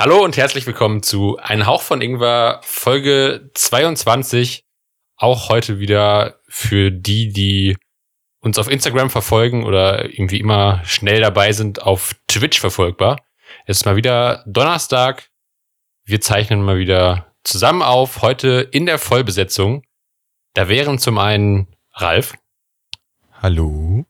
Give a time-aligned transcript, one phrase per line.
[0.00, 4.64] Hallo und herzlich willkommen zu Ein Hauch von Ingwer, Folge 22.
[5.16, 7.76] Auch heute wieder für die, die
[8.38, 13.16] uns auf Instagram verfolgen oder irgendwie immer schnell dabei sind, auf Twitch verfolgbar.
[13.66, 15.30] Es ist mal wieder Donnerstag.
[16.04, 19.82] Wir zeichnen mal wieder zusammen auf, heute in der Vollbesetzung.
[20.54, 22.34] Da wären zum einen Ralf.
[23.42, 24.06] Hallo.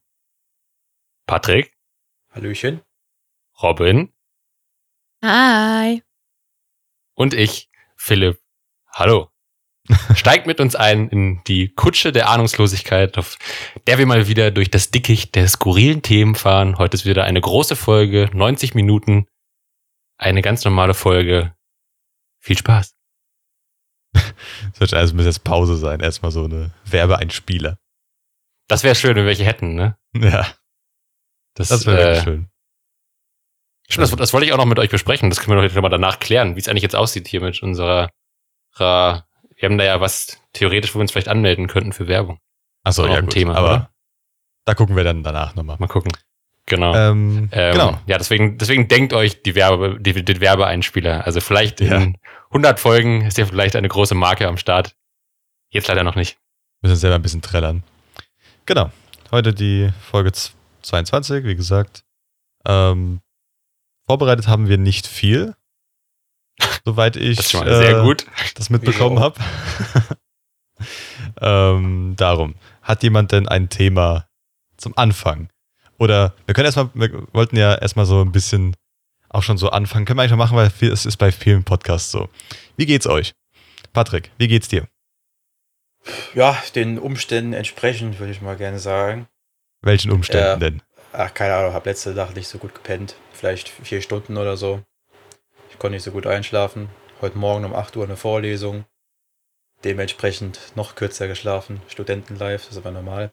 [1.24, 1.72] Patrick.
[2.34, 2.82] Hallöchen.
[3.62, 4.12] Robin.
[5.22, 6.02] Hi.
[7.14, 8.40] Und ich, Philipp.
[8.92, 9.30] Hallo.
[10.14, 13.38] Steigt mit uns ein in die Kutsche der Ahnungslosigkeit, auf
[13.86, 16.78] der wir mal wieder durch das Dickicht der skurrilen Themen fahren.
[16.78, 19.26] Heute ist wieder eine große Folge, 90 Minuten.
[20.18, 21.54] Eine ganz normale Folge.
[22.38, 22.94] Viel Spaß.
[24.74, 26.00] Sollte also muss jetzt Pause sein.
[26.00, 27.78] Erstmal so eine Werbeeinspieler.
[28.68, 29.96] Das wäre schön, wenn wir welche hätten, ne?
[30.14, 30.46] Ja.
[31.54, 32.50] Das, Das wäre äh, wirklich schön.
[33.90, 35.30] Stimmt, das, das wollte ich auch noch mit euch besprechen.
[35.30, 37.62] Das können wir doch heute mal danach klären, wie es eigentlich jetzt aussieht hier mit
[37.62, 38.10] unserer,
[38.76, 39.24] wir
[39.62, 42.38] haben da ja was theoretisch, wo wir uns vielleicht anmelden könnten für Werbung.
[42.84, 43.30] Achso, ja, gut.
[43.30, 43.90] Thema, aber oder?
[44.64, 45.76] da gucken wir dann danach nochmal.
[45.78, 46.12] Mal gucken.
[46.66, 46.94] Genau.
[46.94, 47.98] Ähm, Ähm, genau.
[48.06, 51.24] Ja, deswegen, deswegen denkt euch die Werbe, die, die Werbeeinspieler.
[51.24, 51.96] Also vielleicht Ja.
[51.96, 52.18] in
[52.50, 54.94] 100 Folgen ist ja vielleicht eine große Marke am Start.
[55.70, 56.36] Jetzt leider noch nicht.
[56.82, 57.82] Müssen selber ein bisschen trällern.
[58.66, 58.90] Genau.
[59.32, 62.04] Heute die Folge z- 22, wie gesagt.
[62.66, 63.20] Ähm,
[64.08, 65.54] vorbereitet haben wir nicht viel.
[66.84, 68.26] Soweit ich Das äh, gut.
[68.54, 69.38] das mitbekommen habe.
[71.40, 72.54] ähm, darum.
[72.82, 74.26] Hat jemand denn ein Thema
[74.76, 75.50] zum Anfang?
[75.98, 78.74] Oder wir können erstmal, wir wollten ja erstmal so ein bisschen
[79.28, 80.04] auch schon so anfangen.
[80.06, 82.28] Können wir eigentlich mal machen, weil es ist bei vielen Podcasts so.
[82.76, 83.34] Wie geht's euch?
[83.92, 84.88] Patrick, wie geht's dir?
[86.34, 89.28] Ja, den Umständen entsprechend würde ich mal gerne sagen.
[89.82, 90.56] Welchen Umständen Ja.
[90.56, 90.82] denn?
[91.20, 93.16] Ach, keine Ahnung, habe letzte Nacht nicht so gut gepennt.
[93.32, 94.84] Vielleicht vier Stunden oder so.
[95.68, 96.90] Ich konnte nicht so gut einschlafen.
[97.20, 98.84] Heute Morgen um 8 Uhr eine Vorlesung.
[99.82, 101.82] Dementsprechend noch kürzer geschlafen.
[101.88, 103.32] Studentenlife, das ist aber normal.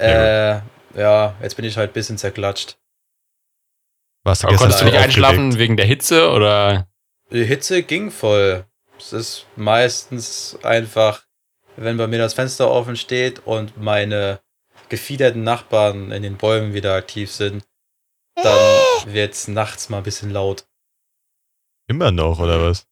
[0.00, 0.62] Ja, Äh,
[0.96, 2.78] ja, jetzt bin ich halt ein bisschen zerklatscht.
[4.24, 6.88] Warst du Aber gestern konntest du nicht einschlafen wegen der Hitze oder?
[7.30, 8.64] Die Hitze ging voll.
[8.96, 11.26] Es ist meistens einfach,
[11.76, 14.40] wenn bei mir das Fenster offen steht und meine
[14.92, 17.64] gefiederten Nachbarn in den Bäumen wieder aktiv sind,
[18.34, 18.58] dann
[19.06, 20.66] wird's nachts mal ein bisschen laut.
[21.88, 22.86] Immer noch, oder was?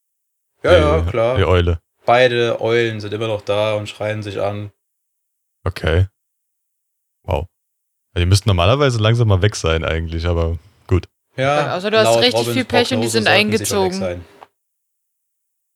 [0.63, 1.37] Ja, ja, Die- klar.
[1.37, 1.81] Die Eule.
[2.07, 4.73] Beide Eulen sind immer noch da und schreien sich an.
[5.65, 6.09] Okay.
[7.23, 7.47] Wow.
[8.15, 10.59] Ja, Die müssten normalerweise langsam mal weg sein eigentlich, aber
[11.37, 14.25] Ja, Also du hast richtig viel Pech und die Prognose sind eingezogen.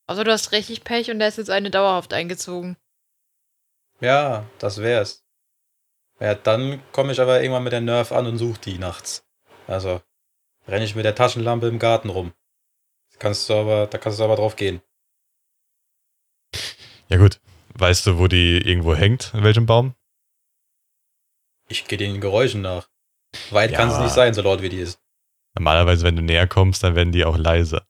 [0.07, 2.77] Also du hast richtig Pech und da ist jetzt eine dauerhaft eingezogen.
[4.01, 5.24] Ja, das wär's.
[6.25, 9.27] Ja, dann komme ich aber irgendwann mit der Nerf an und suche die nachts.
[9.67, 10.01] Also
[10.67, 12.33] renne ich mit der Taschenlampe im Garten rum.
[13.19, 14.81] Kannst du aber, da kannst du aber drauf gehen.
[17.11, 17.43] ja gut.
[17.75, 19.35] Weißt du, wo die irgendwo hängt?
[19.35, 19.95] In welchem Baum?
[21.69, 22.89] Ich gehe den Geräuschen nach.
[23.51, 23.77] Weit Ja.
[23.77, 25.03] kann es nicht sein, so laut wie die ist.
[25.55, 27.87] Normalerweise, wenn du näher kommst, dann werden die auch leiser.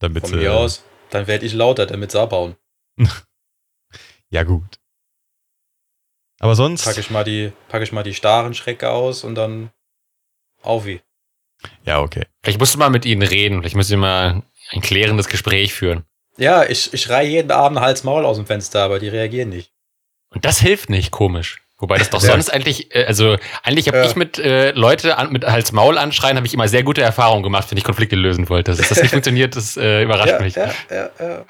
[0.00, 2.56] Damit Von sie, mir aus, dann werde ich lauter, damit sie abhauen.
[4.28, 4.80] Ja, gut.
[6.40, 6.84] Aber sonst.
[6.84, 9.70] Packe ich mal die, packe ich mal die starren Schrecke aus und dann
[10.62, 11.00] auf wie.
[11.84, 12.24] Ja, okay.
[12.42, 13.60] Vielleicht musst du mal mit ihnen reden.
[13.60, 14.42] Vielleicht müsst ihr mal
[14.72, 16.04] ein klärendes Gespräch führen.
[16.36, 19.72] Ja, ich, ich schreie jeden Abend Hals-Maul aus dem Fenster, aber die reagieren nicht.
[20.28, 21.62] Und das hilft nicht, komisch.
[21.78, 22.32] Wobei das doch Ja.
[22.32, 24.04] sonst eigentlich, äh, also eigentlich habe Ja.
[24.04, 27.70] ich mit äh, Leute an, mit Hals-Maul anschreien, habe ich immer sehr gute Erfahrungen gemacht,
[27.70, 28.74] wenn ich Konflikte lösen wollte.
[28.74, 30.54] Dass das nicht funktioniert, das äh, überrascht ja, mich.
[30.56, 31.44] ja, ja, ja,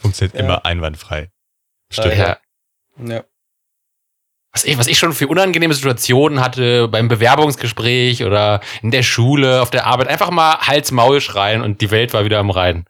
[0.00, 0.40] Funktioniert Ja.
[0.44, 1.30] immer einwandfrei.
[1.90, 2.16] Stimmt.
[2.16, 2.38] Ja.
[3.04, 3.24] ja.
[4.52, 9.62] Was ich, was ich schon für unangenehme Situationen hatte beim Bewerbungsgespräch oder in der Schule,
[9.62, 12.84] auf der Arbeit, einfach mal Hals-Maul schreien und die Welt war wieder am Reinen.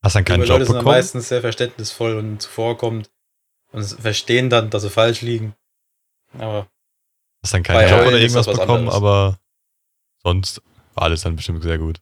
[0.00, 0.96] Hast dann keinen Die Job Leute sind dann bekommen?
[0.96, 3.10] meistens sehr verständnisvoll und zuvorkommend
[3.72, 5.56] und verstehen dann, dass sie falsch liegen.
[6.38, 6.68] Aber
[7.42, 8.94] Hast dann keinen Job oder irgendwas bekommen, anderes.
[8.94, 9.40] aber
[10.22, 10.62] sonst
[10.94, 11.98] war alles dann bestimmt sehr gut.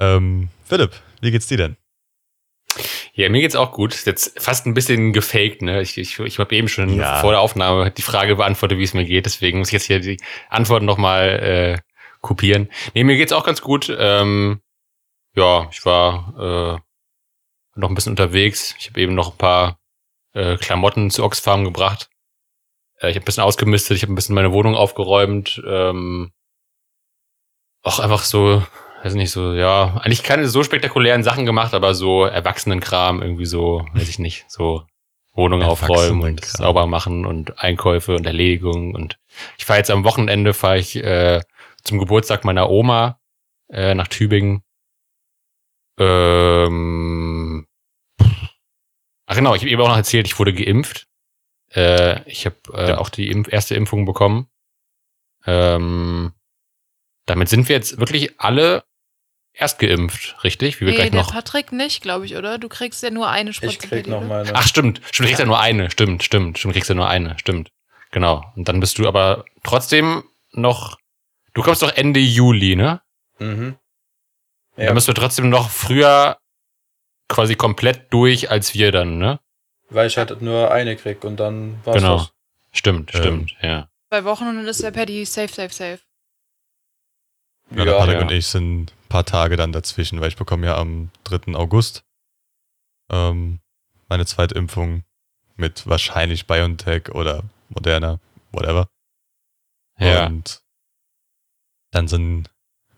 [0.00, 1.76] Ähm, Philipp, wie geht's dir denn?
[3.14, 3.94] Ja, mir geht's auch gut.
[3.94, 5.82] Ist jetzt fast ein bisschen gefaked, ne?
[5.82, 7.20] Ich, ich, ich habe eben schon Ja.
[7.20, 9.26] vor der Aufnahme die Frage beantwortet, wie es mir geht.
[9.26, 11.28] Deswegen muss ich jetzt hier die Antworten nochmal
[11.78, 11.78] äh,
[12.20, 12.70] kopieren.
[12.94, 13.94] Nee, mir geht's auch ganz gut.
[13.98, 14.60] Ähm,
[15.34, 16.34] ja, ich war
[16.76, 18.74] äh, noch ein bisschen unterwegs.
[18.78, 19.78] Ich habe eben noch ein paar
[20.34, 22.08] äh, Klamotten zu Oxfam gebracht.
[23.00, 25.60] Äh, ich habe ein bisschen ausgemistet, ich habe ein bisschen meine Wohnung aufgeräumt.
[25.66, 26.32] Ähm,
[27.82, 28.62] auch einfach so,
[29.02, 33.86] weiß nicht, so, ja, eigentlich keine so spektakulären Sachen gemacht, aber so Erwachsenenkram, irgendwie so,
[33.94, 34.86] weiß ich nicht, so
[35.32, 38.94] Wohnung aufräumen und sauber machen und Einkäufe und Erledigungen.
[38.94, 39.18] Und
[39.58, 41.40] ich fahre jetzt am Wochenende, fahre ich äh,
[41.82, 43.18] zum Geburtstag meiner Oma
[43.70, 44.62] äh, nach Tübingen.
[45.98, 47.66] Ähm,
[49.26, 51.06] ach genau, ich habe eben auch noch erzählt, ich wurde geimpft.
[51.74, 52.98] Äh, ich habe äh, Ja.
[52.98, 54.48] auch die Impf erste Impfung bekommen.
[55.46, 56.32] Ähm,
[57.26, 58.84] damit sind wir jetzt wirklich alle
[59.60, 60.80] erst geimpft, richtig?
[60.80, 61.32] Wie wir Nee, gleich der noch.
[61.32, 62.58] Patrick nicht, glaube ich, oder?
[62.58, 64.28] Du kriegst ja nur eine Spritze Ich krieg noch Liter.
[64.34, 64.54] meine.
[64.54, 64.98] Ach, stimmt.
[65.04, 65.90] Stimmt, du kriegst ja nur eine.
[65.90, 66.58] Stimmt, stimmt.
[66.58, 67.38] Stimmt, kriegst ja nur eine.
[67.38, 67.70] Stimmt.
[68.10, 68.44] Genau.
[68.56, 70.98] Und dann bist du aber trotzdem noch.
[71.54, 73.00] Du kommst doch Ende Juli, ne?
[73.38, 73.76] Mhm.
[74.76, 74.86] Ja.
[74.86, 76.38] Dann bist du trotzdem noch früher
[77.28, 79.40] quasi komplett durch als wir dann, ne?
[79.88, 82.16] Weil ich halt nur eine krieg und dann war's Genau.
[82.18, 82.32] das.
[82.72, 83.88] Stimmt, Ähm, stimmt, ja.
[84.08, 85.98] Zwei Wochen und dann ist der Paddy safe, safe, safe.
[87.70, 88.22] Ja, Ja, Patrick ja.
[88.22, 91.54] und ich sind ein paar Tage dann dazwischen, weil ich bekomme ja am 3.
[91.54, 92.04] August
[93.10, 93.60] ähm,
[94.08, 95.04] meine zweite Impfung
[95.56, 98.18] mit wahrscheinlich BioNTech oder Moderna,
[98.52, 98.88] whatever.
[99.98, 100.26] Ja.
[100.26, 100.62] Und
[101.92, 102.48] dann sind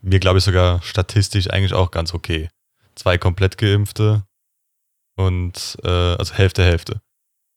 [0.00, 2.48] mir, glaube ich, sogar statistisch eigentlich auch ganz okay.
[2.94, 4.24] Zwei komplett geimpfte
[5.16, 7.00] und äh, also Hälfte, Hälfte.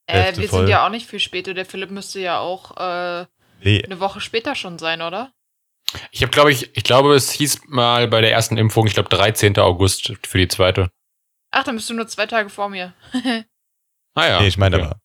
[0.07, 0.59] Äh, Hälfte wir voll.
[0.61, 1.53] sind ja auch nicht viel später.
[1.53, 3.25] Der Philipp müsste ja auch äh,
[3.63, 5.31] Nee, eine Woche später schon sein, oder?
[6.11, 9.09] Ich habe, glaube ich, ich glaube, es hieß mal bei der ersten Impfung, ich glaube
[9.09, 9.57] 13.
[9.59, 10.89] August für die zweite.
[11.51, 12.93] Ach, dann bist du nur zwei Tage vor mir.
[14.17, 14.39] Ah ja.
[14.39, 14.85] nee ich meine okay.
[14.85, 15.01] aber,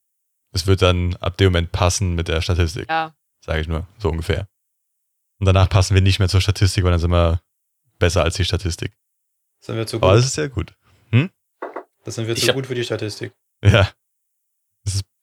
[0.52, 2.88] es wird dann ab dem Moment passen mit der Statistik.
[2.88, 3.12] ja.
[3.44, 4.46] sage ich nur, so ungefähr.
[5.40, 7.40] Und danach passen wir nicht mehr zur Statistik, weil dann sind wir
[7.98, 8.96] besser als die Statistik.
[9.58, 10.26] Sind wir zu Aber das gut?
[10.26, 10.74] ist sehr gut.
[12.04, 13.32] Das sind wir Ich zu gut für die Statistik.
[13.64, 13.90] Ja,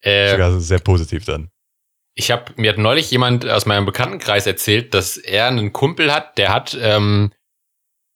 [0.01, 1.49] Äh, sogar sehr positiv dann.
[2.19, 6.39] Ich habe mir hat neulich jemand aus meinem Bekanntenkreis erzählt, dass er einen Kumpel hat,
[6.39, 7.31] der hat, ähm,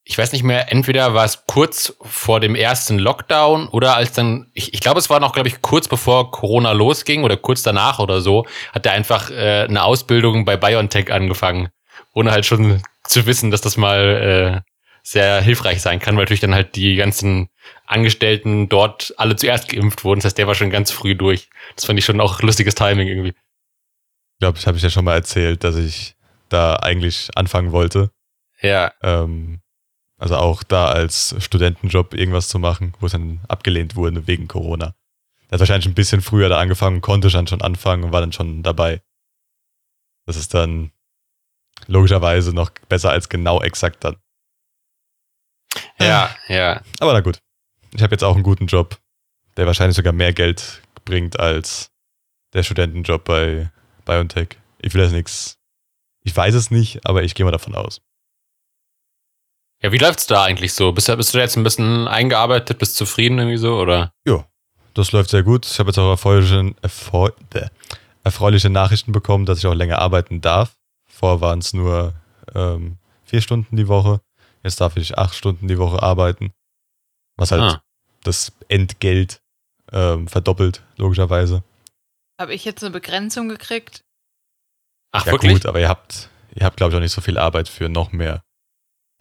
[0.03, 4.49] ich weiß nicht mehr, entweder war es kurz vor dem ersten Lockdown oder als dann,
[4.55, 7.99] ich, ich glaube, es war noch, glaube ich, kurz bevor Corona losging oder kurz danach
[7.99, 11.69] oder so, hat er einfach äh, eine Ausbildung bei BioNTech angefangen,
[12.15, 14.71] ohne halt schon zu wissen, dass das mal äh,
[15.03, 17.49] sehr hilfreich sein kann, weil natürlich dann halt die ganzen
[17.85, 20.21] Angestellten dort alle zuerst geimpft wurden.
[20.21, 21.49] Das heißt, der war schon ganz früh durch.
[21.75, 23.33] Das fand ich schon auch lustiges Timing irgendwie.
[24.41, 26.15] Ich glaube, das habe ich ja schon mal erzählt, dass ich
[26.49, 28.09] da eigentlich anfangen wollte.
[28.59, 29.61] Ja, Ähm,
[30.17, 34.95] also auch da als Studentenjob irgendwas zu machen, wo es dann abgelehnt wurde wegen Corona.
[35.47, 38.31] Er hat wahrscheinlich ein bisschen früher da angefangen, konnte dann schon anfangen und war dann
[38.31, 39.03] schon dabei.
[40.25, 40.91] Das ist dann
[41.85, 44.15] logischerweise noch besser als genau exakt dann.
[45.99, 46.81] ja, ja.
[46.99, 47.37] Aber na gut.
[47.93, 48.97] Ich habe jetzt auch einen guten Job,
[49.55, 51.91] der wahrscheinlich sogar mehr Geld bringt als
[52.53, 53.69] der Studentenjob bei
[54.05, 54.57] BioNTech.
[54.79, 55.57] Ich will das nichts.
[56.23, 58.01] Ich weiß es nicht, aber ich gehe mal davon aus.
[59.81, 60.91] Ja, wie läuft's da eigentlich so?
[60.91, 64.13] Bist du, bist du jetzt ein bisschen eingearbeitet, bist zufrieden irgendwie so, oder?
[64.93, 65.65] Das läuft sehr gut.
[65.65, 67.67] Ich habe jetzt auch erfreuliche, erfreu bäh,
[68.25, 70.75] erfreuliche Nachrichten bekommen, dass ich auch länger arbeiten darf.
[71.07, 72.13] Vorher waren es nur
[72.53, 74.19] ähm, vier Stunden die Woche.
[74.63, 76.51] Jetzt darf ich acht Stunden die Woche arbeiten.
[77.37, 77.81] Was halt Ah.
[78.23, 79.41] das Entgelt
[79.93, 81.63] ähm, verdoppelt, logischerweise.
[82.41, 84.03] Habe ich jetzt eine Begrenzung gekriegt?
[85.11, 85.53] Ach, ja wirklich?
[85.53, 88.11] gut, aber ihr habt, ihr habt, glaube ich, auch nicht so viel Arbeit für noch
[88.11, 88.43] mehr.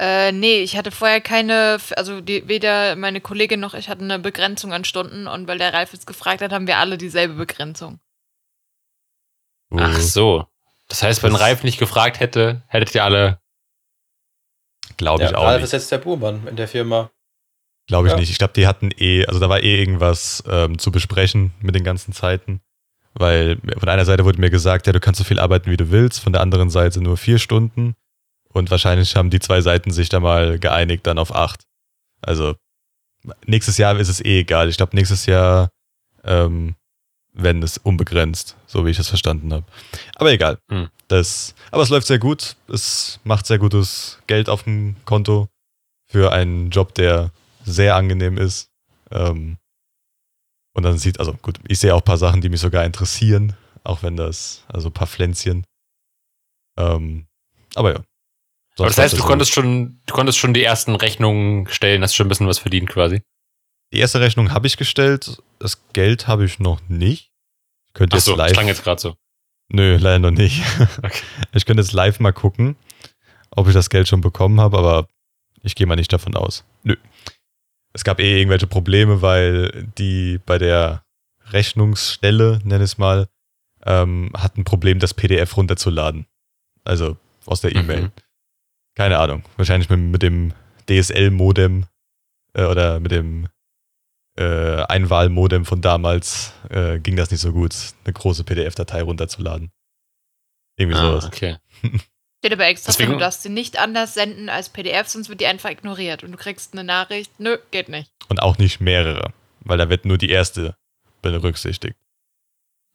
[0.00, 4.18] Äh, nee, ich hatte vorher keine, also die, weder meine Kollegin noch ich hatten eine
[4.18, 8.00] Begrenzung an Stunden und weil der Ralf jetzt gefragt hat, haben wir alle dieselbe Begrenzung.
[9.76, 10.46] Ach so.
[10.88, 13.38] Das heißt, wenn Ralf nicht gefragt hätte, hättet ihr alle.
[14.96, 15.64] Glaube ich Ja, auch Ralf nicht.
[15.64, 17.10] ist jetzt der Buhmann in der Firma.
[17.86, 18.18] Glaube ich Ja.
[18.18, 18.30] nicht.
[18.30, 21.84] Ich glaube, die hatten eh, also da war eh irgendwas ähm, zu besprechen mit den
[21.84, 22.62] ganzen Zeiten.
[23.14, 25.90] Weil von einer Seite wurde mir gesagt, ja, du kannst so viel arbeiten, wie du
[25.90, 27.94] willst, von der anderen Seite nur vier Stunden.
[28.52, 31.64] Und wahrscheinlich haben die zwei Seiten sich da mal geeinigt dann auf acht.
[32.22, 32.54] Also
[33.46, 34.68] nächstes Jahr ist es eh egal.
[34.68, 35.70] Ich glaube, nächstes Jahr
[36.24, 36.74] ähm,
[37.32, 39.64] wenn es unbegrenzt, so wie ich es verstanden habe.
[40.16, 40.58] Aber egal.
[40.70, 40.88] Hm.
[41.08, 42.56] Das, aber es läuft sehr gut.
[42.68, 45.48] Es macht sehr gutes Geld auf dem Konto
[46.06, 47.30] für einen Job, der
[47.64, 48.70] sehr angenehm ist.
[49.10, 49.56] Ähm,
[50.74, 53.54] und dann sieht, also gut, ich sehe auch ein paar Sachen, die mich sogar interessieren,
[53.84, 55.64] auch wenn das, also ein paar Pflänzchen.
[56.78, 57.26] Ähm,
[57.74, 58.00] aber ja.
[58.78, 62.14] Aber das heißt, läuft du konntest schon, du konntest schon die ersten Rechnungen stellen, hast
[62.14, 63.22] schon ein bisschen was verdient quasi.
[63.92, 67.32] Die erste Rechnung habe ich gestellt, das Geld habe ich noch nicht.
[67.88, 68.52] Ich könnte jetzt Achso, live.
[68.52, 69.16] klang jetzt gerade so.
[69.68, 70.62] Nö, leider noch nicht.
[71.02, 71.22] Okay.
[71.52, 72.76] Ich könnte jetzt live mal gucken,
[73.50, 75.08] ob ich das Geld schon bekommen habe, aber
[75.62, 76.64] ich gehe mal nicht davon aus.
[76.84, 76.96] Nö.
[77.92, 81.04] Es gab eh irgendwelche Probleme, weil die bei der
[81.46, 83.28] Rechnungsstelle, nenne es mal,
[83.84, 86.26] ähm, hatten ein Problem, das PDF runterzuladen.
[86.84, 87.16] Also
[87.46, 88.02] aus der E-Mail.
[88.02, 88.12] Mhm.
[88.94, 89.42] Keine Ahnung.
[89.56, 90.52] Wahrscheinlich mit, mit dem
[90.88, 91.86] DSL-Modem
[92.54, 93.48] äh, oder mit dem
[94.38, 99.70] äh, Einwahl-Modem von damals äh, ging das nicht so gut, eine große PDF-Datei runterzuladen.
[100.76, 101.26] Irgendwie Ah, sowas.
[101.26, 101.56] okay.
[102.40, 105.46] Steht aber extra Deswegen- du darfst sie nicht anders senden als PDF, sonst wird die
[105.46, 106.24] einfach ignoriert.
[106.24, 108.10] Und du kriegst eine Nachricht, nö, geht nicht.
[108.28, 110.74] Und auch nicht mehrere, weil da wird nur die erste
[111.22, 111.96] berücksichtigt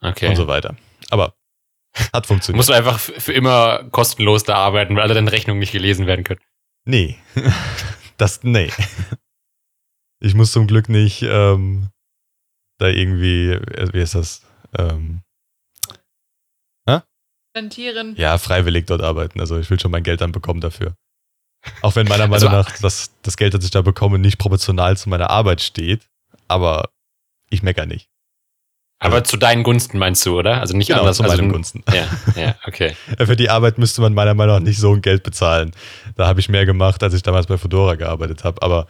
[0.01, 0.29] Okay.
[0.29, 0.75] und so weiter.
[1.11, 1.35] Aber
[2.13, 2.57] hat funktioniert.
[2.57, 6.23] Musst du einfach für immer kostenlos da arbeiten, weil alle deine Rechnungen nicht gelesen werden
[6.25, 6.41] können.
[6.85, 7.17] nee.
[8.17, 8.71] das, nee.
[10.21, 11.89] Ich muss zum Glück nicht ähm,
[12.79, 14.41] da irgendwie, äh, wie ist das?
[14.77, 15.21] Ähm,
[17.55, 18.15] Rentieren.
[18.17, 19.39] ja, freiwillig dort arbeiten.
[19.39, 20.95] Also ich will schon mein Geld dann bekommen dafür.
[21.81, 24.97] Auch wenn meiner Also- Meinung nach das, das Geld, das ich da bekomme, nicht proportional
[24.97, 26.01] zu meiner Arbeit steht.
[26.47, 26.89] Aber
[27.49, 28.07] ich mecker nicht.
[28.99, 30.61] Aber zu deinen Gunsten meinst du, oder?
[30.61, 31.17] Also nicht Genau, anders.
[31.17, 31.83] zu also meinen Gunsten.
[31.93, 32.95] Ja, ja, okay.
[33.17, 35.71] Für die Arbeit müsste man meiner Meinung nach nicht so ein Geld bezahlen.
[36.15, 38.61] Da habe ich mehr gemacht, als ich damals bei Fedora gearbeitet habe.
[38.61, 38.87] Aber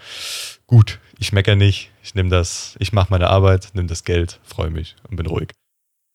[0.68, 1.90] gut, ich mecker nicht.
[2.04, 5.50] Ich nehme das, ich mache meine Arbeit, nehme das Geld, freue mich und bin ruhig.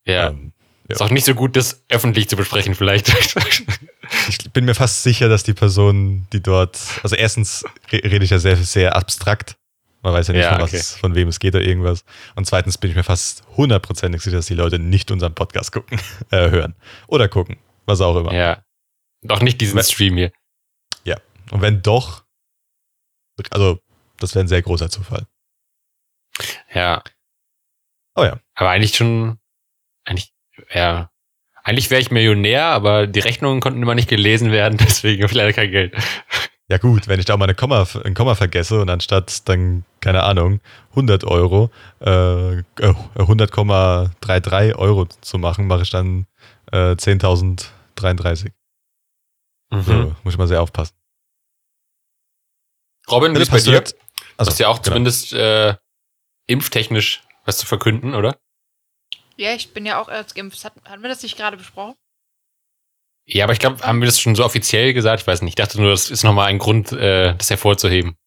[0.07, 0.29] Ja.
[0.29, 0.53] Ähm,
[0.95, 3.09] Ist auch nicht so gut, das öffentlich zu besprechen, vielleicht.
[4.29, 8.31] ich bin mir fast sicher, dass die Person, die dort, also erstens re- rede ich
[8.31, 9.57] ja sehr, sehr abstrakt.
[10.03, 10.83] Man weiß ja nicht, Ja, von, was, okay.
[11.01, 12.05] von wem es geht oder irgendwas.
[12.35, 16.01] Und zweitens bin ich mir fast hundertprozentig sicher, dass die Leute nicht unseren Podcast gucken,
[16.31, 16.75] äh, hören.
[17.07, 17.59] Oder gucken.
[17.87, 18.33] Was auch immer.
[18.33, 18.63] ja.
[19.23, 20.33] Doch nicht diesen Stream hier.
[21.53, 22.23] Und wenn doch,
[23.51, 23.81] also,
[24.19, 25.27] das wäre ein sehr großer Zufall.
[26.73, 27.03] Ja.
[28.15, 28.39] Oh ja.
[28.55, 29.41] Aber eigentlich schon,
[30.05, 30.33] eigentlich,
[30.73, 31.11] ja.
[31.63, 35.37] Eigentlich wäre ich Millionär, aber die Rechnungen konnten immer nicht gelesen werden, deswegen habe ich
[35.37, 35.95] leider kein Geld.
[36.71, 40.23] Ja gut, wenn ich da mal eine Komma, ein Komma vergesse und anstatt dann, keine
[40.23, 40.61] Ahnung,
[40.91, 42.63] 100 Euro, äh, äh,
[43.17, 46.27] 100,33 Euro zu machen, mache ich dann
[46.71, 48.53] äh, 10.033.
[49.71, 49.83] Mhm.
[49.83, 50.95] So, muss ich mal sehr aufpassen.
[53.11, 53.81] Robin, wie ist bei dir?
[53.81, 53.93] Du
[54.39, 54.95] hast ja auch genau.
[54.95, 55.75] zumindest äh,
[56.47, 58.37] impftechnisch was zu verkünden, oder?
[59.41, 60.63] Ja, ich bin ja auch erst geimpft.
[60.67, 61.95] Hat, hatten wir das nicht gerade besprochen?
[63.27, 65.23] Ja, aber ich glaube, haben wir das schon so offiziell gesagt?
[65.23, 65.53] Ich weiß nicht.
[65.53, 68.19] Ich dachte nur, das ist nochmal ein Grund, äh, das hervorzuheben.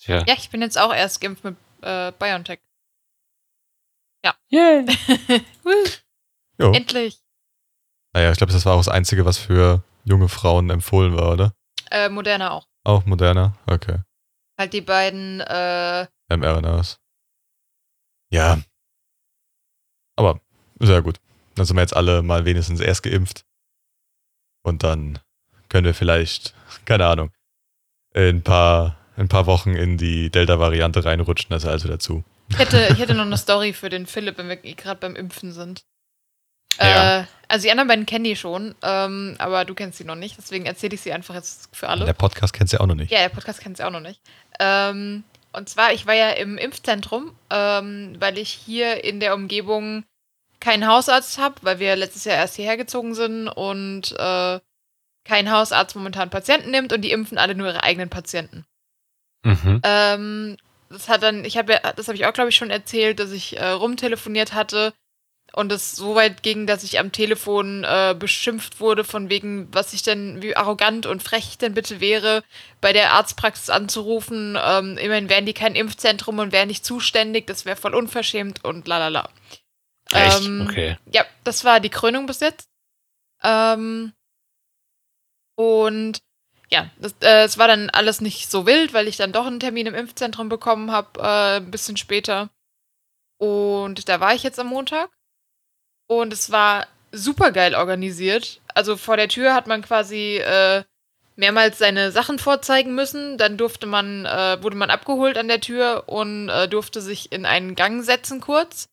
[0.00, 0.24] Ja.
[0.26, 2.58] Ja, ich bin jetzt auch erst geimpft mit äh, BioNTech.
[4.52, 4.84] Yeah.
[5.62, 5.84] Woo,
[6.58, 6.72] Jo.
[6.72, 7.20] endlich.
[8.12, 11.54] Naja, ich glaube, das war auch das Einzige, was für junge Frauen empfohlen war, oder?
[11.90, 12.66] Äh, Moderna auch.
[12.84, 13.56] Auch moderner?
[13.66, 14.00] Okay.
[14.58, 16.98] Halt die beiden, äh, mRNAs.
[18.30, 18.58] Ja.
[20.16, 20.40] Aber
[20.80, 21.18] ja gut.
[21.54, 23.44] Dann sind wir jetzt alle mal wenigstens erst geimpft.
[24.62, 25.18] Und dann
[25.68, 26.54] können wir vielleicht,
[26.84, 27.30] keine Ahnung,
[28.14, 31.50] in ein paar, in ein paar Wochen in die Delta-Variante reinrutschen.
[31.50, 32.24] Das also dazu.
[32.48, 35.52] ich hätte, ich hätte noch eine Story für den Philipp, wenn wir gerade beim Impfen
[35.52, 35.84] sind.
[36.78, 37.20] Ja.
[37.20, 40.38] Äh, also die anderen beiden kennen die schon, ähm, aber du kennst sie noch nicht,
[40.38, 42.06] deswegen erzähle ich sie einfach jetzt für alle.
[42.06, 43.12] Der Podcast kennt ja auch noch nicht.
[43.12, 44.22] Ja, der Podcast kennt sie auch noch nicht.
[44.58, 50.04] Ähm, und zwar, ich war ja im Impfzentrum, ähm, weil ich hier in der Umgebung
[50.60, 54.60] keinen Hausarzt habe, weil wir letztes Jahr erst hierher gezogen sind und äh,
[55.24, 58.64] kein Hausarzt momentan Patienten nimmt und die impfen alle nur ihre eigenen Patienten.
[59.44, 59.80] Mhm.
[59.82, 60.56] Ähm,
[60.88, 63.32] das hat dann, ich habe ja, das habe ich auch, glaube ich, schon erzählt, dass
[63.32, 64.92] ich äh, rumtelefoniert hatte
[65.54, 69.92] und es so weit ging, dass ich am Telefon äh, beschimpft wurde von wegen, was
[69.92, 72.42] ich denn, wie arrogant und frech ich denn bitte wäre,
[72.80, 74.58] bei der Arztpraxis anzurufen.
[74.62, 78.88] Ähm, immerhin wären die kein Impfzentrum und wären nicht zuständig, das wäre voll unverschämt und
[78.88, 79.28] lalala.
[80.10, 80.40] Echt?
[80.40, 80.96] Ähm, okay.
[81.12, 82.68] Ja, das war die Krönung bis jetzt.
[83.42, 84.12] Ähm,
[85.54, 86.22] und
[86.70, 89.60] ja, das, äh, es war dann alles nicht so wild, weil ich dann doch einen
[89.60, 92.48] Termin im Impfzentrum bekommen habe, äh, ein bisschen später.
[93.36, 95.10] Und da war ich jetzt am Montag.
[96.06, 98.60] Und es war super geil organisiert.
[98.74, 100.82] Also vor der Tür hat man quasi äh,
[101.36, 103.38] mehrmals seine Sachen vorzeigen müssen.
[103.38, 107.46] Dann durfte man, äh, wurde man abgeholt an der Tür und äh, durfte sich in
[107.46, 108.88] einen Gang setzen kurz.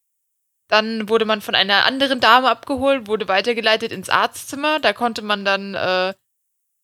[0.68, 4.80] Dann wurde man von einer anderen Dame abgeholt, wurde weitergeleitet ins Arztzimmer.
[4.80, 6.14] Da konnte man dann äh,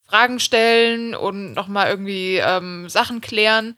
[0.07, 3.75] Fragen stellen und nochmal irgendwie ähm, Sachen klären.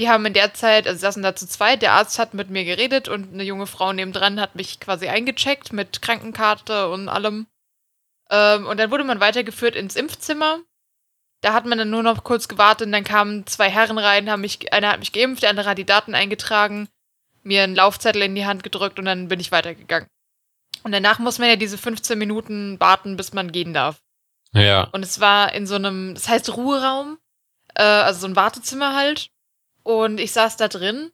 [0.00, 2.64] Die haben in der Zeit, also saßen da zu zweit, der Arzt hat mit mir
[2.64, 7.46] geredet und eine junge Frau nebendran hat mich quasi eingecheckt mit Krankenkarte und allem.
[8.30, 10.60] Ähm, und dann wurde man weitergeführt ins Impfzimmer.
[11.42, 14.40] Da hat man dann nur noch kurz gewartet und dann kamen zwei Herren rein, haben
[14.40, 16.88] mich, einer hat mich geimpft, der andere hat die Daten eingetragen,
[17.42, 20.08] mir einen Laufzettel in die Hand gedrückt und dann bin ich weitergegangen.
[20.82, 24.00] Und danach muss man ja diese 15 Minuten warten, bis man gehen darf.
[24.52, 24.84] Ja.
[24.92, 27.18] Und es war in so einem, das heißt Ruheraum,
[27.74, 29.30] äh, also so ein Wartezimmer halt.
[29.82, 31.10] Und ich saß da drin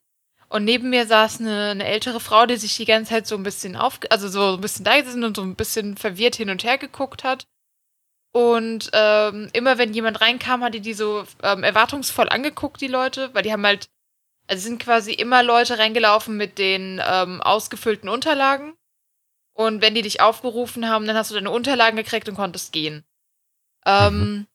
[0.48, 3.42] und neben mir saß eine, eine ältere Frau, die sich die ganze Zeit so ein
[3.42, 6.64] bisschen auf, also so ein bisschen da gesessen und so ein bisschen verwirrt hin und
[6.64, 7.46] her geguckt hat.
[8.32, 13.32] Und ähm, immer wenn jemand reinkam, hat die die so ähm, erwartungsvoll angeguckt, die Leute,
[13.34, 13.88] weil die haben halt,
[14.46, 18.74] also sind quasi immer Leute reingelaufen mit den ähm, ausgefüllten Unterlagen.
[19.54, 23.04] Und wenn die dich aufgerufen haben, dann hast du deine Unterlagen gekriegt und konntest gehen.
[23.86, 24.46] Ähm,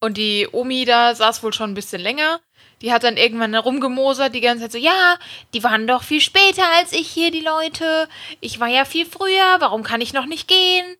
[0.00, 2.40] und die Omi da saß wohl schon ein bisschen länger.
[2.80, 5.18] Die hat dann irgendwann rumgemosert, die ganze Zeit so, ja,
[5.54, 8.08] die waren doch viel später als ich hier, die Leute.
[8.40, 10.96] Ich war ja viel früher, warum kann ich noch nicht gehen?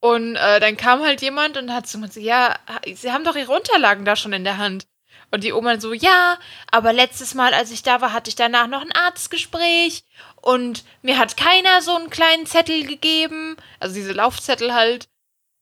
[0.00, 2.56] Und äh, dann kam halt jemand und hat so ja,
[2.92, 4.86] sie haben doch ihre Unterlagen da schon in der Hand.
[5.30, 6.38] Und die Oma so, ja,
[6.70, 10.04] aber letztes Mal, als ich da war, hatte ich danach noch ein Arztgespräch
[10.42, 15.08] und mir hat keiner so einen kleinen Zettel gegeben, also diese Laufzettel halt.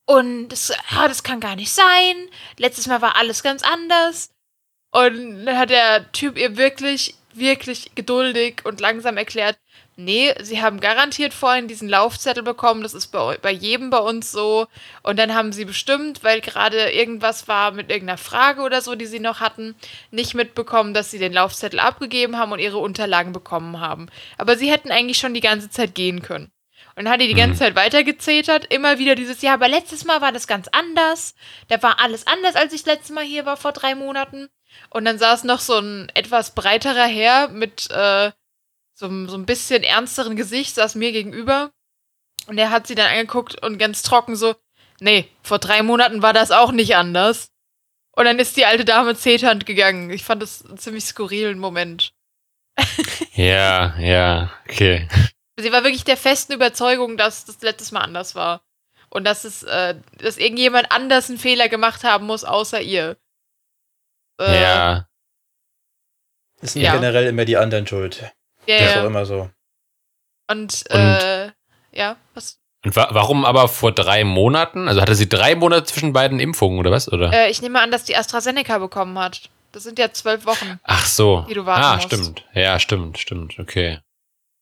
[0.07, 2.29] Und das, ah, das kann gar nicht sein.
[2.57, 4.31] Letztes Mal war alles ganz anders.
[4.91, 9.57] Und dann hat der Typ ihr wirklich, wirklich geduldig und langsam erklärt,
[9.97, 14.33] nee, sie haben garantiert vorhin diesen Laufzettel bekommen, das ist bei, bei jedem bei uns
[14.33, 14.67] so.
[15.03, 19.07] Und dann haben sie bestimmt, weil gerade irgendwas war mit irgendeiner Frage oder so, die
[19.07, 19.75] sie noch hatten,
[20.11, 24.09] nicht mitbekommen, dass sie den Laufzettel abgegeben haben und ihre Unterlagen bekommen haben.
[24.39, 26.51] Aber sie hätten eigentlich schon die ganze Zeit gehen können.
[26.97, 30.21] Und dann hat die die ganze Zeit weitergezetert, immer wieder dieses Jahr, aber letztes Mal
[30.21, 31.35] war das ganz anders.
[31.69, 34.49] Da war alles anders, als ich letztes Mal hier war, vor drei Monaten.
[34.91, 38.33] Und dann saß noch so ein etwas breiterer Herr mit äh,
[38.95, 41.73] so, so ein bisschen ernsteren Gesicht, saß mir gegenüber.
[42.47, 44.55] Und er hat sie dann angeguckt und ganz trocken so,
[45.01, 47.51] nee, vor drei Monaten war das auch nicht anders.
[48.13, 50.11] Und dann ist die alte Dame zeternd gegangen.
[50.11, 52.13] Ich fand das einen ziemlich skurrilen Moment.
[53.33, 55.09] Ja, ja, okay.
[55.57, 58.61] Sie war wirklich der festen Überzeugung, dass das letztes Mal anders war.
[59.09, 63.17] Und dass es, äh, dass irgendjemand anders einen Fehler gemacht haben muss, außer ihr.
[64.41, 65.07] Äh, Ja.
[66.63, 66.93] Sind Ja.
[66.95, 68.21] generell immer die anderen schuld.
[68.67, 69.07] Ja, Das ist auch ja.
[69.07, 69.51] immer so.
[70.51, 71.51] Und, äh,
[71.93, 72.59] ja, was?
[72.85, 74.89] Und wa warum aber vor drei Monaten?
[74.89, 77.11] Also hatte sie drei Monate zwischen beiden Impfungen oder was?
[77.11, 77.33] Oder?
[77.33, 79.49] Äh, ich nehme an, dass die AstraZeneca bekommen hat.
[79.73, 80.81] Das sind ja zwölf Wochen.
[80.83, 81.47] Ach so.
[81.49, 82.07] die du warten ah, musst.
[82.07, 82.45] stimmt.
[82.55, 83.59] Ja, stimmt, stimmt.
[83.59, 84.01] Okay.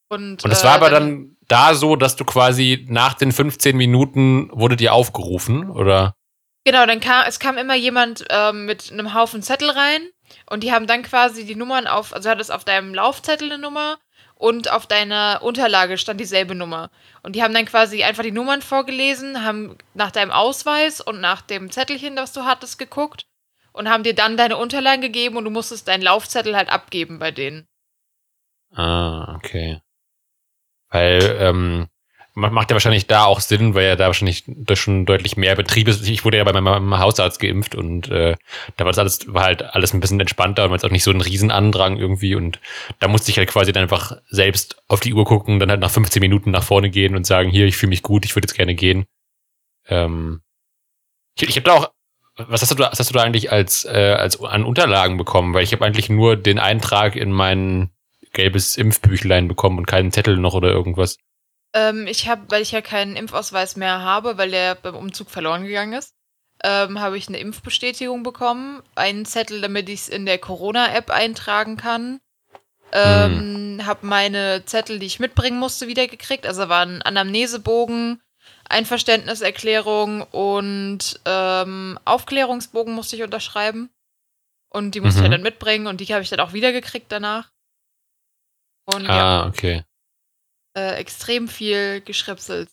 [0.09, 3.75] Und, Und es äh, war aber dann da so, dass du quasi nach den 15
[3.75, 6.13] Minuten wurde dir aufgerufen, oder?
[6.65, 10.09] Genau, dann kam, es kam immer jemand ähm, mit einem Haufen Zettel rein
[10.49, 13.61] und die haben dann quasi die Nummern auf, also hat es auf deinem Laufzettel eine
[13.61, 13.97] Nummer
[14.35, 16.89] und auf deiner Unterlage stand dieselbe Nummer.
[17.23, 21.41] Und die haben dann quasi einfach die Nummern vorgelesen, haben nach deinem Ausweis und nach
[21.41, 23.25] dem Zettelchen, das du hattest, geguckt
[23.73, 27.31] und haben dir dann deine Unterlagen gegeben und du musstest deinen Laufzettel halt abgeben bei
[27.31, 27.67] denen.
[28.73, 29.81] Ah, okay.
[30.89, 31.87] Weil, ähm,
[32.39, 36.07] macht ja wahrscheinlich da auch Sinn, weil ja da wahrscheinlich schon deutlich mehr Betrieb ist.
[36.07, 38.35] Ich wurde ja bei meinem Hausarzt geimpft und äh,
[38.77, 41.03] da war das alles, war halt alles ein bisschen entspannter und man hat auch nicht
[41.03, 42.59] so einen Riesenandrang irgendwie und
[42.99, 45.91] da musste ich halt quasi dann einfach selbst auf die Uhr gucken, dann halt nach
[45.91, 48.55] 15 Minuten nach vorne gehen und sagen, hier, ich fühle mich gut, ich würde jetzt
[48.55, 49.05] gerne gehen.
[49.87, 50.41] Ähm,
[51.37, 51.91] ich ich habe da auch,
[52.37, 55.53] was hast du, da- was hast du da eigentlich als, äh, als an Unterlagen bekommen?
[55.53, 57.89] Weil ich habe eigentlich nur den Eintrag in mein
[58.33, 61.17] gelbes Impfbüchlein bekommen und keinen Zettel noch oder irgendwas.
[61.73, 65.63] Ähm, ich habe, weil ich ja keinen Impfausweis mehr habe, weil der beim Umzug verloren
[65.65, 66.15] gegangen ist,
[66.63, 71.77] ähm, habe ich eine Impfbestätigung bekommen, einen Zettel, damit ich es in der Corona-App eintragen
[71.77, 72.19] kann.
[72.91, 76.47] Ähm, habe meine Zettel, die ich mitbringen musste, wiedergekriegt.
[76.47, 78.19] Also war ein Anamnesebogen,
[78.67, 83.89] Einverständniserklärung und ähm, Aufklärungsbogen musste ich unterschreiben.
[84.69, 85.31] Und die musste ich Mhm.
[85.31, 87.51] ja dann mitbringen und die habe ich dann auch wiedergekriegt danach.
[88.85, 89.83] Und ja, Ah, okay.
[90.75, 92.69] Äh, extrem viel geschripselt.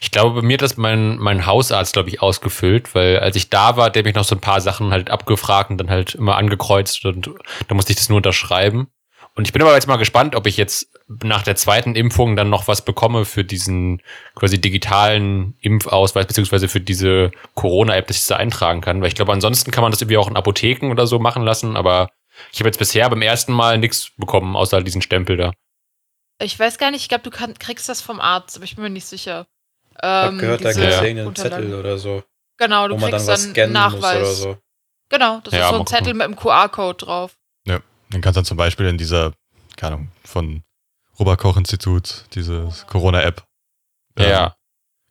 [0.00, 3.50] Ich glaube, bei mir hat das mein, mein Hausarzt, glaube ich, ausgefüllt, weil als ich
[3.50, 6.36] da war, der mich noch so ein paar Sachen halt abgefragt und dann halt immer
[6.36, 7.30] angekreuzt und
[7.68, 8.88] da musste ich das nur unterschreiben.
[9.34, 10.90] Und ich bin aber jetzt mal gespannt, ob ich jetzt
[11.22, 14.02] nach der zweiten Impfung dann noch was bekomme für diesen
[14.34, 19.00] quasi digitalen Impfausweis, beziehungsweise für diese Corona-App, dass ich das da eintragen kann.
[19.00, 21.76] Weil ich glaube, ansonsten kann man das irgendwie auch in Apotheken oder so machen lassen,
[21.76, 22.10] aber
[22.52, 25.52] ich habe jetzt bisher beim ersten Mal nichts bekommen, außer diesen Stempel da.
[26.40, 28.84] Ich weiß gar nicht, ich glaube, du kann, kriegst das vom Arzt, aber ich bin
[28.84, 29.46] mir nicht sicher.
[29.96, 31.02] Ich Ähm, gehört, da gibt es Ja.
[31.02, 31.34] irgendeinen.
[31.34, 32.22] Zettel oder so,
[32.56, 34.16] Genau, du wo man dann kriegst was dann muss Nachweis.
[34.16, 34.58] oder so.
[35.08, 36.18] Genau, das Ja, ist so ein Zettel gucken.
[36.18, 37.36] mit einem QR-Code drauf.
[38.10, 39.34] Dann kannst du dann zum Beispiel in dieser,
[39.76, 40.62] keine Ahnung, von
[41.18, 43.44] Robert Koch Institut, diese Corona-App.
[44.16, 44.56] ähm, Ja.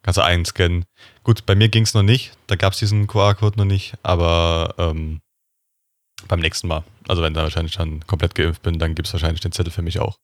[0.02, 0.86] Kannst du einscannen.
[1.24, 2.32] Gut, bei mir ging es noch nicht.
[2.48, 5.22] Da gab es diesen QR-Code noch nicht, aber ähm,
[6.28, 6.84] beim nächsten Mal.
[7.08, 9.84] Also wenn da wahrscheinlich dann komplett geimpft bin, dann gibt es wahrscheinlich den Zettel für
[9.84, 10.18] mich auch.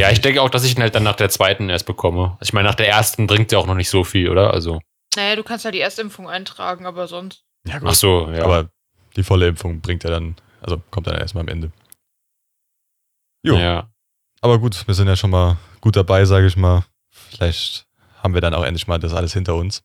[0.00, 2.36] Ja, ich denke auch, dass ich ihn halt dann nach der zweiten erst bekomme.
[2.40, 4.52] Also ich meine, nach der ersten bringt ja auch noch nicht so viel, oder?
[4.52, 4.80] Also.
[5.16, 7.44] Naja, du kannst halt die Erstimpfung eintragen, aber sonst.
[7.66, 7.88] Ja, gut.
[7.90, 8.44] Ach so, ja.
[8.44, 8.70] Aber
[9.16, 11.70] die volle Impfung bringt ja dann, also kommt dann erstmal am Ende.
[13.42, 13.90] Jo, ja.
[14.40, 16.84] aber gut, wir sind ja schon mal gut dabei, sage ich mal.
[17.10, 17.86] Vielleicht
[18.22, 19.82] haben wir dann auch endlich mal das alles hinter uns.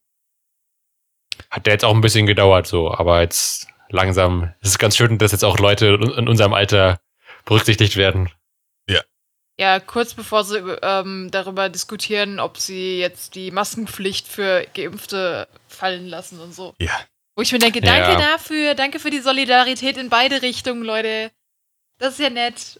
[1.51, 4.53] Hat ja jetzt auch ein bisschen gedauert, so, aber jetzt langsam.
[4.61, 6.99] Es ist ganz schön, dass jetzt auch Leute in unserem Alter
[7.45, 8.29] berücksichtigt werden.
[8.87, 9.01] Ja,
[9.79, 16.39] kurz bevor sie ähm, darüber diskutieren, ob sie jetzt die Maskenpflicht für Geimpfte fallen lassen
[16.39, 16.73] und so.
[16.79, 16.97] Ja.
[17.35, 18.33] Wo ich mir denke, danke Ja.
[18.33, 21.31] dafür, danke für die Solidarität in beide Richtungen, Leute.
[21.97, 22.79] Das ist ja nett.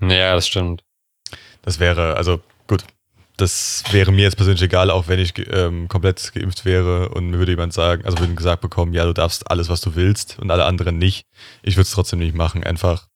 [0.00, 0.82] Ja, das stimmt.
[1.62, 2.84] Das wäre, also gut,
[3.36, 7.38] das wäre mir jetzt persönlich egal, auch wenn ich ähm, komplett geimpft wäre und mir
[7.38, 10.50] würde jemand sagen, also würde gesagt bekommen, ja, du darfst alles, was du willst und
[10.50, 11.24] alle anderen nicht.
[11.62, 13.06] Ich würde es trotzdem nicht machen, einfach,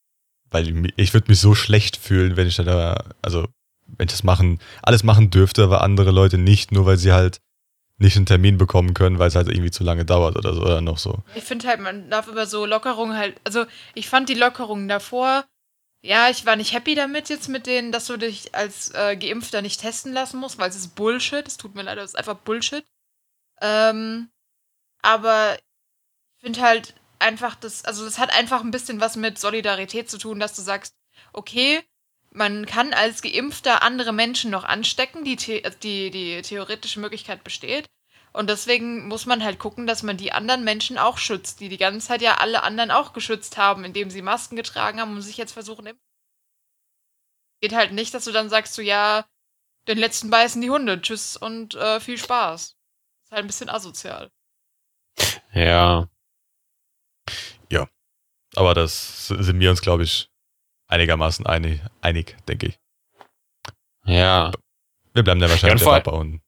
[0.51, 3.47] weil ich, würde mich so schlecht fühlen, wenn ich da, also
[3.87, 7.41] wenn ich das machen, alles machen dürfte, aber andere Leute nicht, nur weil sie halt
[7.99, 10.81] nicht einen Termin bekommen können, weil es halt irgendwie zu lange dauert oder so oder
[10.81, 11.23] noch so.
[11.35, 15.45] Ich finde halt, man darf über so Lockerungen halt, also ich fand die Lockerungen davor,
[16.03, 19.61] ja, ich war nicht happy damit jetzt mit denen, dass du dich als äh, Geimpfter
[19.61, 21.47] nicht testen lassen musst, weil es ist Bullshit.
[21.47, 22.85] Es tut mir leid, es ist einfach Bullshit.
[23.61, 24.31] Ähm,
[25.03, 30.11] aber ich finde halt einfach das, also das hat einfach ein bisschen was mit Solidarität
[30.11, 30.95] zu tun, dass du sagst,
[31.33, 31.83] okay,
[32.31, 37.87] man kann als Geimpfter andere Menschen noch anstecken, die, also die, die theoretische Möglichkeit besteht.
[38.33, 41.79] Und deswegen muss man halt gucken, dass man die anderen Menschen auch schützt, die die
[41.79, 45.37] ganze Zeit ja alle anderen auch geschützt haben, indem sie Masken getragen haben und sich
[45.37, 46.05] jetzt versuchen impfen.
[47.61, 49.27] Geht halt nicht, dass du dann sagst, so ja,
[49.89, 52.77] den letzten beißen die Hunde, tschüss und äh, viel Spaß.
[53.25, 54.31] Ist halt ein bisschen asozial.
[55.53, 56.09] Ja.
[58.57, 60.29] Aber das sind wir uns, glaube ich,
[60.89, 62.79] einigermaßen einig, einig denke ich.
[64.05, 64.51] Ja.
[65.15, 66.43] Wir bleiben da wahrscheinlich Ja, und dabei und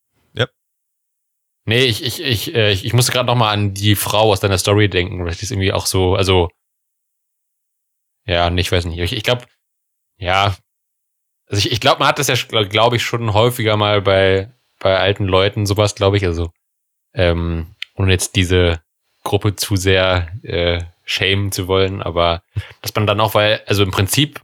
[1.65, 4.41] Nee, ich, ich, ich, äh, ich, ich musste gerade noch mal an die Frau aus
[4.41, 6.49] deiner Story denken, weil ich das irgendwie auch so, also
[8.27, 8.99] ja, nee, ich weiß nicht.
[8.99, 9.47] Ich, ich glaube,
[10.17, 10.57] ja,
[11.47, 14.99] also ich, ich glaube, man hat das ja, glaube ich, schon häufiger mal bei, bei
[14.99, 16.51] alten Leuten sowas, glaube ich, also
[17.15, 18.83] ähm, ohne jetzt diese
[19.23, 22.43] Gruppe zu sehr äh, shamen zu wollen, aber
[22.81, 24.41] dass man dann auch, weil, also im Prinzip,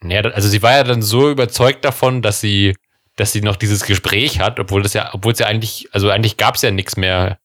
[0.00, 2.74] naja, also sie war ja dann so überzeugt davon, dass sie
[3.16, 6.36] dass sie noch dieses Gespräch hat, obwohl das ja, obwohl es ja eigentlich, also eigentlich
[6.36, 7.38] gab es ja nichts mehr,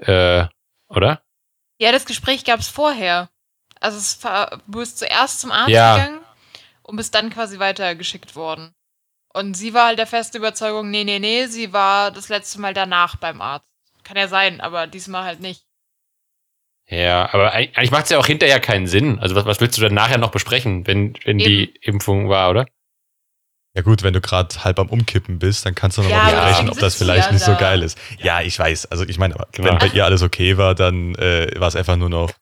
[0.00, 0.46] äh,
[0.88, 1.22] oder?
[1.80, 3.28] Ja, das Gespräch gab es vorher.
[3.80, 5.96] Also es war, du bist zuerst zum Arzt Ja.
[5.96, 6.20] gegangen
[6.82, 8.74] und bist dann quasi weitergeschickt worden.
[9.32, 12.74] Und sie war halt der festen Überzeugung, nee, nee, nee, sie war das letzte Mal
[12.74, 13.66] danach beim Arzt.
[14.10, 15.62] Kann ja sein, aber diesmal halt nicht.
[16.88, 19.20] Ja, aber eig- eigentlich macht es ja auch hinterher keinen Sinn.
[19.20, 22.66] Also was, was willst du denn nachher noch besprechen, wenn, wenn die Impfung war, oder?
[23.76, 26.70] Ja gut, wenn du gerade halb am Umkippen bist, dann kannst du noch Ja, besprechen,
[26.70, 27.96] ob das vielleicht ja nicht so geil ist.
[28.18, 28.86] Ja, ich weiß.
[28.86, 29.68] Also ich meine, aber Genau.
[29.70, 32.32] wenn bei ihr alles okay war, dann äh, war es einfach nur noch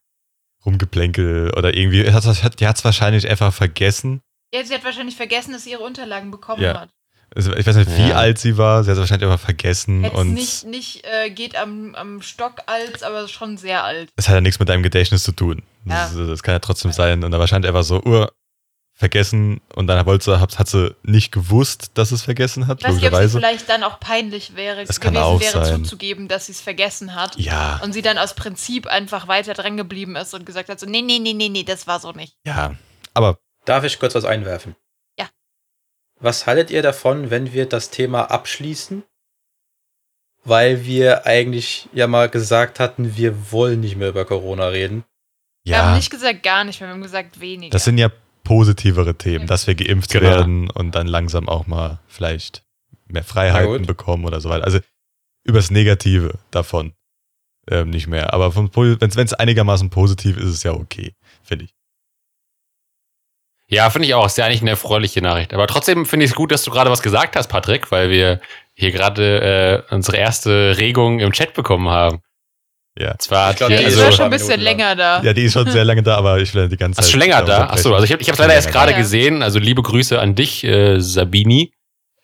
[0.65, 2.11] rumgeplänkel oder irgendwie.
[2.11, 4.21] Hat, hat, die hat es wahrscheinlich einfach vergessen.
[4.51, 6.79] Ja, sie hat wahrscheinlich vergessen, dass sie ihre Unterlagen bekommen Ja.
[6.81, 6.89] hat.
[7.35, 8.15] Also ich weiß nicht, wie Ja.
[8.15, 8.83] alt sie war.
[8.83, 12.61] Sie hat es wahrscheinlich einfach vergessen Jetzt und nicht, nicht äh, geht am, am Stock
[12.65, 14.09] alt, aber schon sehr alt.
[14.15, 15.61] es hat ja nichts mit deinem Gedächtnis zu tun.
[15.85, 16.25] Das, Ja.
[16.25, 17.23] das kann ja trotzdem sein.
[17.23, 18.25] Und dann wahrscheinlich einfach so, uh,
[18.95, 22.85] vergessen und dann wollte sie, hat, hat sie nicht gewusst, dass es vergessen hat, Ich
[22.85, 23.37] weiß nicht, ob sie logischerweise.
[23.39, 25.83] vielleicht dann auch peinlich wäre, Das kann gewesen auch wäre, sein.
[25.85, 27.37] zuzugeben, dass sie es vergessen hat.
[27.37, 30.85] Ja, Und sie dann aus Prinzip einfach weiter dran geblieben ist und gesagt hat: so,
[30.85, 32.33] Nee, nee, nee, nee, nee, das war so nicht.
[32.45, 32.75] ja.
[33.13, 34.75] Aber Darf ich kurz was einwerfen?
[36.19, 36.25] Ja.
[36.25, 39.03] Was haltet ihr davon, wenn wir das Thema abschließen?
[40.43, 45.03] Weil wir eigentlich ja mal gesagt hatten, wir wollen nicht mehr über Corona reden.
[45.65, 47.71] Wir haben ja, nicht gesagt gar nicht mehr, wir haben gesagt weniger.
[47.71, 48.09] das sind ja
[48.43, 49.47] positivere Themen, Ja.
[49.47, 50.23] dass wir geimpft Genau.
[50.29, 52.63] werden und dann langsam auch mal vielleicht
[53.07, 54.63] mehr Freiheiten bekommen oder so weiter.
[54.63, 54.79] Also
[55.43, 56.93] übers Negative davon
[57.69, 58.33] ähm, nicht mehr.
[58.33, 61.75] Aber wenn es einigermaßen positiv ist, ist es ja okay, finde ich.
[63.71, 64.25] Ja, finde ich auch.
[64.25, 65.53] Ist ja eigentlich eine erfreuliche Nachricht.
[65.53, 68.39] Aber trotzdem finde ich es gut, dass du gerade was gesagt hast, Patrick, weil wir
[68.73, 72.21] hier gerade äh, unsere erste Regung im Chat bekommen haben.
[72.97, 73.15] Ja.
[73.19, 75.21] Zwar Ich glaub, ja, hier, die die ist also, ja schon ein bisschen länger da.
[75.21, 77.05] Ja, die ist schon sehr lange da, aber ich will die ganze Zeit.
[77.05, 77.67] Du schon länger da?
[77.67, 78.97] Achso, also ich habe ich hab's leider erst gerade Ja.
[78.97, 79.43] gesehen.
[79.43, 81.71] Also liebe Grüße an dich, äh, Sabini.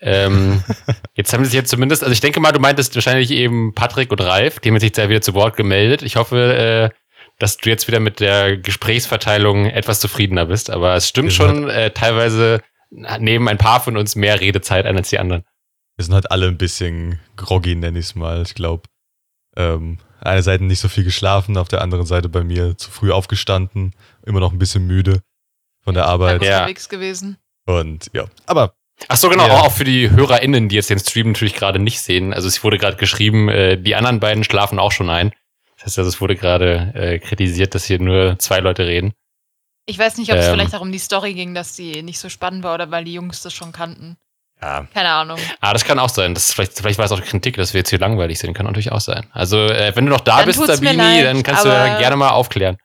[0.02, 0.64] Ähm,
[1.16, 4.12] jetzt haben sie sich jetzt zumindest, also ich denke mal, du meintest wahrscheinlich eben Patrick
[4.12, 6.02] und Ralf, die haben sich da wieder zu Wort gemeldet.
[6.02, 6.96] Ich hoffe, äh,
[7.40, 10.70] dass du jetzt wieder mit der Gesprächsverteilung etwas zufriedener bist.
[10.70, 12.62] Aber es stimmt schon, äh, teilweise
[13.20, 15.44] nehmen ein paar von uns mehr Redezeit ein als die anderen.
[15.98, 18.42] wir sind halt alle ein bisschen groggy, nenne ich es mal.
[18.44, 18.84] Ich glaube,
[19.58, 23.12] ähm, einer Seite nicht so viel geschlafen, auf der anderen Seite bei mir zu früh
[23.12, 23.94] aufgestanden,
[24.26, 25.22] immer noch ein bisschen müde
[25.84, 26.42] von der Arbeit.
[26.44, 26.60] Ja.
[26.60, 27.38] unterwegs gewesen.
[27.66, 28.74] Und ja, aber
[29.10, 29.60] Ach so, genau, Ja.
[29.62, 32.34] auch für die HörerInnen, die jetzt den Stream natürlich gerade nicht sehen.
[32.34, 35.34] Also es wurde gerade geschrieben, äh, die anderen beiden schlafen auch schon ein.
[35.86, 39.14] Das heißt also, es wurde gerade äh, kritisiert, dass hier nur zwei Leute reden.
[39.86, 40.54] Ich weiß nicht, ob es Ähm.
[40.54, 43.14] vielleicht auch um die Story ging, dass die nicht so spannend war oder weil die
[43.14, 44.18] Jungs das schon kannten.
[44.60, 45.38] ja, Keine Ahnung.
[45.62, 46.34] Ah, das kann auch sein.
[46.34, 48.56] Das vielleicht, vielleicht war es auch die Kritik, dass wir jetzt hier langweilig sind.
[48.56, 49.28] Kann natürlich auch sein.
[49.32, 51.70] Also, äh, wenn du noch da Dann bist, tut's mir Sabini, leid, dann kannst du
[51.70, 52.78] ja gerne mal aufklären.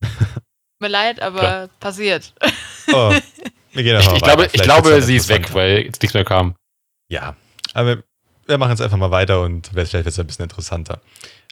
[0.80, 1.68] Mir leid, aber Klar.
[1.78, 2.34] passiert.
[2.92, 3.14] oh,
[3.72, 6.56] wir gehen Ich, ich glaube, ich glaube sie ist weg, weil jetzt nichts mehr kam.
[7.08, 7.36] Ja,
[7.72, 8.02] aber
[8.52, 11.00] wir machen jetzt einfach mal weiter und vielleicht wird es ein bisschen interessanter.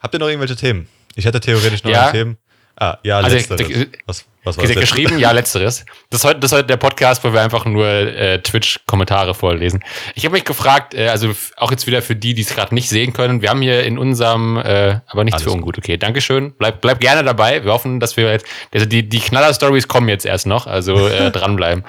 [0.03, 0.87] Habt ihr noch irgendwelche Themen?
[1.15, 2.07] Ich hätte theoretisch noch Ja.
[2.07, 2.39] ein Themen.
[2.77, 3.67] Ah, ja, Also, letzteres.
[3.69, 4.74] der- was, was war das?
[4.76, 5.85] geschrieben, ja, letzteres.
[6.09, 9.85] Das ist, heute, das ist heute der Podcast, wo wir einfach nur äh, Twitch-Kommentare vorlesen.
[10.14, 12.88] Ich habe mich gefragt, äh, also auch jetzt wieder für die, die es gerade nicht
[12.88, 16.55] sehen können, wir haben hier in unserem, äh, aber nichts Alles für ungut, okay, Dankeschön.
[16.59, 17.64] Bleib, bleib gerne dabei.
[17.64, 21.31] Wir hoffen, dass wir jetzt, also die, die Knaller-Stories kommen jetzt erst noch, also äh,
[21.33, 21.85] dranbleiben.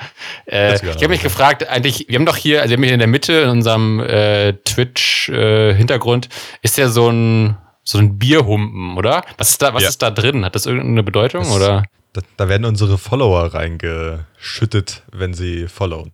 [0.46, 3.00] Äh, ich habe mich gefragt, eigentlich, wir haben doch hier, also wir haben hier in
[3.00, 6.30] der Mitte in unserem äh, Twitch-Hintergrund,
[6.62, 9.24] ist ja so ein so ein Bierhumpen, oder?
[9.38, 9.90] Was ist da, was Ja.
[9.90, 10.46] ist da drin?
[10.46, 11.84] Hat das irgendeine Bedeutung, Das- oder?
[12.14, 16.14] Da, da werden unsere Follower reingeschüttet, wenn sie followen.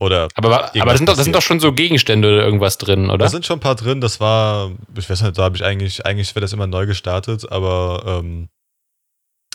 [0.00, 3.08] Oder Aber, aber das, sind doch, das sind doch schon so Gegenstände oder irgendwas drin,
[3.08, 3.18] oder?
[3.18, 4.00] Da sind schon ein paar drin.
[4.00, 7.50] Das war, ich weiß nicht, da habe ich eigentlich, eigentlich wird das immer neu gestartet,
[7.52, 8.48] aber ähm,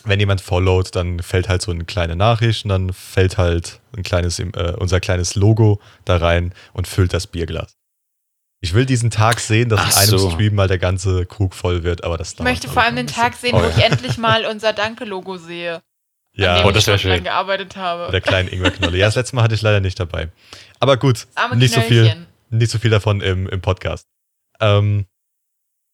[0.05, 4.03] wenn jemand followt, dann fällt halt so eine kleine Nachricht und dann fällt halt ein
[4.03, 7.73] kleines, äh, unser kleines Logo da rein und füllt das Bierglas.
[8.59, 10.31] Ich will diesen Tag sehen, dass Ach in einem so.
[10.31, 13.07] Stream mal der ganze Krug voll wird, aber das Ich möchte vor ich, allem den
[13.07, 15.75] Tag sehen, wo Oh, ich endlich mal unser Danke-Logo sehe.
[15.75, 15.81] An
[16.33, 17.23] Ja, dem Oh, ich das wär schon dran schön.
[17.25, 18.11] gearbeitet habe.
[18.11, 18.97] der kleinen Ingwerknolle.
[18.97, 20.29] Ja, das letzte Mal hatte ich leider nicht dabei.
[20.79, 22.25] Aber gut, nicht so viel.
[22.49, 24.07] Nicht so viel davon im, im Podcast.
[24.59, 25.05] Ähm,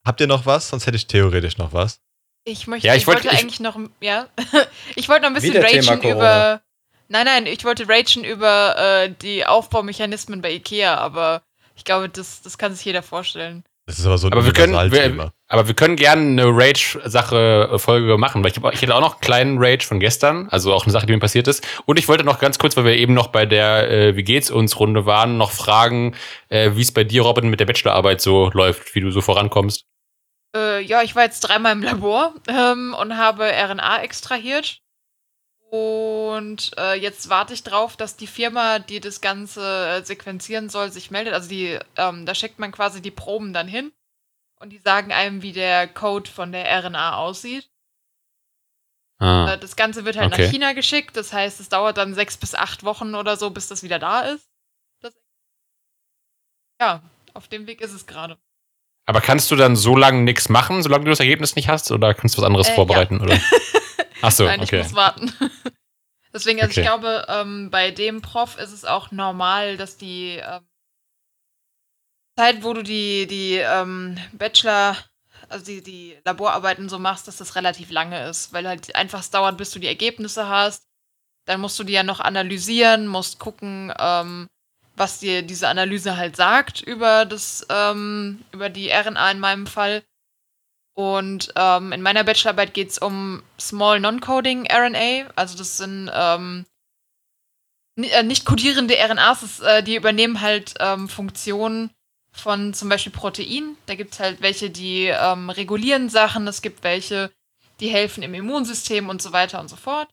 [0.05, 0.69] habt ihr noch was?
[0.69, 1.99] Sonst hätte ich theoretisch noch was.
[2.45, 4.27] Ich möchte, Ja, ich, ich wollt- wollte ich- eigentlich noch, ja,
[4.95, 6.61] ich wollte noch ein bisschen ragen über,
[7.07, 11.41] nein, nein, ich wollte ragen über äh, die Aufbaumechanismen bei Ikea, aber
[11.83, 13.65] ich glaube, das, das kann sich jeder vorstellen.
[13.85, 18.17] Das ist aber so ein Aber wir können, wir, aber wir können gerne eine Rage-Sache-Folge
[18.17, 20.85] machen, weil ich, hab, ich hätte auch noch einen kleinen Rage von gestern, also auch
[20.85, 21.67] eine Sache, die mir passiert ist.
[21.85, 24.49] Und ich wollte noch ganz kurz, weil wir eben noch bei der äh, Wie geht's
[24.49, 26.15] uns Runde waren, noch fragen,
[26.47, 29.83] äh, wie es bei dir, Robin, mit der Bachelorarbeit so läuft, wie du so vorankommst.
[30.55, 34.82] Äh, ja, ich war jetzt dreimal im Labor ähm, und habe RNA extrahiert.
[35.73, 40.91] Und äh, jetzt warte ich drauf, dass die Firma, die das Ganze äh, sequenzieren soll,
[40.91, 41.33] sich meldet.
[41.33, 43.91] Also die, ähm, da schickt man quasi die Proben dann hin
[44.59, 47.71] und die sagen einem, wie der Code von der RNA aussieht.
[49.17, 49.53] Ah.
[49.53, 50.43] Äh, das Ganze wird halt Okay.
[50.43, 51.17] nach China geschickt.
[51.17, 54.21] Das heißt, es dauert dann sechs bis acht Wochen oder so, bis das wieder da
[54.21, 54.47] ist.
[55.01, 55.15] Das
[56.79, 57.01] ja,
[57.33, 58.37] auf dem Weg ist es gerade.
[59.07, 62.13] Aber kannst du dann so lange nichts machen, solange du das Ergebnis nicht hast, oder
[62.13, 63.21] kannst du was anderes Äh, vorbereiten?
[63.21, 63.39] Oder?
[64.23, 64.77] Ach so, Nein, okay.
[64.77, 65.33] ich muss warten.
[66.33, 66.81] Deswegen, also Okay.
[66.81, 70.67] ich glaube, ähm, bei dem Prof ist es auch normal, dass die ähm,
[72.37, 74.97] Zeit, wo du die, die ähm, Bachelor,
[75.49, 79.29] also die, die Laborarbeiten so machst, dass das relativ lange ist, weil halt einfach es
[79.29, 80.83] dauert, bis du die Ergebnisse hast.
[81.45, 84.47] Dann musst du die ja noch analysieren, musst gucken, ähm,
[84.95, 90.03] was dir diese Analyse halt sagt über das, ähm, über die RNA in meinem Fall.
[90.95, 95.31] Und ähm, in meiner Bachelorarbeit geht es um Small Non-Coding RNA.
[95.35, 96.65] Also das sind ähm,
[97.97, 101.89] äh, nicht kodierende RNAs, das, äh, die übernehmen halt ähm, Funktionen
[102.31, 103.77] von zum Beispiel Proteinen.
[103.87, 107.31] Da gibt es halt welche, die ähm, regulieren Sachen, es gibt welche,
[107.79, 110.09] die helfen im Immunsystem und so weiter und so fort.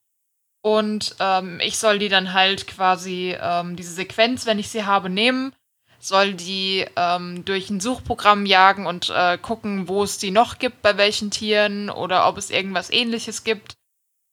[0.63, 5.09] Und ähm, ich soll die dann halt quasi ähm, diese Sequenz, wenn ich sie habe,
[5.09, 5.55] nehmen
[6.01, 10.83] soll die ähm, durch ein Suchprogramm jagen und äh, gucken, wo es die noch gibt,
[10.83, 13.77] bei welchen Tieren oder ob es irgendwas ähnliches gibt.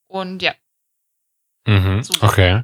[0.07, 0.53] Und ja,
[1.67, 2.63] Mhm, okay.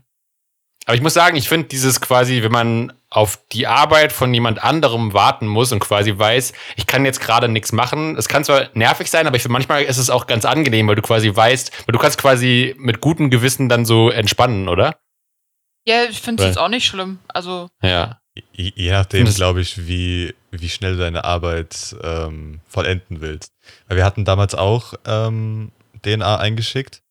[0.86, 4.64] Aber ich muss sagen, ich finde dieses quasi, wenn man auf die Arbeit von jemand
[4.64, 8.18] anderem warten muss und quasi weiß, ich kann jetzt gerade nichts machen.
[8.18, 10.96] Es kann zwar nervig sein, aber ich finde manchmal ist es auch ganz angenehm, weil
[10.96, 14.98] du quasi weißt, weil du kannst quasi mit gutem Gewissen dann so entspannen, oder?
[15.86, 17.20] ja ich finde es jetzt auch nicht schlimm.
[17.28, 18.20] Also, Ja.
[18.54, 23.52] Je, je nachdem, glaube ich, wie, wie schnell du deine Arbeit ähm, vollenden willst.
[23.88, 25.72] Weil wir hatten damals auch ähm,
[26.04, 27.02] DNA eingeschickt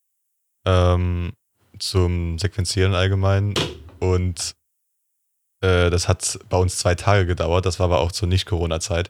[0.65, 1.31] ähm,
[1.79, 3.53] zum Sequenzieren allgemein
[3.99, 4.51] und
[5.63, 7.65] äh, das hat bei uns zwei Tage gedauert.
[7.65, 9.09] Das war aber auch zur Nicht-Corona-Zeit.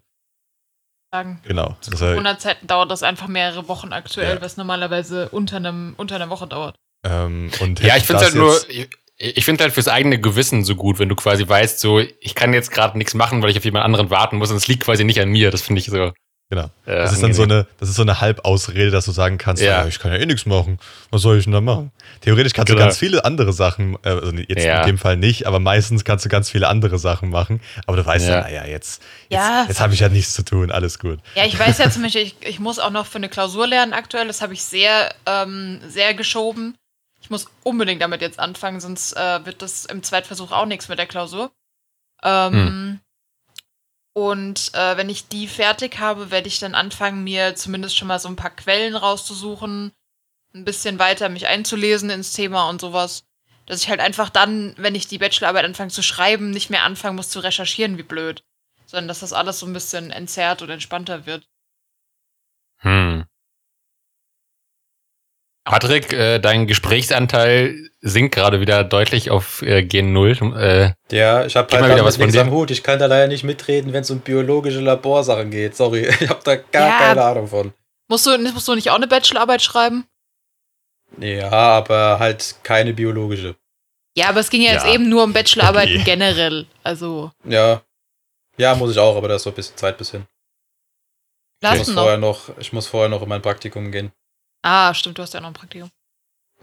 [1.43, 1.77] Genau.
[1.81, 4.41] zu Corona-Zeiten dauert das einfach mehrere Wochen aktuell, Ja.
[4.41, 6.75] was normalerweise unter, einem, unter einer Woche dauert.
[7.05, 10.63] ähm, und Ja, ich finde es halt nur, jetzt- ich, finde halt fürs eigene Gewissen
[10.65, 13.57] so gut, wenn du quasi weißt, so, ich kann jetzt gerade nichts machen, weil ich
[13.57, 15.51] auf jemand anderen warten muss und es liegt quasi nicht an mir.
[15.51, 16.11] Das finde ich so.
[16.49, 16.65] Genau.
[16.85, 19.63] Äh, Das ist dann so eine, das ist so eine Halbausrede, dass du sagen kannst,
[19.63, 19.81] Ja.
[19.81, 19.87] ja.
[19.87, 20.77] ich kann ja eh nichts machen.
[21.09, 21.91] Was soll ich denn da machen?
[22.21, 22.79] Theoretisch kannst Genau.
[22.81, 24.81] du ganz viele andere Sachen, äh, also jetzt Ja.
[24.81, 27.59] in dem Fall nicht, aber meistens kannst du ganz viele andere Sachen machen.
[27.87, 28.35] Aber du weißt Ja.
[28.35, 29.65] ja, naja, jetzt, jetzt, Ja.
[29.67, 31.19] jetzt habe ich ja nichts zu tun, alles gut.
[31.33, 33.93] Ja, ich weiß ja zum Beispiel, ich, ich muss auch noch für eine Klausur lernen
[33.93, 34.27] aktuell.
[34.27, 36.75] Das habe ich sehr, ähm, sehr geschoben.
[37.23, 40.99] Ich muss unbedingt damit jetzt anfangen, sonst äh, wird das im Zweitversuch auch nichts mit
[40.99, 41.51] der Klausur.
[42.21, 42.99] Ähm,
[44.15, 48.19] Und äh, wenn ich die fertig habe, werde ich dann anfangen, mir zumindest schon mal
[48.19, 49.91] so ein paar Quellen rauszusuchen,
[50.53, 53.25] ein bisschen weiter mich einzulesen ins Thema und sowas.
[53.65, 57.15] Dass ich halt einfach dann, wenn ich die Bachelorarbeit anfange zu schreiben, nicht mehr anfangen
[57.15, 58.43] muss zu recherchieren, wie blöd.
[58.85, 61.47] Sondern dass das alles so ein bisschen entzerrt und entspannter wird.
[62.79, 63.25] Hm.
[65.65, 70.31] Patrick, äh, dein Gesprächsanteil sinkt gerade wieder deutlich auf äh, Gen 0.
[70.57, 72.69] Äh, Ja, ich habe halt wieder was von nichts am Hut.
[72.71, 75.75] Ich kann da leider nicht mitreden, wenn es um biologische Laborsachen geht.
[75.75, 76.97] Sorry, ich habe da gar Ja.
[76.99, 77.73] keine Ahnung von.
[78.09, 80.05] Musst du, musst du nicht auch eine Bachelorarbeit schreiben?
[81.17, 83.55] Ja, aber halt keine biologische.
[84.17, 84.93] Ja, aber es ging ja, jetzt Ja.
[84.93, 86.03] eben nur um Bachelorarbeiten Okay.
[86.05, 86.65] generell.
[86.83, 87.81] Also, Ja.
[88.57, 90.27] Ja, muss ich auch, aber da ist so ein bisschen Zeit bis hin.
[91.61, 92.49] Ich lass muss, ihn vorher noch.
[92.49, 94.11] noch, ich muss vorher noch in mein Praktikum gehen.
[94.63, 95.91] Ah, stimmt, du hast ja noch ein Praktikum.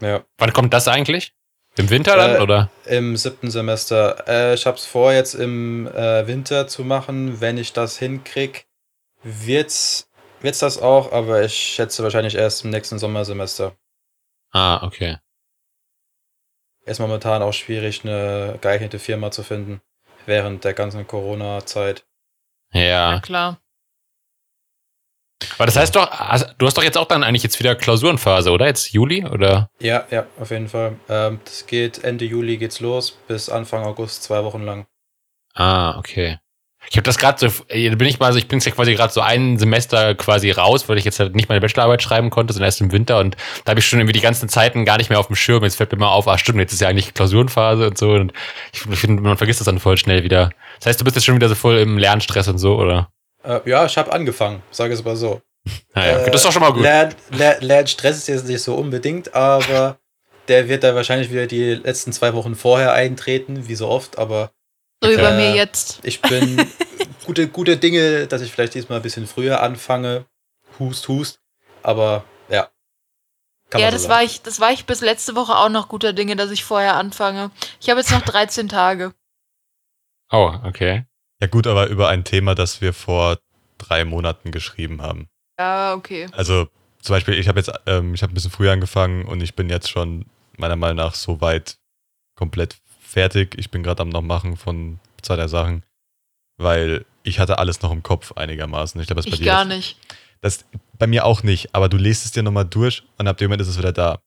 [0.01, 0.23] Ja.
[0.37, 1.33] wann kommt das eigentlich?
[1.77, 2.69] Im Winter dann, Äh, oder?
[2.85, 4.27] Im siebten Semester.
[4.27, 7.39] Äh, ich habe es vor, jetzt im äh, Winter zu machen.
[7.39, 8.65] Wenn ich das hinkrieg,
[9.23, 10.09] wird's,
[10.41, 13.75] wird's das auch, aber ich schätze wahrscheinlich erst im nächsten Sommersemester.
[14.51, 15.19] Ah, okay.
[16.85, 19.81] Ist momentan auch schwierig, eine geeignete Firma zu finden.
[20.25, 22.05] Während der ganzen Corona-Zeit.
[22.73, 22.81] Ja,
[23.13, 23.19] Ja.
[23.21, 23.61] klar.
[25.57, 26.09] Aber das heißt doch,
[26.57, 28.67] du hast doch jetzt auch dann eigentlich jetzt wieder Klausurenphase, oder?
[28.67, 29.69] Jetzt Juli, oder?
[29.79, 30.95] Ja, ja, auf jeden Fall.
[31.09, 34.85] Ähm, das geht Ende Juli geht's los, bis Anfang August, zwei Wochen lang.
[35.53, 36.37] Ah, okay.
[36.89, 38.95] Ich habe das gerade so, äh, bin ich mal so, ich bin jetzt ja quasi
[38.95, 42.53] gerade so ein Semester quasi raus, weil ich jetzt halt nicht meine Bachelorarbeit schreiben konnte,
[42.53, 45.09] sondern erst im Winter und da habe ich schon irgendwie die ganzen Zeiten gar nicht
[45.09, 45.63] mehr auf dem Schirm.
[45.63, 48.33] Jetzt fällt mir mal auf, ah stimmt, jetzt ist ja eigentlich Klausurenphase und so und
[48.73, 50.49] ich finde, man vergisst das dann voll schnell wieder.
[50.79, 53.09] Das heißt, du bist jetzt schon wieder so voll im Lernstress und so, oder?
[53.43, 55.41] Äh, ja, ich habe angefangen, sage es mal so.
[55.95, 56.81] Naja, Äh, das ist doch schon mal gut.
[56.83, 59.97] Lern, Lern, Lernstress ist jetzt nicht so unbedingt, aber
[60.47, 64.51] der wird da wahrscheinlich wieder die letzten zwei Wochen vorher eintreten, wie so oft, aber
[65.03, 65.99] So wie bei Äh, mir jetzt.
[66.03, 66.65] ich bin
[67.25, 70.25] gute, gute Dinge, dass ich vielleicht diesmal ein bisschen früher anfange.
[70.79, 71.39] Hust, hust.
[71.83, 72.69] Aber ja.
[73.69, 75.87] Kann Ja, man das so war ich, das war ich bis letzte Woche auch noch
[75.89, 77.51] guter Dinge, dass ich vorher anfange.
[77.79, 79.13] Ich habe jetzt noch 13 Tage.
[80.31, 81.05] Oh, okay.
[81.41, 83.39] Ja gut, aber über ein Thema, das wir vor
[83.77, 85.27] drei Monaten geschrieben haben.
[85.59, 86.27] Ja, okay.
[86.33, 86.67] Also
[87.01, 89.69] zum Beispiel, ich habe jetzt, ähm, ich habe ein bisschen früher angefangen und ich bin
[89.69, 90.25] jetzt schon
[90.57, 91.77] meiner Meinung nach so weit
[92.35, 93.55] komplett fertig.
[93.57, 95.83] Ich bin gerade am noch machen von zwei der Sachen,
[96.57, 99.01] weil ich hatte alles noch im Kopf einigermaßen.
[99.01, 99.97] Ich glaube, das bei Ich dir gar nicht.
[100.41, 100.65] Das
[100.97, 103.61] bei mir auch nicht, aber du lest es dir nochmal durch und ab dem Moment
[103.61, 104.19] ist es wieder da.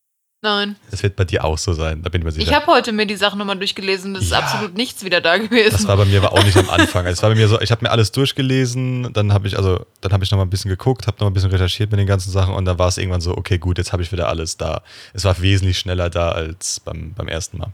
[0.45, 0.77] Nein.
[0.91, 2.47] Das wird bei dir auch so sein, da bin ich mir sicher.
[2.47, 4.13] Ich habe heute mir die Sachen nochmal durchgelesen.
[4.13, 4.41] Das ist Ja.
[4.41, 5.73] absolut nichts wieder da gewesen.
[5.73, 7.07] Das war bei mir aber auch nicht am Anfang.
[7.07, 9.87] Also Es war bei mir so, ich habe mir alles durchgelesen, dann habe ich also,
[10.03, 11.99] dann habe ich noch mal ein bisschen geguckt, habe noch mal ein bisschen recherchiert mit
[11.99, 14.29] den ganzen Sachen und dann war es irgendwann so, okay, gut, jetzt habe ich wieder
[14.29, 14.83] alles da.
[15.15, 17.73] Es war wesentlich schneller da als beim, beim ersten Mal.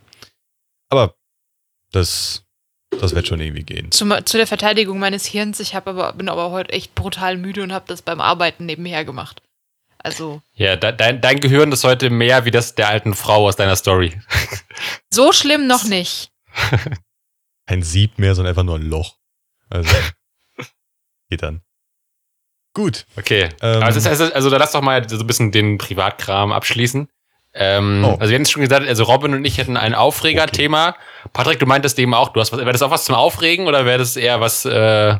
[0.90, 1.14] Aber
[1.90, 2.44] das,
[3.00, 3.90] das wird schon irgendwie gehen.
[3.90, 7.64] zu, zu der Verteidigung meines Hirns, ich hab aber, bin aber heute echt brutal müde
[7.64, 9.42] und habe das beim Arbeiten nebenher gemacht.
[10.02, 13.56] Also, Ja, de dein, dein Gehirn ist heute mehr wie das der alten Frau aus
[13.56, 14.18] deiner Story.
[15.10, 16.30] so schlimm noch nicht.
[17.66, 19.16] Kein Sieb mehr, sondern einfach nur ein Loch.
[19.68, 19.94] Also,
[21.28, 21.60] geht dann.
[22.72, 23.04] Gut.
[23.16, 23.50] Okay.
[23.60, 27.08] Ähm, also, das heißt, also da lass doch mal so ein bisschen den Privatkram abschließen.
[27.52, 28.12] Ähm, Oh.
[28.20, 30.96] Also wir haben es schon gesagt, also Robin und ich hätten ein Aufreger-Thema.
[31.32, 33.84] Patrick, du meintest eben auch, du hast was, wäre das auch was zum Aufregen oder
[33.84, 35.16] wäre das eher was, äh,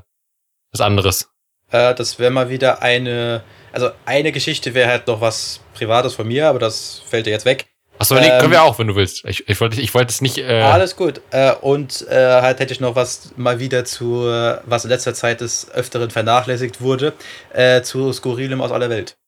[0.72, 1.28] was anderes?
[1.70, 3.42] Äh, das wäre mal wieder eine.
[3.72, 7.44] Also eine Geschichte wäre halt noch was Privates von mir, aber das fällt dir jetzt
[7.44, 7.66] weg.
[7.98, 9.24] Achso, nee, Ähm, können wir auch, wenn du willst.
[9.26, 11.20] Ich, ich wollte ich wollte es nicht, äh, Alles gut.
[11.33, 15.12] Äh, und äh, halt hätte ich noch was mal wieder zu, äh, was in letzter
[15.12, 17.12] Zeit des Öfteren vernachlässigt wurde,
[17.52, 19.18] äh, zu Skurrilem aus aller Welt.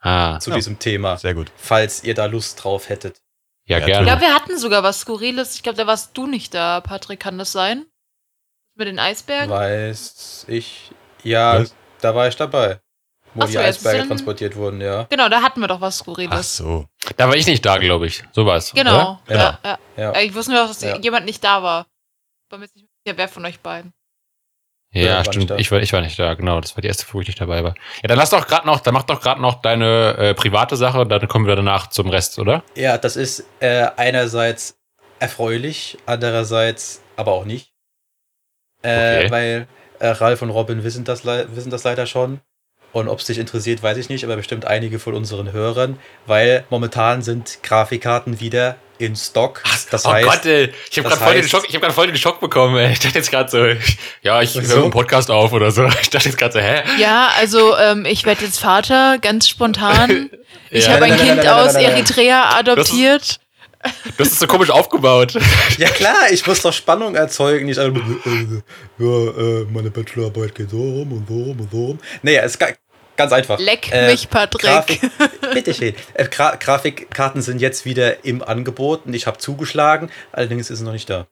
[0.00, 0.56] ah, Zu Ja.
[0.56, 1.18] diesem Thema.
[1.18, 1.52] Sehr gut.
[1.56, 3.20] Falls ihr da Lust drauf hättet.
[3.66, 4.06] ja, Ja, Ich gerne.
[4.06, 5.54] glaube, wir hatten sogar was Skurriles.
[5.56, 7.20] Ich glaube, da warst du nicht da, Patrick.
[7.20, 7.84] Kann das sein?
[8.74, 9.50] Mit den Eisbergen?
[9.50, 10.90] Weiß ich.
[11.22, 11.74] Ja, Was?
[12.00, 12.80] da war ich dabei.
[13.34, 15.04] Wo Ach so, die jetzt Eisberge sind- transportiert wurden, ja.
[15.08, 16.56] Genau, da hatten wir doch was Ach Skurriles.
[16.58, 16.86] so.
[17.16, 18.22] Da war ich nicht da, glaube ich.
[18.32, 18.72] So war's.
[18.74, 18.84] oder?
[18.84, 19.20] Genau.
[19.28, 19.36] Ja.
[19.36, 19.58] Ja.
[19.64, 20.10] Ja, Ja.
[20.12, 20.98] Äh, Ich wusste nur, dass Ja.
[20.98, 21.86] jemand nicht da war.
[22.46, 23.92] Ich war mir jetzt nicht sicher, wer von euch beiden.
[24.94, 25.48] Ja, Ja, war stimmt.
[25.50, 25.56] da.
[25.56, 26.60] Ich war, ich war nicht da, genau.
[26.60, 27.74] Das war die erste, wo ich nicht dabei war.
[28.02, 31.00] Ja, dann lass doch gerade noch, dann mach doch gerade noch deine äh, private Sache
[31.00, 32.62] und dann kommen wir danach zum Rest, oder?
[32.74, 34.78] Ja, das ist äh, einerseits
[35.18, 37.72] erfreulich, andererseits aber auch nicht.
[38.82, 39.30] Äh, Okay.
[39.30, 39.68] Weil
[40.00, 42.40] äh, Ralf und Robin wissen das, lei- wissen das leider schon.
[42.92, 46.64] Und ob es dich interessiert, weiß ich nicht, aber bestimmt einige von unseren Hörern, weil
[46.68, 49.62] momentan sind Grafikkarten wieder in Stock.
[49.90, 50.72] Das oh heißt, Gott, ey.
[50.90, 52.76] ich habe gerade voll den Schock, ich habe gerade voll den Schock bekommen.
[52.76, 52.92] Ey.
[52.92, 53.66] Ich dachte jetzt gerade so,
[54.22, 55.86] ja, ich höre einen Podcast auf oder so.
[56.02, 56.82] Ich dachte jetzt gerade so, hä?
[56.98, 60.30] Ja, also ähm, ich werde jetzt Vater, ganz spontan.
[60.74, 60.92] Ich Ja.
[60.92, 62.00] habe ein Nein, nein, Kind nein, nein, aus nein, nein, nein.
[62.02, 63.40] Eritrea adoptiert.
[63.82, 65.34] Du hast es so komisch aufgebaut.
[65.78, 67.66] ja klar, ich muss doch Spannung erzeugen.
[67.66, 68.62] Nicht einfach, äh,
[68.98, 69.30] ja,
[69.62, 71.98] äh, meine Bachelorarbeit geht so rum und so rum und so rum.
[72.22, 72.74] Nee, es ist ga-
[73.16, 73.58] ganz einfach.
[73.58, 74.62] Leck Äh, mich, Patrick.
[74.62, 75.00] Grafik,
[75.52, 75.94] bitteschön.
[76.14, 80.84] Äh, Gra Grafikkarten sind jetzt wieder im Angebot und ich habe zugeschlagen, allerdings ist es
[80.84, 81.26] noch nicht da.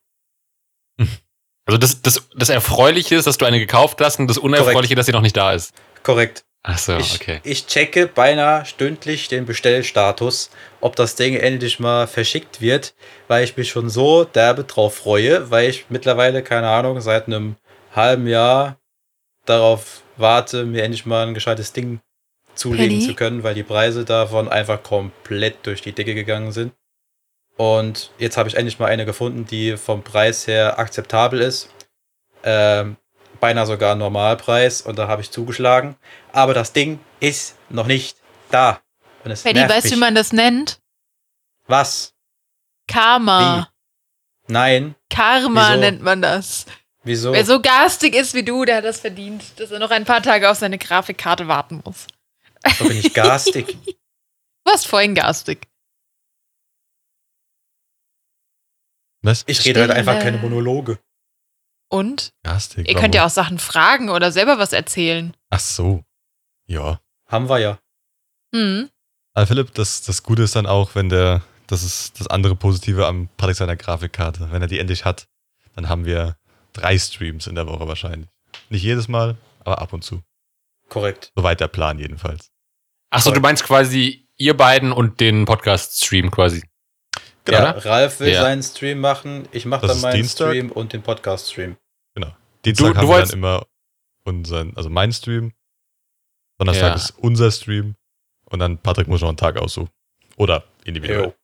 [1.66, 5.06] Also das, das, das Erfreuliche ist, dass du eine gekauft hast und das Unerfreuliche, dass
[5.06, 5.72] sie noch nicht da ist.
[6.02, 6.44] Korrekt.
[6.62, 7.40] Ach so, ich, okay.
[7.42, 10.50] ich checke beinahe stündlich den Bestellstatus,
[10.82, 12.94] ob das Ding endlich mal verschickt wird,
[13.28, 17.56] weil ich mich schon so derbe drauf freue, weil ich mittlerweile, keine Ahnung, seit einem
[17.94, 18.78] halben Jahr
[19.46, 22.00] darauf warte, mir endlich mal ein gescheites Ding
[22.54, 23.06] zulegen Penny?
[23.06, 26.72] zu können, weil die Preise davon einfach komplett durch die Decke gegangen sind.
[27.56, 31.70] Und jetzt habe ich endlich mal eine gefunden, die vom Preis her akzeptabel ist.
[32.42, 32.96] Ähm,
[33.40, 35.96] beinahe sogar Normalpreis und da habe ich zugeschlagen.
[36.32, 38.16] Aber das Ding ist noch nicht
[38.50, 38.80] da.
[39.24, 40.80] Und es Penny, nervt weißt du, wie man das nennt?
[41.66, 42.14] Was?
[42.86, 43.70] Karma.
[44.46, 44.94] Nein.
[45.08, 45.80] Karma Wieso?
[45.80, 46.66] nennt man das.
[47.02, 47.32] Wieso?
[47.32, 50.22] Wer so garstig ist wie du, der hat das verdient, dass er noch ein paar
[50.22, 52.06] Tage auf seine Grafikkarte warten muss.
[52.62, 53.78] Da bin ich garstig.
[53.84, 55.66] Du warst vorhin garstig.
[59.22, 59.44] Was?
[59.46, 60.98] Ich rede halt einfach keine Monologe.
[61.90, 62.32] Und?
[62.44, 62.88] Garstig.
[62.88, 65.36] Ihr könnt ja auch Sachen fragen oder selber was erzählen.
[65.50, 66.04] Ach so.
[66.66, 67.00] Ja.
[67.26, 67.78] Haben wir ja.
[68.54, 68.88] Hm.
[69.34, 73.06] Aber Philipp, das, das Gute ist dann auch, wenn der, das ist das andere Positive
[73.06, 74.52] am Patrick seiner Grafikkarte.
[74.52, 75.26] Wenn er die endlich hat,
[75.74, 76.36] dann haben wir
[76.72, 78.28] drei Streams in der Woche wahrscheinlich.
[78.68, 80.22] Nicht jedes Mal, aber ab und zu.
[80.88, 81.32] Korrekt.
[81.34, 82.50] Soweit der Plan jedenfalls.
[83.10, 86.62] Ach so, du meinst quasi ihr beiden und den Podcast-Stream quasi.
[87.44, 87.58] Genau.
[87.58, 88.42] Ja, Ralf will Ja.
[88.42, 89.48] seinen Stream machen.
[89.52, 90.48] Ich mache dann meinen Dienstag?
[90.50, 91.76] Stream und den Podcast-Stream.
[92.64, 93.66] Dienstag Du- du haben wir dann immer
[94.24, 95.52] unseren, also mein Stream.
[96.58, 96.94] Donnerstag Ja.
[96.94, 97.94] ist unser Stream.
[98.44, 99.88] Und dann Patrick muss noch einen Tag aussuchen.
[100.36, 101.22] Oder individuell.
[101.24, 101.34] Jo.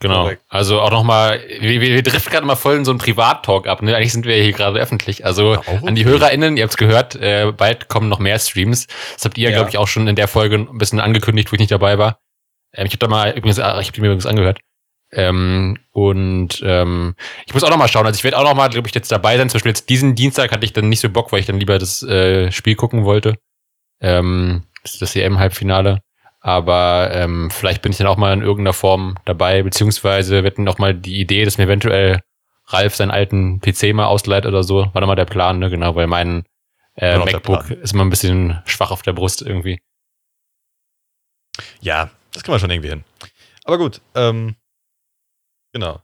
[0.00, 0.30] Genau.
[0.48, 3.80] Also auch nochmal, wir, wir, wir driften gerade mal voll in so einen Privat-Talk ab.
[3.80, 3.96] Ne?
[3.96, 5.24] Eigentlich sind wir hier gerade öffentlich.
[5.24, 6.04] Also Ja, an die.
[6.04, 8.86] HörerInnen, ihr habt es gehört, äh, bald kommen noch mehr Streams.
[9.14, 9.56] Das habt ihr, Ja.
[9.56, 12.18] glaube ich, auch schon in der Folge ein bisschen angekündigt, wo ich nicht dabei war.
[12.74, 14.60] Ähm, ich habe da mal übrigens, ah, ich habe mir übrigens angehört.
[15.12, 17.14] Ähm, und ähm,
[17.46, 18.06] ich muss auch noch mal schauen.
[18.06, 19.48] Also ich werde auch noch mal, glaube ich, jetzt dabei sein.
[19.48, 21.78] Zum Beispiel jetzt diesen Dienstag hatte ich dann nicht so Bock, weil ich dann lieber
[21.78, 23.36] das äh, Spiel gucken wollte.
[24.00, 26.00] Ähm, das, das EM-Halbfinale.
[26.40, 30.64] Aber ähm, vielleicht bin ich dann auch mal in irgendeiner Form dabei, beziehungsweise wir hatten
[30.64, 32.20] noch mal die Idee, dass mir eventuell
[32.66, 34.90] Ralf seinen alten PC mal ausleiht oder so.
[34.92, 35.70] War doch mal der Plan, ne?
[35.70, 36.44] Genau, weil mein
[36.96, 39.80] äh, MacBook ist immer ein bisschen schwach auf der Brust irgendwie.
[41.80, 43.04] Ja, das kann man schon irgendwie hin.
[43.64, 44.56] Aber gut, ähm,
[45.72, 46.02] genau.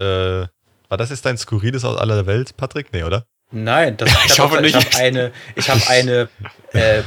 [0.00, 0.46] Äh,
[0.88, 2.92] war das jetzt dein Skurriles aus aller Welt, Patrick?
[2.92, 3.26] Nee, oder?
[3.52, 4.74] Nein, das, Ich hab hoffe nicht.
[4.76, 6.28] Ich habe eine, ich hab eine
[6.72, 7.02] äh,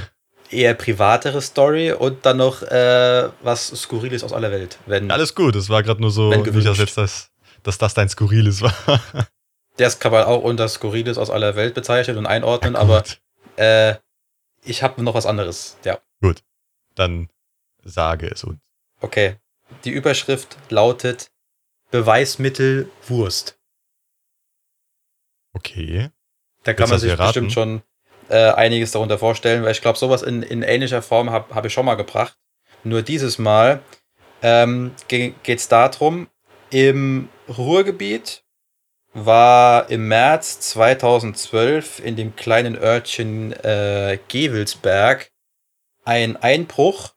[0.50, 4.78] eher privatere Story und dann noch äh, was Skurriles aus aller Welt.
[4.86, 6.80] Wenn, Alles gut, es war gerade nur so, nicht, dass gewünscht.
[6.80, 7.32] jetzt das,
[7.64, 8.74] dass das dein Skurriles war.
[9.80, 13.22] Das kann man auch unter Skurriles aus aller Welt bezeichnen und einordnen, Ja, aber gut.
[13.58, 13.94] äh,
[14.64, 15.78] ich habe noch was anderes.
[15.86, 16.00] Ja,
[16.96, 17.30] Dann
[17.88, 18.60] sage es uns.
[19.02, 19.38] okay.
[19.84, 21.30] Die Überschrift lautet
[21.92, 23.60] Beweismittel Wurst.
[25.54, 26.10] Okay.
[26.64, 27.82] Da kann Willst man sich bestimmt schon
[28.30, 31.74] äh, einiges darunter vorstellen, weil ich glaube, sowas in, in ähnlicher Form habe hab ich
[31.74, 32.38] schon mal gebracht.
[32.84, 33.82] Nur dieses Mal
[34.42, 36.28] ähm, geht es darum,
[36.70, 38.44] im Ruhrgebiet
[39.14, 45.32] war im März 2012 in dem kleinen Örtchen äh, Gewelsberg
[46.06, 47.14] ein Einbruch,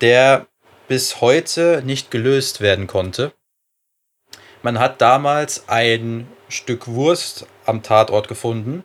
[0.00, 0.46] der
[0.88, 3.32] bis heute nicht gelöst werden konnte.
[4.62, 8.84] Man hat damals ein Stück Wurst am Tatort gefunden,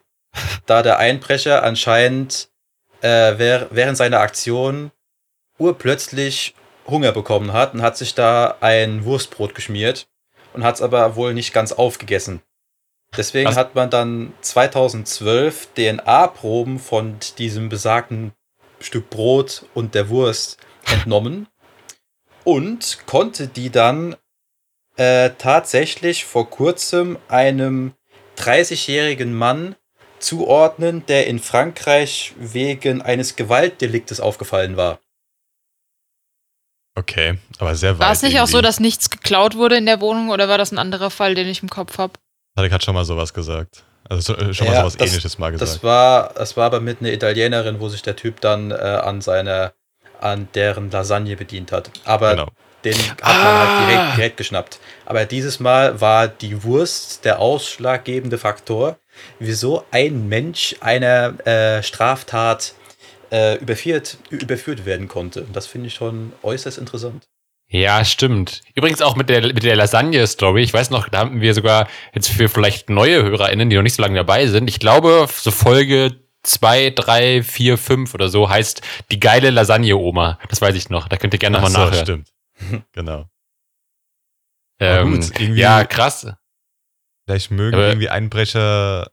[0.65, 2.49] da der Einbrecher anscheinend
[3.01, 3.07] äh,
[3.37, 4.91] währ- während seiner Aktion
[5.57, 6.55] urplötzlich
[6.87, 10.07] Hunger bekommen hat und hat sich da ein Wurstbrot geschmiert
[10.53, 12.41] und hat es aber wohl nicht ganz aufgegessen.
[13.17, 13.57] Deswegen Was?
[13.57, 18.33] hat man dann 2012 DNA-Proben von diesem besagten
[18.79, 20.57] Stück Brot und der Wurst
[20.91, 21.47] entnommen
[22.43, 24.15] und konnte die dann
[24.97, 27.93] äh, tatsächlich vor kurzem einem
[28.37, 29.75] 30-jährigen Mann
[30.19, 34.99] zuordnen, der in Frankreich wegen eines Gewaltdeliktes aufgefallen war.
[36.97, 38.07] Okay, aber sehr weit.
[38.07, 38.67] War es nicht auch so, irgendwie.
[38.67, 41.61] dass nichts geklaut wurde in der Wohnung oder war das ein anderer Fall, den ich
[41.61, 42.13] im Kopf habe?
[42.55, 43.83] Patrick hat schon mal sowas gesagt.
[44.07, 45.69] Also so- äh, schon mal Ja, sowas das- ähnliches mal gesagt.
[45.69, 49.19] Das war, das war aber mit einer Italienerin, wo sich der Typ dann äh, an
[49.19, 49.73] seine,
[50.21, 51.91] an deren Lasagne bedient hat.
[52.03, 52.47] Aber genau.
[52.83, 53.59] den hat man Ah.
[53.79, 54.79] halt direkt, direkt geschnappt.
[55.05, 58.97] Aber dieses Mal war die Wurst der ausschlaggebende Faktor,
[59.39, 62.73] wieso ein Mensch einer äh, Straftat
[63.31, 65.41] äh, überführt, überführt werden konnte.
[65.43, 67.23] Und das finde ich schon äußerst interessant.
[67.67, 68.61] Ja, stimmt.
[68.75, 70.61] Übrigens auch mit der, mit der Lasagne-Story.
[70.61, 73.95] Ich weiß noch, da haben wir sogar jetzt für vielleicht neue HörerInnen, die noch nicht
[73.95, 74.69] so lange dabei sind.
[74.69, 78.81] Ich glaube, so Folge 2, 3, 4, 5 oder so heißt
[79.11, 80.39] die geile Lasagne-Oma.
[80.49, 81.07] Das weiß ich noch.
[81.07, 82.03] Da könnt ihr gerne nochmal so, nachhören.
[82.05, 82.85] stimmt.
[82.93, 83.25] genau.
[84.79, 86.27] Ähm, gut, irgendwie- ja, krass.
[87.25, 89.09] Vielleicht mögen Aber- irgendwie Einbrecher.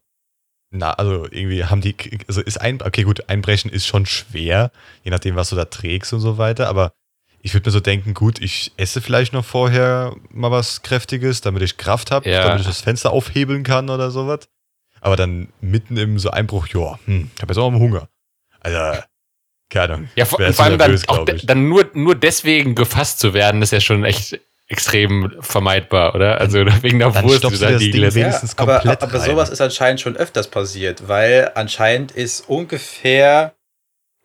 [0.75, 1.95] Na, also irgendwie haben die.
[2.29, 2.81] Also ist ein.
[2.83, 4.71] Okay, gut, Einbrechen ist schon schwer,
[5.05, 6.69] je nachdem, was du da trägst und so weiter.
[6.69, 6.93] Aber
[7.43, 11.63] ich würde mir so denken, gut, ich esse vielleicht noch vorher mal was Kräftiges, damit
[11.63, 12.45] ich Kraft habe, Ja.
[12.45, 14.49] damit ich das Fenster aufhebeln kann oder sowas.
[15.03, 18.09] Aber dann mitten im so Einbruch, ja, hm, ich habe jetzt auch mal Hunger.
[18.61, 19.05] Alter,
[19.69, 20.09] keine Ahnung.
[20.15, 23.35] Ja, vor, vor allem dann, nervös, auch glaub de, dann nur, nur deswegen gefasst zu
[23.35, 26.41] werden, ist ja schon echt extrem vermeidbar, oder?
[26.41, 28.17] Also wegen der dann Wurst, die da liegen Ding lässt.
[28.17, 29.31] wenigstens aber, komplett aber rein.
[29.31, 33.55] sowas ist anscheinend schon öfters passiert, weil anscheinend ist ungefähr,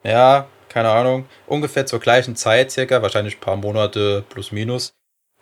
[0.04, 4.94] ja, keine Ahnung, ungefähr zur gleichen Zeit, circa, wahrscheinlich ein paar Monate plus minus,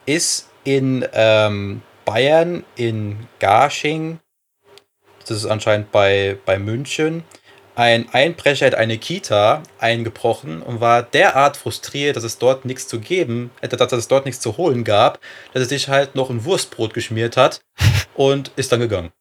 [0.06, 4.20] ist in ähm, Bayern, in Garching,
[5.28, 7.24] das ist anscheinend bei, bei München,
[7.76, 13.00] ein Einbrecher hat eine Kita eingebrochen und war derart frustriert, dass es dort nichts zu
[13.02, 15.20] geben, äh, dass es dort nichts zu holen gab,
[15.54, 17.62] dass er sich halt noch ein Wurstbrot geschmiert hat
[18.16, 19.12] und ist dann gegangen.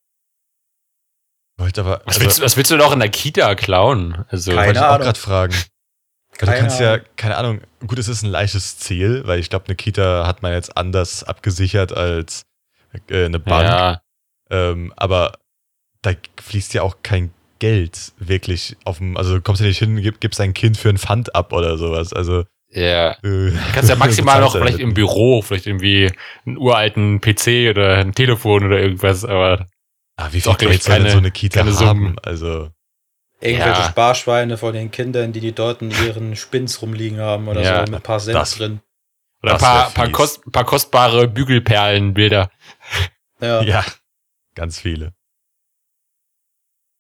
[1.57, 2.03] Wollte aber.
[2.05, 4.25] Was, also- willst, du- was willst du doch in der Kita klauen?
[4.29, 5.55] Also, Keine Wollte ich auch gerade fragen.
[6.37, 9.67] Keine du kannst ja, keine Ahnung, gut, es ist ein leichtes Ziel, weil ich glaube,
[9.67, 12.43] eine Kita hat man jetzt anders abgesichert als
[13.09, 13.69] äh, eine Bank.
[13.69, 14.01] ja,
[14.51, 15.35] Ähm, aber
[16.05, 19.97] da fließt ja auch kein Geld wirklich auf dem, also du kommst ja nicht hin,
[20.03, 22.13] gib, gibst dein Kind für ein Pfand ab oder sowas.
[22.13, 23.13] Also ja.
[23.13, 26.11] äh, Du kannst ja maximal noch vielleicht im Büro, vielleicht irgendwie
[26.47, 29.67] einen uralten PC oder ein Telefon oder irgendwas, aber
[30.17, 31.73] Ah, wie viel Geld soll denn so eine Kita haben?
[31.73, 32.17] Summen.
[32.23, 32.71] Also,
[33.41, 33.89] Irgendwelche Ja.
[33.89, 37.81] Sparschweine von den Kindern, die die dort in ihren Spins rumliegen haben oder Ja, so,
[37.93, 38.81] mit ein paar Cent das- drin.
[39.43, 42.49] oder ein paar, paar, kost, paar kostbare Bügelperlenbilder.
[43.41, 43.63] Ja.
[43.63, 43.85] ja,
[44.55, 45.13] ganz viele.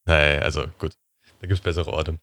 [0.07, 0.93] Naja, also gut,
[1.41, 2.19] da gibt's bessere Orte.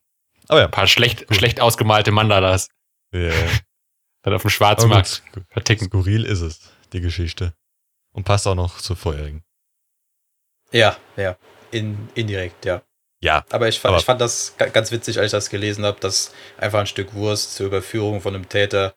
[0.48, 2.70] Aber ja, Ein paar schlecht, schlecht ausgemalte Mandalas.
[3.14, 3.32] ja.
[4.24, 5.86] Dann auf dem Schwarzmarkt gut, verticken.
[5.88, 6.60] Skurril ist es,
[6.94, 7.54] die Geschichte.
[8.14, 9.44] Und passt auch noch zur vorherigen.
[10.72, 11.36] Ja, ja.
[11.72, 12.84] In, indirekt, ja.
[13.24, 15.86] Ja, Aber ich fand, Aber- ich fand das ga- ganz witzig, als ich das gelesen
[15.86, 18.96] habe, dass einfach ein Stück Wurst zur Überführung von einem Täter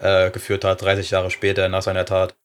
[0.00, 2.36] äh, geführt hat, 30 Jahre später nach seiner Tat.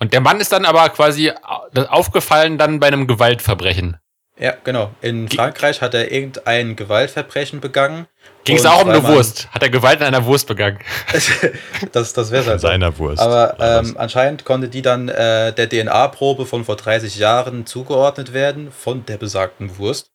[0.00, 3.96] Und der Mann ist dann aber quasi au- aufgefallen dann bei einem Gewaltverbrechen.
[4.40, 4.90] Ja, genau.
[5.02, 8.06] In Ge- Frankreich hat er irgendein Gewaltverbrechen begangen.
[8.44, 9.50] Ging es auch um eine Wurst?
[9.52, 10.78] Hat er Gewalt an einer Wurst begangen?
[11.92, 12.66] das das wäre von halt so.
[12.68, 13.20] seiner Wurst.
[13.20, 18.72] Aber ähm, anscheinend konnte die dann äh, der DNA-Probe von vor 30 Jahren zugeordnet werden,
[18.72, 20.10] von der besagten Wurst.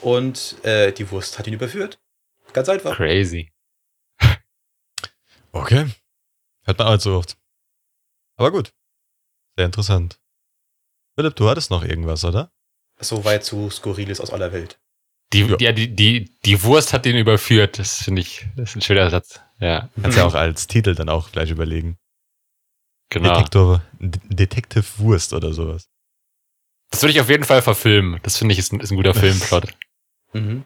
[0.00, 1.98] Und äh, die Wurst hat ihn überführt.
[2.54, 2.96] Ganz einfach.
[2.96, 3.52] Crazy.
[5.52, 5.86] okay.
[6.64, 7.36] Hört man auch nicht so oft.
[8.38, 8.72] Aber gut.
[9.56, 10.18] Sehr interessant.
[11.14, 12.50] Philipp, du hattest noch irgendwas, oder?
[12.98, 14.78] Soweit zu Skurriles aus aller Welt.
[15.32, 15.56] Die, Ja.
[15.60, 17.78] ja, die, die, die Wurst hat ihn überführt.
[17.78, 19.40] Das finde ich, das ist ein schöner Satz.
[19.58, 21.98] Ja, Kannst ja auch als Titel dann auch gleich überlegen.
[23.10, 23.34] genau.
[23.34, 25.88] Detektor, Detective Wurst oder sowas.
[26.90, 28.20] Das würde ich auf jeden Fall verfilmen.
[28.22, 29.74] Das finde ich ist ein, ist ein guter Filmplot.
[30.32, 30.64] Mhm.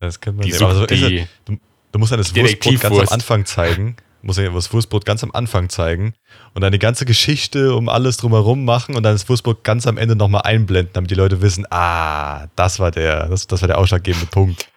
[0.00, 0.62] Das kann man Die, sehen.
[0.62, 1.26] Aber so ist die,
[1.92, 3.08] Du musst dann das Wurstbrot ganz am.
[3.08, 3.96] Anfang zeigen.
[4.24, 6.14] Musst ja das Wurstbrot ganz am Anfang zeigen
[6.54, 9.98] und dann die ganze Geschichte um alles drumherum machen und dann das Wurstbrot ganz am
[9.98, 13.78] Ende nochmal einblenden, damit die Leute wissen, ah, das war der, das, das war der
[13.78, 14.68] ausschlaggebende Punkt.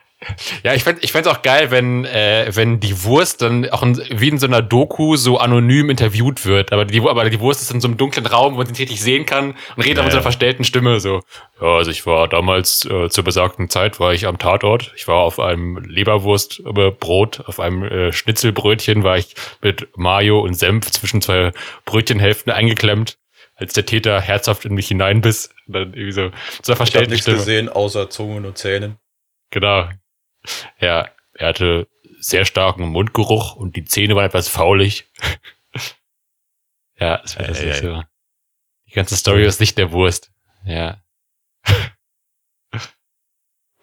[0.63, 4.01] Ja, ich fände ich fänd's auch geil, wenn, äh, wenn die Wurst dann auch in,
[4.09, 6.73] wie in so einer Doku so anonym interviewt wird.
[6.73, 8.99] Aber die, aber die Wurst ist in so einem dunklen Raum, wo man sie nicht
[9.01, 11.21] sehen kann und redet Ja, mit so einer verstellten Stimme so.
[11.61, 14.91] Ja, also ich war damals äh, zur besagten Zeit war ich am Tatort.
[14.95, 20.89] Ich war auf einem Leberwurstbrot, auf einem äh, Schnitzelbrötchen war ich mit Mayo und Senf
[20.89, 21.51] zwischen zwei
[21.85, 23.17] Brötchenhälften eingeklemmt,
[23.55, 25.51] als der Täter herzhaft in mich hineinbiss.
[25.67, 26.31] Und dann irgendwie so,
[26.63, 27.37] so einer Ich habe nichts Stimme.
[27.37, 28.97] gesehen, außer Zungen und Zähnen.
[29.51, 29.87] Genau.
[30.79, 31.87] Ja, er hatte
[32.19, 35.09] sehr starken Mundgeruch und die Zähne waren etwas faulig.
[36.99, 38.03] ja, das wäre das ist so.
[38.87, 40.31] Die ganze Story aus Sicht der Wurst.
[40.65, 41.01] Ja.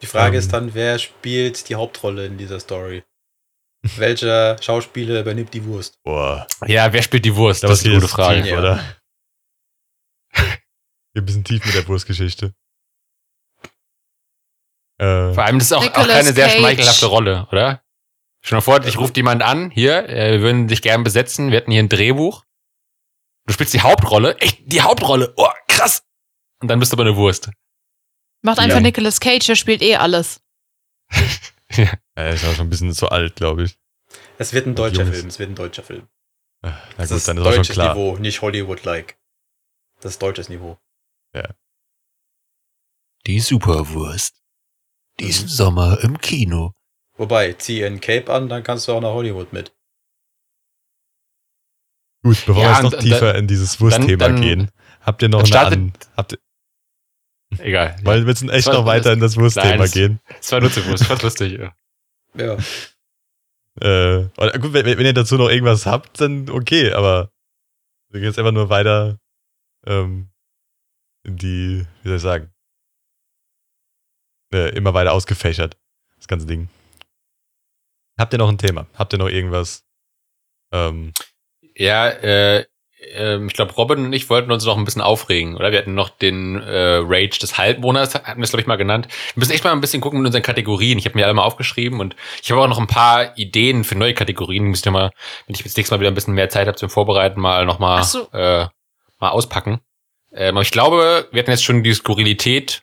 [0.03, 0.41] Die Frage Ähm.
[0.41, 3.05] ist dann, wer spielt die Hauptrolle in dieser Story?
[3.97, 6.03] Welcher Schauspieler übernimmt die Wurst?
[6.03, 6.47] Boah.
[6.67, 7.63] Ja, wer spielt die Wurst?
[7.63, 8.43] Da Das ist eine gute Frage.
[8.43, 8.59] Tief, Ja.
[8.59, 8.85] oder?
[10.37, 12.55] Hier ein bisschen tief mit der Wurstgeschichte.
[15.05, 16.59] Äh, Vor allem, das ist auch, auch keine sehr Cage.
[16.59, 17.83] schmeichelhafte Rolle, oder?
[18.43, 21.59] Schon mal vor, dich ruft jemand an, hier, äh, wir würden dich gern besetzen, wir
[21.59, 22.45] hätten hier ein Drehbuch.
[23.47, 26.03] Du spielst die Hauptrolle, echt, die Hauptrolle, oh, krass.
[26.61, 27.51] Und dann bist du aber eine Wurst.
[28.43, 28.65] Macht Ja.
[28.65, 30.41] einfach Nicolas Cage, der spielt eh alles.
[32.15, 33.79] er ist auch schon ein bisschen zu alt, glaube ich.
[34.39, 35.07] Es wird ein deutscher.
[35.07, 36.03] Film, es wird ein deutscher Film.
[36.63, 37.95] Äh, Na Das gut, ist dann ist auch schon deutsches klar.
[37.95, 39.17] Niveau, nicht Hollywood-like.
[40.01, 40.79] Das ist deutsches Niveau.
[43.27, 44.44] Die Superwurst.
[45.21, 46.73] Diesen Sommer im Kino.
[47.17, 49.73] Wobei, zieh ein Cape an, dann kannst du auch nach Hollywood mit.
[52.25, 55.43] Gut, bevor Ja, wir jetzt noch tiefer dann- in dieses Wurstthema gehen, habt ihr noch
[55.43, 56.39] dann eine startet- an, habt ihr,
[57.59, 57.97] Egal.
[58.03, 60.21] weil wir jetzt echt noch weiter in das Wurstthema gehen.
[60.41, 61.59] Es war nur zu Wurst, fast lustig.
[61.61, 61.75] Ja.
[62.35, 62.57] Ja.
[63.81, 67.31] Äh, oder gut, wenn, wenn ihr dazu noch irgendwas habt, dann okay, aber
[68.09, 69.19] wir gehen jetzt einfach nur weiter
[69.87, 70.31] ähm,
[71.25, 72.54] in die, wie soll ich sagen,
[74.55, 75.77] äh, immer weiter ausgefächert,
[76.17, 76.69] das ganze Ding.
[78.19, 78.87] Habt ihr noch ein Thema?
[78.97, 79.83] Habt ihr noch irgendwas?
[80.73, 81.13] Ähm,
[81.77, 82.65] Ja, äh,
[83.15, 85.73] ähm, ich glaube, Robin und ich wollten uns noch ein bisschen aufregen, oder?
[85.73, 89.09] Wir hatten noch den äh, Rage des Halbmonats, hatten wir es, glaube ich, mal genannt.
[89.35, 90.99] Wir müssen echt mal ein bisschen gucken mit unseren Kategorien.
[90.99, 93.97] Ich habe mir alle mal aufgeschrieben und ich habe auch noch ein paar Ideen für
[93.97, 94.65] neue Kategorien.
[94.65, 95.11] Müsst ihr mal,
[95.47, 97.79] wenn ich das nächste Mal wieder ein bisschen mehr Zeit habe zum Vorbereiten, mal noch
[97.79, 98.31] mal, Ach so.
[98.33, 98.69] äh,
[99.19, 99.81] mal auspacken.
[100.33, 102.83] Ähm, aber ich glaube, wir hatten jetzt schon die Skurrilität.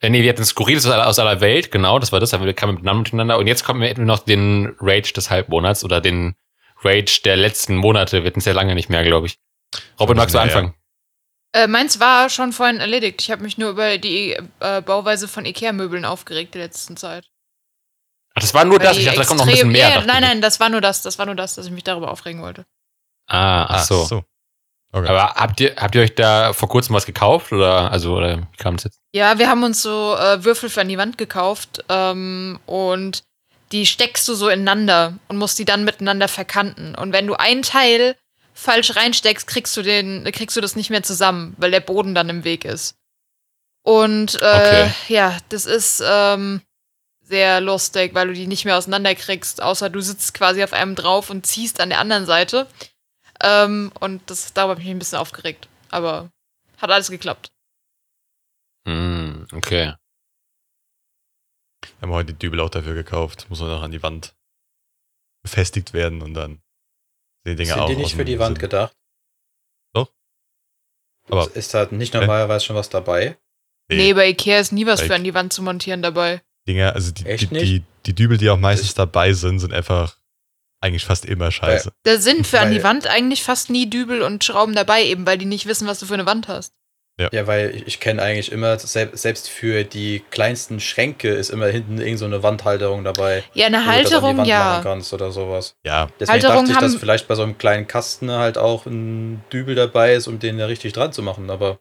[0.00, 2.44] Äh, nee, wir hatten Skurriles aus aller, aus aller Welt, genau, das war das, aber
[2.44, 3.38] wir kamen miteinander.
[3.38, 6.34] Und jetzt kommen wir hätten wir noch den Rage des Halbmonats oder den
[6.82, 8.22] Rage der letzten Monate.
[8.22, 9.38] Wir hatten es ja lange nicht mehr, glaube ich.
[9.98, 10.74] Robin, magst du anfangen?
[11.52, 13.22] Äh, meins war schon vorhin erledigt.
[13.22, 17.24] Ich habe mich nur über die äh, Bauweise von Ikea-Möbeln aufgeregt die letzten Zeit.
[18.34, 18.98] Ach, das war nur Weil das.
[18.98, 19.88] Ich dachte, da kommt noch ein bisschen mehr.
[19.88, 21.00] Ja, nein, nein, das war nur das.
[21.00, 22.66] Das war nur das, dass ich mich darüber aufregen wollte.
[23.26, 24.22] Ah, ach so.
[24.96, 25.08] Okay.
[25.08, 28.56] Aber habt ihr, habt ihr euch da vor kurzem was gekauft oder, also, oder wie
[28.56, 28.98] kam es jetzt?
[29.12, 33.22] Ja, wir haben uns so äh, Würfel für an die Wand gekauft ähm, und
[33.72, 36.94] die steckst du so ineinander und musst die dann miteinander verkanten.
[36.94, 38.16] Und wenn du ein Teil
[38.54, 42.30] falsch reinsteckst, kriegst du den, kriegst du das nicht mehr zusammen, weil der Boden dann
[42.30, 42.94] im Weg ist.
[43.82, 44.90] Und äh, Okay.
[45.08, 46.62] ja, das ist ähm,
[47.22, 51.28] sehr lustig, weil du die nicht mehr auseinanderkriegst, außer du sitzt quasi auf einem drauf
[51.28, 52.66] und ziehst an der anderen Seite.
[53.40, 55.68] Ähm, und das darüber habe ich mich ein bisschen aufgeregt.
[55.90, 56.30] Aber
[56.78, 57.50] hat alles geklappt.
[58.86, 59.94] Hm, okay.
[61.82, 63.46] Wir haben heute die Dübel auch dafür gekauft.
[63.48, 64.34] Muss man noch an die Wand
[65.42, 66.60] befestigt werden und dann
[67.44, 68.62] sehen die Dinge Sind auch die nicht für die Wand Sinn.
[68.62, 68.94] gedacht?
[69.94, 70.12] Doch.
[71.28, 73.38] Aber- ist da nicht normalerweise schon was dabei?
[73.88, 73.96] Nee.
[73.96, 76.42] Nee, bei Ikea ist nie was Bei für an die Wand zu montieren dabei.
[76.66, 77.84] Dinger, also die, die, Echt die, nicht?
[78.06, 80.18] die Dübel, die auch meistens Ich- dabei sind, sind einfach
[80.86, 81.92] eigentlich fast immer scheiße.
[82.04, 85.38] Da sind für an die Wand eigentlich fast nie Dübel und Schrauben dabei, eben weil
[85.38, 86.72] die nicht wissen, was du für eine Wand hast.
[87.32, 91.66] Ja, weil ich, ich kenne eigentlich immer, sel- selbst für die kleinsten Schränke ist immer
[91.68, 93.42] hinten irgend so eine Wandhalterung dabei.
[93.54, 94.58] Ja, eine Halterung, ja.
[94.72, 95.76] machen kannst oder sowas.
[95.86, 99.42] Ja, Deswegen Halterung dachte ich, dass vielleicht bei so einem kleinen Kasten halt auch ein
[99.50, 101.78] Dübel dabei ist, um den da richtig dran zu machen, aber.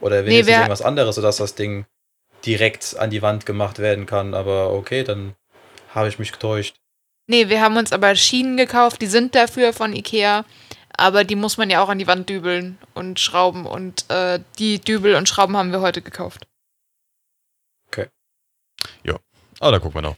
[0.00, 1.86] Oder wenn Nee, irgendwas anderes, sodass das Ding
[2.44, 5.34] direkt an die Wand gemacht werden kann, aber okay, dann
[5.94, 6.76] habe ich mich getäuscht.
[7.26, 10.44] Nee, wir haben uns aber Schienen gekauft, die sind dafür von Ikea,
[10.96, 14.80] aber die muss man ja auch an die Wand dübeln und schrauben und äh, die
[14.80, 16.46] Dübel und Schrauben haben wir heute gekauft.
[19.60, 20.16] oh, da gucken wir noch.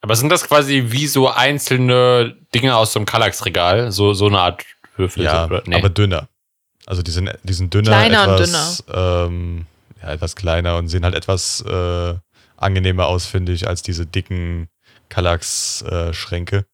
[0.00, 3.92] Aber sind das quasi wie so einzelne Dinge aus so einem Kallax-Regal?
[3.92, 4.64] So, so eine Art
[4.96, 5.22] Würfel?
[5.22, 5.48] Ja?
[5.64, 5.76] Nee.
[5.76, 6.28] aber dünner.
[6.86, 9.66] Also die sind, die sind dünner, Kleiner und etwas, Ähm,
[10.02, 12.14] ja, etwas kleiner und sehen halt etwas äh,
[12.56, 14.68] angenehmer aus, finde ich, als diese dicken
[15.12, 16.66] Kallax-Schränke.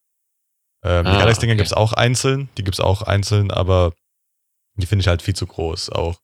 [0.85, 1.59] ähm, die Ah, Kallax-Dinger okay.
[1.59, 3.93] gibt's auch einzeln, die gibt's auch einzeln, aber
[4.77, 6.21] die finde ich halt viel zu groß auch.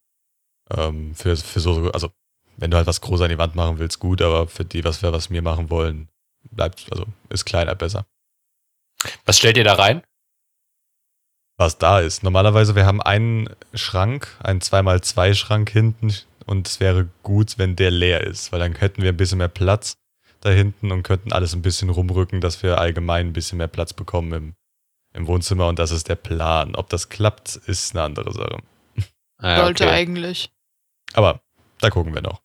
[0.71, 2.11] Ähm, für, für so, also
[2.57, 5.03] wenn du halt was groß an die Wand machen willst, gut, aber für die, was
[5.03, 6.09] wir, was wir machen wollen,
[6.51, 8.07] bleibt, also ist kleiner besser.
[9.25, 10.03] Was stellt ihr da rein?
[11.57, 12.25] was da ist.
[12.25, 16.13] Normalerweise, wir haben einen Schrank, einen 2x2 Schrank hinten
[16.47, 19.47] und es wäre gut, wenn der leer ist, weil dann hätten wir ein bisschen mehr
[19.47, 19.97] Platz
[20.45, 23.93] da hinten und könnten alles ein bisschen rumrücken, dass wir allgemein ein bisschen mehr Platz
[23.93, 24.55] bekommen im,
[25.15, 26.75] im Wohnzimmer und das ist der Plan.
[26.77, 28.59] Ob das klappt, ist eine andere Sache.
[29.39, 29.93] Ah, Sollte okay.
[29.93, 30.51] eigentlich.
[31.13, 31.41] Aber
[31.81, 32.41] da gucken wir noch.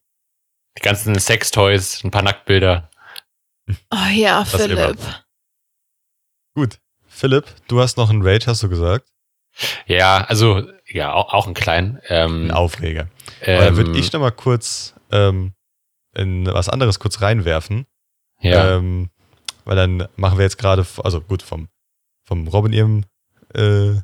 [0.78, 2.90] Die ganzen Sextoys, ein paar Nacktbilder.
[3.92, 4.88] Oh ja, Das immer.
[4.88, 5.00] Philipp.
[6.56, 6.80] Gut.
[7.08, 9.08] Philipp, du hast noch einen Rage, hast du gesagt?
[9.86, 12.02] Ja, also, ja, auch, auch ein klein.
[12.08, 13.08] Ähm, Ein Aufreger.
[13.42, 15.54] Aber ähm, dann würde ich noch mal kurz ähm,
[16.16, 17.86] in was anderes kurz reinwerfen.
[18.42, 18.78] ja.
[18.78, 19.10] Ähm,
[19.66, 21.68] weil dann machen wir jetzt gerade, also gut, vom,
[22.24, 23.06] vom Robin ihrem
[23.54, 24.02] äh,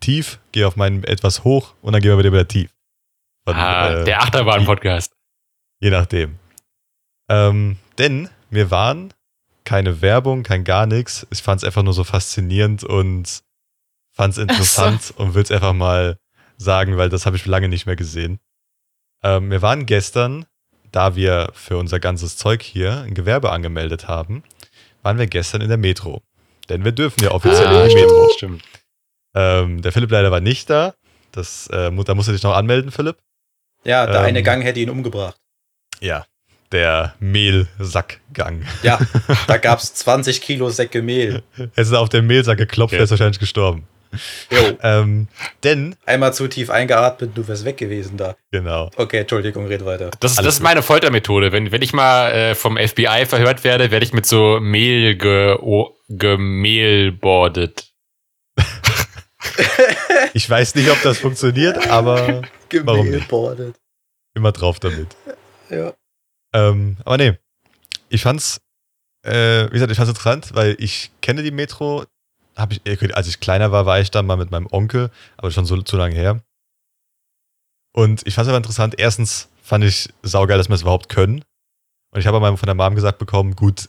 [0.00, 2.74] tief, gehe auf meinen etwas hoch und dann gehen wir wieder wieder tief.
[3.44, 5.14] Von, ah, äh, der Achterbahn-Podcast.
[5.78, 6.38] Je nachdem.
[7.28, 9.12] Ähm, denn wir waren
[9.64, 11.26] keine Werbung, kein gar nichts.
[11.30, 13.42] Ich fand es einfach nur so faszinierend und
[14.12, 16.18] fand es interessant und will es einfach mal
[16.56, 18.40] sagen, weil das habe ich lange nicht mehr gesehen.
[19.22, 20.46] Ähm, wir waren gestern,
[20.94, 24.42] da wir für unser ganzes Zeug hier ein Gewerbe angemeldet haben,
[25.02, 26.22] waren wir gestern in der Metro.
[26.68, 28.30] Denn wir dürfen ja offiziell Ah, in die Metro.
[28.36, 28.62] stimmt.
[29.34, 30.94] Ähm, der Philipp leider war nicht da.
[31.32, 33.16] Das, äh, da musst du dich noch anmelden, Philipp.
[33.84, 34.26] Ja, der Ähm.
[34.26, 35.36] eine Gang hätte ihn umgebracht.
[36.00, 36.24] Ja.
[36.72, 38.64] Der Mehlsackgang.
[38.82, 38.98] Ja,
[39.46, 41.42] da gab es 20 Kilo Säcke Mehl.
[41.56, 43.00] Hättest du auf den Mehlsack geklopft, Okay.
[43.00, 43.86] wärst du wahrscheinlich gestorben.
[44.82, 45.28] Ähm,
[45.62, 48.36] denn, einmal zu tief eingeatmet, du wärst weg gewesen da.
[48.50, 48.90] genau.
[48.96, 50.10] Okay, Entschuldigung, red weiter.
[50.20, 51.52] Das, das ist meine Foltermethode.
[51.52, 55.56] Wenn, wenn ich mal äh, vom FBI verhört werde, werde ich mit so Mehl ge,
[56.08, 57.92] gemehlbordet.
[60.32, 62.42] Ich weiß nicht, ob das funktioniert, aber
[62.82, 63.12] Warum nicht?
[63.12, 63.76] Gemehlbordet.
[64.34, 65.08] immer drauf damit.
[65.70, 65.92] Ja.
[66.52, 67.38] Ähm, aber nee,
[68.08, 68.60] ich fand's,
[69.24, 72.04] äh, wie gesagt, ich fand's interessant, weil ich kenne die Metro.
[72.56, 75.66] Hab ich, als ich kleiner war, war ich da mal mit meinem Onkel, aber schon
[75.66, 76.40] so zu lange her.
[77.92, 78.94] Und ich fand's aber interessant.
[78.98, 81.44] Erstens fand ich saugeil, dass wir es überhaupt können.
[82.12, 83.88] Und ich habe mal von der Mom gesagt bekommen, gut,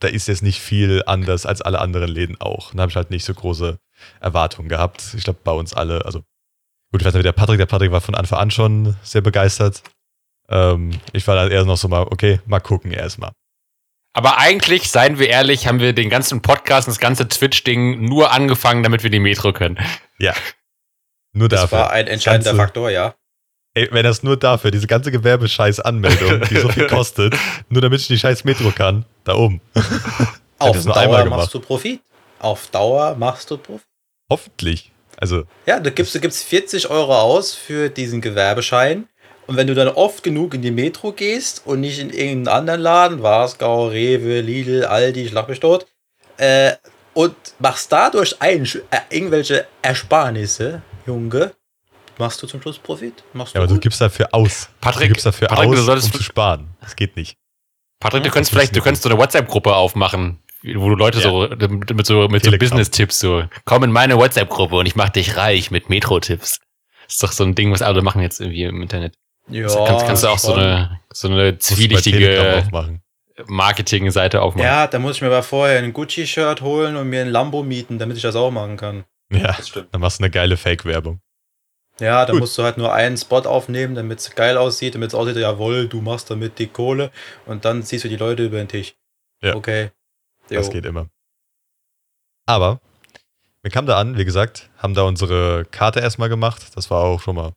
[0.00, 2.70] da ist jetzt nicht viel anders als alle anderen Läden auch.
[2.70, 3.78] Und da habe ich halt nicht so große
[4.20, 5.14] Erwartungen gehabt.
[5.16, 6.20] Ich glaube, bei uns alle, also
[6.92, 9.82] gut, ich weiß nicht, der Patrick, der Patrick war von Anfang an schon sehr begeistert.
[10.48, 13.32] Ähm, ich war dann eher noch so mal, okay, mal gucken erstmal.
[14.18, 18.32] Aber eigentlich, seien wir ehrlich, haben wir den ganzen Podcast und das ganze Twitch-Ding nur
[18.32, 19.78] angefangen, damit wir die Metro können.
[21.32, 21.78] Nur Das dafür.
[21.78, 23.14] war ein entscheidender Ganze- Faktor, ja.
[23.74, 27.36] Ey, wenn das nur dafür, diese ganze Gewerbescheiß-Anmeldung, die so viel kostet,
[27.68, 29.60] nur damit ich die scheiß Metro kann, da oben.
[30.58, 31.38] Auf das Dauer gemacht.
[31.38, 32.00] machst du Profit.
[32.40, 33.86] Auf Dauer machst du Profit.
[34.28, 34.90] Hoffentlich.
[35.16, 39.06] Also, Ja, du gibst, du gibst 40 Euro aus für diesen Gewerbeschein.
[39.48, 42.80] Und wenn du dann oft genug in die Metro gehst und nicht in irgendeinen anderen
[42.82, 45.86] Laden, Wasgau, Rewe, Lidl, Aldi, schlag mich tot,
[46.36, 46.72] äh,
[47.14, 51.52] und machst dadurch ein, äh, irgendwelche Ersparnisse, Junge,
[52.18, 53.24] machst du zum Schluss Profit.
[53.32, 53.82] Machst ja, aber du gut.
[53.84, 54.68] gibst dafür aus.
[54.82, 56.68] Patrick, du gibst dafür Patrick, du aus, solltest- um zu sparen.
[56.82, 57.36] Das geht nicht.
[58.00, 61.20] Patrick, du Ja, könntest das vielleicht, du könntest so eine WhatsApp-Gruppe aufmachen, wo du Leute
[61.20, 62.50] so mit, so, mit so.
[62.50, 66.60] Business-Tipps so, komm in meine WhatsApp-Gruppe und ich mach dich reich mit Metro-Tipps.
[67.08, 69.14] Ist doch so ein Ding, was alle machen jetzt irgendwie im Internet.
[69.50, 73.02] Ja, kannst, kannst du auch so eine, so eine zwielichtige aufmachen.
[73.46, 74.64] Marketing-Seite aufmachen.
[74.66, 77.98] Ja, da muss ich mir aber vorher ein Gucci-Shirt holen und mir ein Lambo mieten,
[77.98, 79.04] damit ich das auch machen kann.
[79.32, 79.88] Ja, Das stimmt.
[79.92, 81.20] dann machst du eine geile Fake-Werbung.
[82.00, 82.40] Ja, da Gut.
[82.40, 85.88] musst du halt nur einen Spot aufnehmen, damit es geil aussieht, damit es aussieht, jawohl,
[85.88, 87.10] du machst damit die Kohle
[87.46, 88.94] und dann ziehst du die Leute über den Tisch.
[89.42, 89.54] Ja.
[89.56, 89.90] Okay.
[90.48, 90.72] Das Jo.
[90.72, 91.08] geht immer.
[92.46, 92.80] Aber
[93.62, 96.76] wir kamen da an, wie gesagt, haben da unsere Karte erstmal gemacht.
[96.76, 97.52] Das war auch schon mal,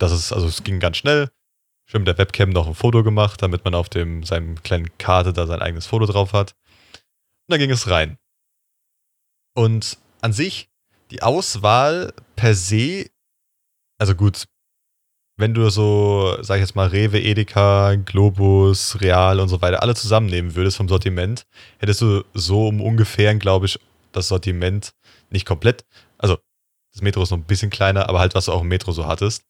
[0.00, 1.30] das ist, also es ging ganz schnell.
[1.86, 5.32] Schön mit der Webcam noch ein Foto gemacht, damit man auf dem, seinem kleinen Karte
[5.32, 6.54] da sein eigenes Foto drauf hat.
[6.92, 8.18] Und dann ging es rein.
[9.54, 10.68] Und an sich,
[11.10, 13.10] die Auswahl per se,
[13.98, 14.44] also gut,
[15.36, 19.94] wenn du so, sag ich jetzt mal, Rewe, Edeka, Globus, Real und so weiter alle
[19.94, 21.46] zusammennehmen würdest vom Sortiment,
[21.78, 23.78] hättest du so um ungefähr, glaube ich,
[24.12, 24.92] das Sortiment
[25.30, 25.84] nicht komplett.
[26.18, 26.38] Also,
[26.92, 29.06] das Metro ist noch ein bisschen kleiner, aber halt, was du auch im Metro so
[29.06, 29.44] hattest.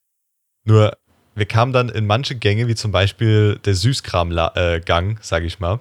[0.65, 0.97] Nur,
[1.35, 5.81] wir kamen dann in manche Gänge, wie zum Beispiel der Süßkram-Gang, sage ich mal,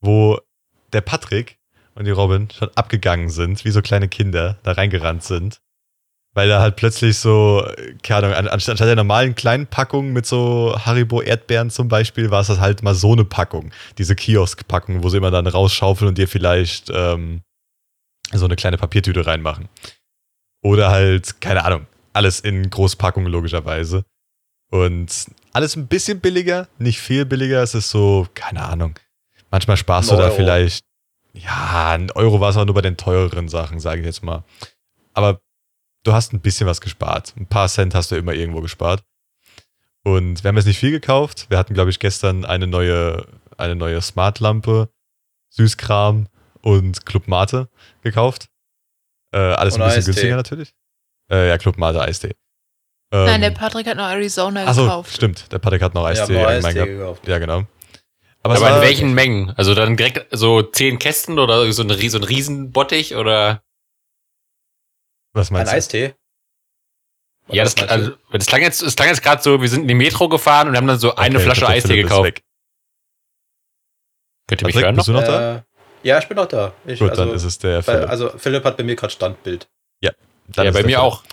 [0.00, 0.38] wo
[0.92, 1.58] der Patrick
[1.94, 5.60] und die Robin schon abgegangen sind, wie so kleine Kinder da reingerannt sind.
[6.32, 10.12] Weil da halt plötzlich so, äh, keine Ahnung, an- anstatt anstatt der normalen kleinen Packung
[10.12, 13.72] mit so Haribo-Erdbeeren zum Beispiel, war es das halt mal so eine Packung.
[13.98, 17.42] Diese Kiosk-Packung, wo sie immer dann rausschaufeln und dir vielleicht ähm,
[18.32, 19.68] so eine kleine Papiertüte reinmachen.
[20.62, 24.04] Oder halt, keine Ahnung, alles in Großpackungen logischerweise.
[24.70, 27.62] Und alles ein bisschen billiger, nicht viel billiger.
[27.62, 28.98] Es ist so, keine Ahnung.
[29.50, 30.36] Manchmal sparst Ein du da Euro.
[30.36, 30.84] vielleicht,
[31.32, 34.44] ja, ein Euro war es aber nur bei den teureren Sachen, sage ich jetzt mal.
[35.12, 35.40] Aber
[36.04, 37.34] du hast ein bisschen was gespart.
[37.36, 39.02] Ein paar Cent hast du immer irgendwo gespart.
[40.04, 41.46] Und wir haben jetzt nicht viel gekauft.
[41.50, 43.26] Wir hatten, glaube ich, gestern eine neue,
[43.58, 44.88] eine neue Smart-Lampe,
[45.50, 46.28] Süßkram
[46.62, 47.68] und Club Mate
[48.02, 48.48] gekauft.
[49.32, 50.74] Äh, alles Und ein bisschen günstiger natürlich.
[51.30, 52.34] Äh, ja, Club Mate Eistee.
[53.12, 55.12] Ähm, Nein, der Patrick hat noch Arizona Achso, gekauft.
[55.14, 55.50] stimmt.
[55.52, 56.90] Der Patrick hat noch Ja, Eistee allgemein Eistee gehabt.
[56.90, 57.28] gekauft.
[57.28, 57.62] Ja, genau.
[58.42, 59.50] Aber, es in war- welchen Mengen?
[59.56, 63.62] Also dann direkt so zehn Kästen oder so, Rie- so ein Riesenbottich oder?
[65.34, 65.76] Was Ein meinst du?
[65.76, 66.14] Eistee?
[67.48, 69.94] Ja, das, also, das klang jetzt, das klang jetzt gerade so, wir sind in die
[69.94, 72.42] Metro gefahren und haben dann so eine Okay, Flasche Eistee Philipp gekauft.
[74.48, 75.00] Könnt ihr mich Patrick, hören noch?
[75.04, 75.56] bist du noch da?
[75.56, 75.62] Äh,
[76.02, 76.72] Ja, ich bin auch da.
[76.86, 78.08] Ich, Gut, also, dann ist es der Philipp.
[78.08, 79.68] also Philipp hat bei mir gerade Standbild.
[80.52, 80.98] Dann ja, bei mir Philipp.
[80.98, 81.24] auch.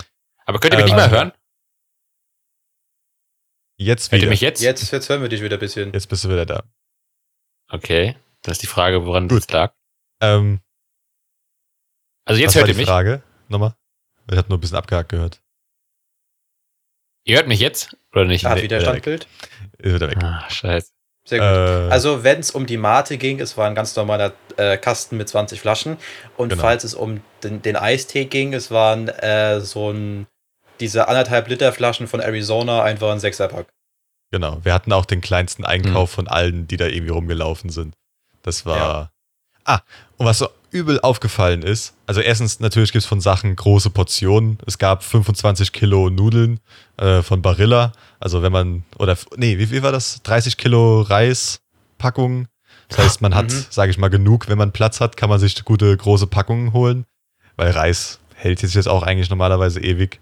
[0.46, 1.32] Aber könnt ihr mich Ähm, nicht mehr hören?
[3.80, 4.24] Jetzt Hört wieder.
[4.28, 4.62] ihr mich jetzt?
[4.62, 5.94] Jetzt, jetzt hören wir dich wieder ein bisschen.
[5.94, 6.64] Jetzt bist du wieder da.
[7.70, 8.16] Okay.
[8.42, 9.40] Das ist die Frage, woran Gut.
[9.44, 9.74] das lag.
[10.22, 10.62] Ähm,
[12.26, 12.88] Also jetzt was hört war ihr die mich.
[12.88, 13.24] Frage?
[13.50, 13.76] Nochmal?
[14.32, 15.42] Ich habe nur ein bisschen abgehakt gehört.
[17.26, 17.96] Ihr hört mich jetzt?
[18.14, 18.46] Oder nicht?
[18.46, 19.28] Er hat nee, wieder wieder Standbild.
[19.78, 20.24] Ist wieder weg.
[20.24, 20.92] Ah, scheiße.
[21.28, 21.90] Sehr gut.
[21.90, 25.18] Äh, Also, wenn es um die Mate ging, es war ein ganz normaler äh, Kasten
[25.18, 25.98] mit 20 Flaschen.
[26.38, 26.62] Und Genau.
[26.62, 30.28] falls es um den, den Eistee ging, es waren äh, so ein,
[30.80, 33.68] diese anderthalb Liter Flaschen von Arizona, einfach ein Sechserpack.
[34.32, 34.60] Genau.
[34.64, 35.66] Wir hatten auch den kleinsten.
[35.66, 37.94] Einkauf von allen, die da irgendwie rumgelaufen sind.
[38.44, 39.12] Das war.
[39.66, 39.82] Ah,
[40.16, 44.58] und was so übel aufgefallen ist, also erstens, natürlich gibt es von Sachen große Portionen.
[44.66, 46.60] Es gab 25 Kilo Nudeln
[46.98, 47.92] äh, von Barilla.
[48.20, 50.22] Also wenn man, oder nee, wie, wie war das?
[50.24, 52.48] 30 Kilo Reispackungen.
[52.90, 53.66] Das heißt, man hat, Mhm.
[53.70, 54.48] sage ich mal, genug.
[54.48, 57.06] Wenn man Platz hat, kann man sich gute große Packungen holen.
[57.56, 60.20] Weil Reis hält sich jetzt auch eigentlich normalerweise ewig.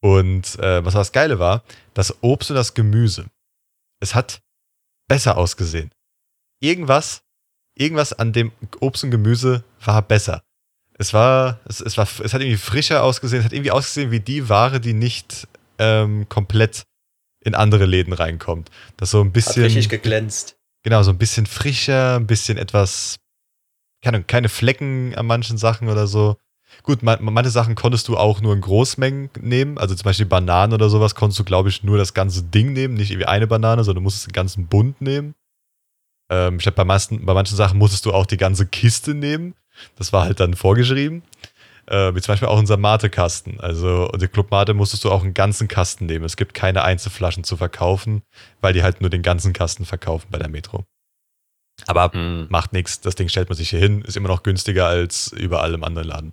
[0.00, 1.62] Und äh, was das Geile war,
[1.94, 3.26] das Obst und das Gemüse.
[4.00, 4.42] Es hat
[5.08, 5.92] besser ausgesehen.
[6.60, 7.22] Irgendwas,
[7.82, 10.42] irgendwas an dem Obst und Gemüse war besser.
[10.98, 13.40] Es war, es, es war, es hat irgendwie frischer ausgesehen.
[13.40, 16.84] Es hat irgendwie ausgesehen wie die Ware, die nicht ähm, komplett
[17.44, 18.70] in andere Läden reinkommt.
[18.96, 20.56] Das so ein Hat bisschen, richtig geglänzt.
[20.84, 23.16] genau, so ein bisschen frischer, ein bisschen etwas,
[24.02, 26.36] keine, keine Flecken an manchen Sachen oder so.
[26.84, 29.78] Gut, man, manche Sachen konntest du auch nur in Großmengen nehmen.
[29.78, 32.94] Also zum Beispiel Bananen oder sowas konntest du, glaube ich, nur das ganze Ding nehmen,
[32.94, 35.34] nicht irgendwie eine Banane, sondern du musstest den ganzen Bund nehmen.
[36.32, 39.54] Ähm, ich glaube, bei, manchen- bei manchen Sachen musstest du auch die ganze Kiste nehmen.
[39.96, 41.22] Das war halt dann vorgeschrieben.
[41.86, 43.60] Äh, wie zum Beispiel auch unser Mate-Kasten.
[43.60, 46.24] Also, der Club Mate musstest du auch einen ganzen Kasten nehmen.
[46.24, 48.22] Es gibt keine Einzelflaschen zu verkaufen,
[48.60, 50.86] weil die halt nur den ganzen Kasten verkaufen bei der Metro.
[51.86, 52.46] Aber Hm.
[52.50, 53.00] macht nichts.
[53.00, 56.08] Das Ding stellt man sich hier hin, ist immer noch günstiger als überall im anderen
[56.08, 56.32] Laden.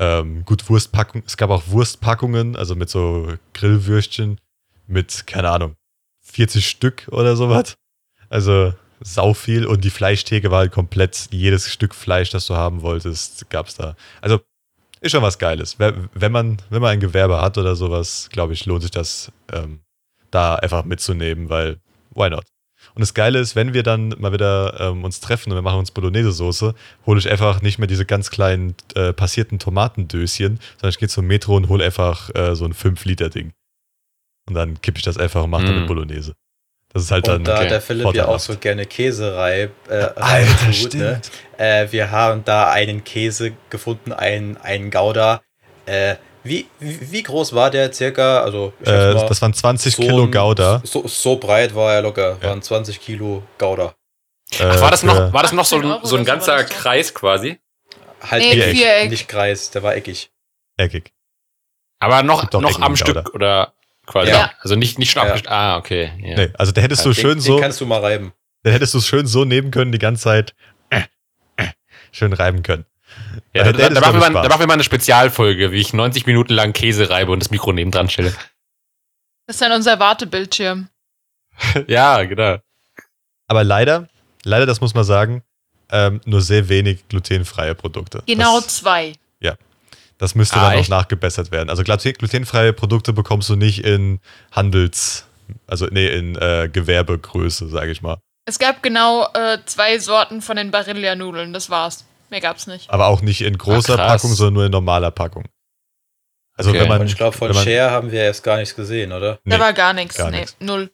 [0.00, 1.22] Ähm, gut, Wurstpackung.
[1.26, 4.40] Es gab auch Wurstpackungen, also mit so Grillwürstchen
[4.86, 5.76] mit, keine Ahnung,
[6.22, 7.74] 40 Stück oder sowas.
[8.30, 12.82] Also sau viel und die Fleischtheke war halt komplett jedes Stück Fleisch, das du haben
[12.82, 13.96] wolltest, gab's da.
[14.20, 14.40] Also
[15.00, 15.78] ist schon was Geiles.
[15.78, 19.80] Wenn man, wenn man ein Gewerbe hat oder sowas, glaube ich, lohnt sich das ähm,
[20.30, 21.78] da einfach mitzunehmen, weil
[22.14, 22.44] why not?
[22.94, 25.78] Und das Geile ist, wenn wir dann mal wieder ähm, uns treffen und wir machen
[25.78, 26.74] uns Bolognese-Soße,
[27.06, 31.26] hole ich einfach nicht mehr diese ganz kleinen äh, passierten Tomatendöschen, sondern ich gehe zum
[31.26, 33.52] Metro und hole einfach äh, so ein 5-Liter-Ding.
[34.48, 35.66] Und dann kippe ich das einfach und mache Mm.
[35.66, 36.34] damit Bolognese.
[36.92, 37.36] Das ist halt dann.
[37.36, 37.68] Und da okay.
[37.68, 38.44] der Philipp ja auch Vorteilhaft.
[38.46, 41.20] so gerne Käse reibt, äh, Alter, reintut, ne?
[41.56, 45.42] äh, wir haben da einen Käse gefunden, einen, einen Gouda.
[45.86, 48.40] Äh, wie, wie, groß war der circa?
[48.42, 50.80] Also, Äh, mal, das waren 20 so Kilo ein- Gouda.
[50.84, 52.38] So, so breit war er locker.
[52.42, 52.48] Ja.
[52.48, 53.94] Waren 20 Kilo Gouda.
[54.58, 56.64] Ach, war das Äh, noch, war das noch so 18 ein, so ein ganzer.
[56.64, 57.60] Kreis quasi?
[58.20, 58.76] Halt Nee, Viereck.
[58.76, 59.10] Viereck.
[59.10, 60.30] nicht Kreis, der war eckig.
[60.76, 61.12] Eckig.
[62.00, 62.96] Aber noch, noch am Gouda.
[62.96, 63.74] Stück oder
[64.10, 64.30] quasi.
[64.30, 64.50] Ja.
[64.60, 65.28] Also nicht, nicht schon Ja.
[65.28, 65.52] abgeschnitten.
[65.54, 66.12] Ah, okay.
[66.22, 66.36] Ja.
[66.36, 68.32] Nee, also da hättest du den, schön den so, kannst du mal reiben.
[68.62, 70.54] da hättest du es schön so nehmen können, die ganze Zeit
[70.90, 71.02] äh,
[71.56, 71.68] äh,
[72.12, 72.84] schön reiben können.
[73.54, 75.92] Ja, Da da, da, machen wir mal, da machen wir mal eine Spezialfolge, wie ich
[75.92, 78.34] 90 Minuten lang Käse reibe und das Mikro neben dran stelle.
[79.46, 80.88] Das ist dann unser Wartebildschirm.
[81.88, 82.58] ja, genau.
[83.48, 84.06] Aber leider,
[84.44, 85.42] leider, das muss man sagen,
[85.90, 88.22] ähm, nur sehr wenig glutenfreie Produkte.
[88.26, 89.14] Genau Das, zwei.
[90.20, 90.90] Das müsste Ah, dann noch echt?
[90.90, 91.68] nachgebessert werden.
[91.70, 94.20] Also gluten- glutenfreie Produkte bekommst du nicht in
[94.52, 95.26] Handels,
[95.66, 98.18] also nee, in äh, Gewerbegröße, sage ich mal.
[98.46, 102.04] Es gab genau äh, zwei Sorten von den Barilla-Nudeln, das war's.
[102.30, 102.88] Mehr gab's nicht.
[102.90, 104.06] Aber auch nicht in großer Ah.
[104.08, 105.46] Packung, sondern nur in normaler Packung.
[106.56, 106.80] Also Okay.
[106.80, 109.38] wenn man, Und ich glaube, von man Share haben wir erst gar nichts gesehen, oder?
[109.44, 110.16] Nee, da war gar nichts.
[110.16, 110.56] gar nee, nix.
[110.60, 110.90] null.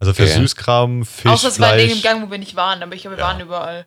[0.00, 0.32] also für Okay.
[0.34, 3.16] Süßkram, Fisch, Außer es war in dem Gang, wo wir nicht waren, aber ich glaube,
[3.16, 3.28] wir Ja.
[3.30, 3.84] waren überall.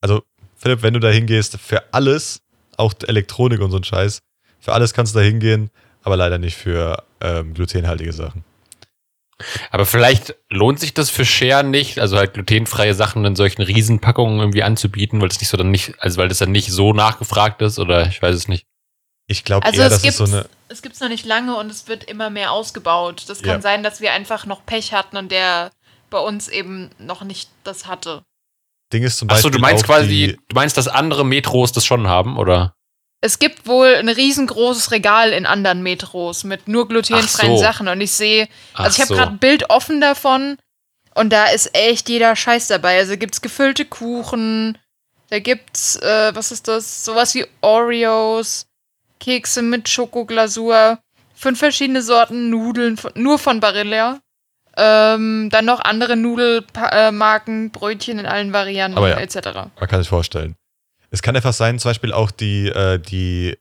[0.00, 0.22] Also
[0.56, 2.40] Philipp, wenn du da hingehst, für alles,
[2.80, 4.20] auch Elektronik und so ein Scheiß,
[4.58, 5.70] für alles kannst du da hingehen,
[6.02, 8.44] aber leider nicht für ähm, glutenhaltige Sachen.
[9.70, 14.38] Aber vielleicht lohnt sich das für Share nicht, also halt glutenfreie Sachen in solchen Riesenpackungen
[14.38, 17.62] irgendwie anzubieten, weil das nicht so dann nicht, also weil das dann nicht so nachgefragt
[17.62, 18.66] ist oder ich weiß es nicht.
[19.28, 20.46] Ich glaube Also eher, es das gibt ist so eine.
[20.68, 23.24] es gibt's noch nicht lange und es wird immer mehr ausgebaut.
[23.28, 23.60] Das kann Ja.
[23.62, 25.70] sein, dass wir einfach noch Pech hatten und der
[26.10, 28.22] bei uns eben noch nicht das hatte.
[28.92, 29.50] Ding ist zum Achso, Beispiel.
[29.52, 32.74] du meinst auch quasi, Die, du meinst, dass andere Metros das schon haben, oder?
[33.22, 37.58] Es gibt wohl ein riesengroßes Regal in anderen Metros mit nur glutenfreien Ach so.
[37.58, 39.14] Sachen und ich sehe, Ach also ich habe so.
[39.14, 40.56] gerade ein Bild offen davon
[41.14, 42.96] und da ist echt jeder Scheiß dabei.
[42.98, 44.78] Also gibt's gefüllte Kuchen,
[45.28, 47.04] da gibt's äh, was ist das?
[47.04, 48.66] Sowas wie Oreos,
[49.20, 50.98] Kekse mit Schokoglasur,
[51.34, 54.20] fünf verschiedene Sorten Nudeln nur von Barilla.
[54.76, 59.18] Ähm, dann noch andere Nudelmarken, Brötchen in allen Varianten, Aber ja.
[59.18, 59.54] etc.
[59.78, 60.56] Man kann sich vorstellen.
[61.10, 63.56] Es kann einfach sein, zum Beispiel auch die, äh, die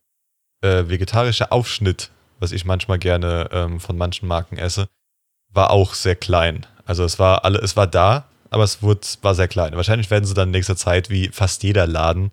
[0.62, 4.88] äh, vegetarische Aufschnitt, was ich manchmal gerne ähm, von manchen Marken esse,
[5.51, 6.66] war auch sehr klein.
[6.86, 9.76] Also es war alle, es war da, aber es wurde, war sehr klein.
[9.76, 12.32] Wahrscheinlich werden sie dann in nächster Zeit, wie fast jeder Laden,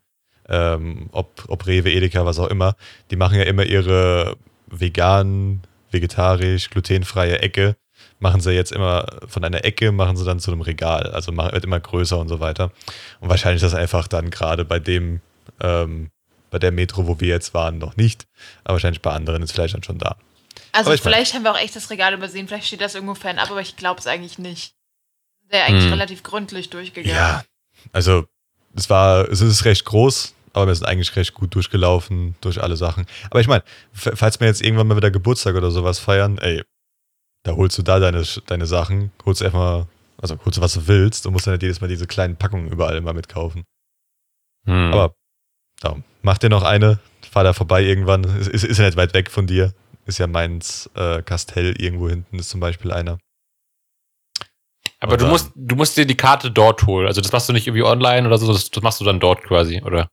[0.49, 2.77] ähm, ob, ob Rewe, Edeka, was auch immer,
[3.11, 7.77] die machen ja immer ihre vegan, vegetarisch, glutenfreie Ecke.
[8.19, 11.11] Machen sie jetzt immer von einer Ecke, machen sie dann zu einem Regal.
[11.11, 12.73] Also machen, wird immer größer und so weiter.
[13.21, 15.21] Und wahrscheinlich ist das einfach dann gerade bei dem,
[15.61, 16.11] ähm,
[16.51, 18.27] bei der Metro, wo wir jetzt waren, noch nicht.
[18.65, 20.17] Aber wahrscheinlich bei anderen ist vielleicht dann schon da.
[20.73, 23.61] Also vielleicht haben wir auch echt das Regal übersehen, vielleicht steht das irgendwo fernab, aber
[23.61, 24.75] ich glaube es eigentlich nicht.
[25.53, 25.93] Der eigentlich Hm.
[25.93, 27.17] relativ gründlich durchgegangen.
[27.17, 27.45] Ja,
[27.93, 28.25] also
[28.75, 32.77] es war, es ist recht groß, aber wir sind eigentlich recht gut durchgelaufen durch alle
[32.77, 33.07] Sachen.
[33.31, 33.63] Aber ich meine,
[33.93, 36.63] falls wir jetzt irgendwann mal wieder Geburtstag oder sowas feiern, ey,
[37.47, 39.87] da holst du da deine, deine Sachen, holst einfach,
[40.19, 41.25] also holst du, was du willst.
[41.25, 43.63] Du musst dann nicht jedes Mal diese kleinen Packungen überall immer mitkaufen.
[44.67, 44.93] Hm.
[44.93, 45.15] Aber
[45.81, 46.99] darum, mach dir noch eine,
[47.31, 48.25] fahr da vorbei irgendwann.
[48.25, 49.73] Ist, ist, ist ja nicht weit weg von dir.
[50.07, 53.19] Ist ja Mainz, äh, Kastell irgendwo hinten ist zum Beispiel einer.
[54.99, 57.07] Aber Und du dann- musst, du musst dir die Karte dort holen.
[57.07, 59.43] Also das machst du nicht irgendwie online oder so, das, das machst du dann dort
[59.45, 60.09] quasi, oder?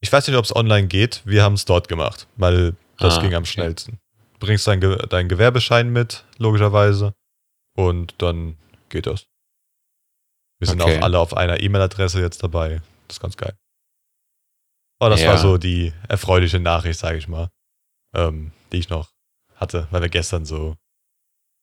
[0.00, 1.22] Ich weiß nicht, ob es online geht.
[1.24, 3.52] Wir haben es dort gemacht, weil das Ah, ging am okay.
[3.52, 3.98] schnellsten.
[4.38, 7.14] Bringst deinen Ge dein Gewerbeschein mit, logischerweise.
[7.76, 8.56] Und dann
[8.88, 9.26] geht das.
[10.58, 10.98] Wir sind Okay.
[10.98, 12.80] auch alle auf einer E-Mail-Adresse jetzt dabei.
[13.08, 13.56] Das ist ganz geil.
[14.98, 15.30] Aber das Ja.
[15.30, 17.50] war so die erfreuliche Nachricht, sage ich mal,
[18.14, 19.10] ähm, die ich noch
[19.56, 20.76] hatte, weil wir gestern so.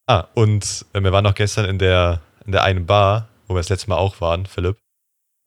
[0.06, 3.60] Ah, und äh, wir waren noch gestern in der, in der einen Bar, wo wir
[3.60, 4.78] das letzte Mal auch waren, Philipp.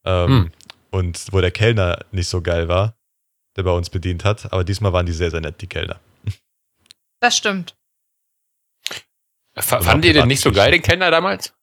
[0.05, 0.51] Ähm, Hm.
[0.89, 2.95] Und wo der Kellner nicht so geil war,
[3.57, 4.51] der bei uns bedient hat.
[4.53, 5.99] Aber diesmal waren die sehr, sehr nett, die Kellner.
[7.19, 7.75] Das stimmt.
[9.55, 11.53] F Oder Fand ihr den nicht so geil, den Kellner damals?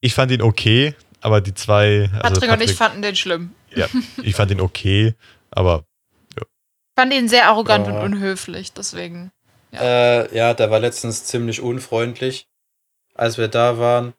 [0.00, 2.10] Ich fand ihn okay, aber die zwei.
[2.22, 3.54] Also Patrick und ich fanden den schlimm.
[4.22, 5.14] ich fand ihn okay,
[5.50, 5.84] aber
[6.36, 6.42] Ich
[6.94, 7.94] fand ihn sehr arrogant Ja.
[7.94, 9.32] und unhöflich, deswegen.
[9.72, 12.46] Äh, ja, der war letztens ziemlich unfreundlich,
[13.14, 14.12] als wir da waren.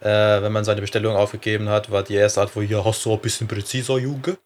[0.00, 3.12] Äh, wenn man seine Bestellung aufgegeben hat, war die erste Art, wo hier hast du
[3.12, 4.38] ein bisschen präziser, Junge.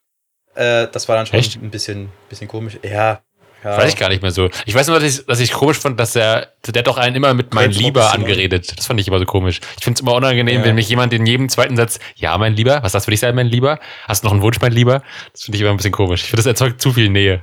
[0.55, 1.57] Äh, das war dann schon Echt?
[1.57, 2.78] ein bisschen, bisschen komisch.
[2.82, 3.22] Ja,
[3.64, 3.76] ja.
[3.76, 4.50] Weiß ich gar nicht mehr so.
[4.66, 7.14] Ich weiß nur, dass ich, dass ich komisch fand, dass er, der hat doch einen
[7.16, 8.76] immer mit mein Lieber angeredet.
[8.76, 9.60] Das fand ich immer so komisch.
[9.78, 10.66] Ich finde es immer unangenehm, Ja.
[10.66, 13.34] wenn mich jemand in jedem zweiten Satz, ja, mein Lieber, was das für dich sein,
[13.34, 13.78] mein Lieber?
[14.08, 15.02] Hast du noch einen Wunsch, mein Lieber?
[15.32, 16.22] Das finde ich immer ein bisschen komisch.
[16.22, 17.42] Ich finde, das erzeugt zu viel Nähe.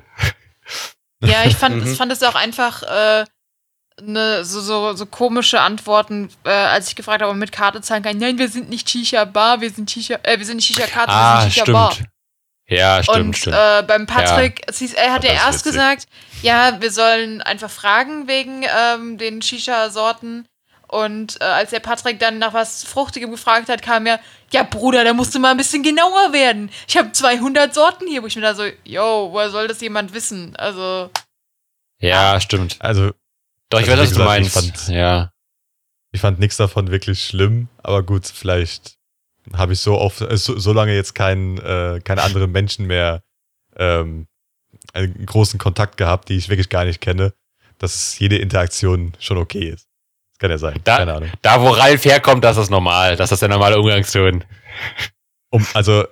[1.24, 1.92] Ja, ich fand, Mhm.
[1.92, 3.26] ich fand es auch einfach äh,
[4.02, 7.82] ne, so, so, so komische Antworten, äh, als ich gefragt habe, ob man mit Karte
[7.82, 8.18] zahlen kann.
[8.18, 11.42] Nein, wir sind nicht Shisha-Bar, wir sind Shisha, äh, wir sind nicht Shisha-Karte, wir Ah,
[11.42, 11.92] sind Shisha-Bar.
[11.94, 12.10] stimmt.
[12.70, 13.56] Ja, stimmt, Und stimmt.
[13.56, 15.72] Äh, beim Patrick, es hieß, er hat ja Das ist erst witzig.
[15.74, 16.08] gesagt,
[16.44, 20.48] ja, wir sollen einfach fragen wegen ähm, den Shisha-Sorten.
[20.88, 24.20] Und äh, als der Patrick dann nach was Fruchtigem gefragt hat, kam er,
[24.52, 26.72] ja Bruder, da musst du mal ein bisschen genauer werden.
[26.88, 30.14] Ich habe 200 Sorten hier, wo ich mir da so, yo, woher soll das jemand
[30.14, 30.56] wissen?
[30.56, 31.10] Also,
[32.00, 32.78] ja, stimmt.
[32.80, 33.12] also
[33.70, 34.86] Doch, ich Also, weiß, was du gesagt, ich meinst.
[34.86, 35.32] fand- ja.
[36.12, 37.68] ich fand nichts davon wirklich schlimm.
[37.84, 38.96] Aber gut, vielleicht
[39.56, 43.22] habe ich so oft, äh, so, so lange jetzt keinen, äh, keine anderen Menschen mehr
[43.78, 44.28] ähm,
[44.94, 47.34] einen großen Kontakt gehabt, die ich wirklich gar nicht kenne,
[47.78, 49.88] dass jede Interaktion schon okay ist.
[50.34, 50.80] Das kann ja sein.
[50.84, 51.30] Da- Keine Ahnung.
[51.42, 53.16] Da, wo Ralf herkommt, das ist normal.
[53.16, 54.44] Das ist der normale Umgangston.
[55.52, 56.06] Um, also,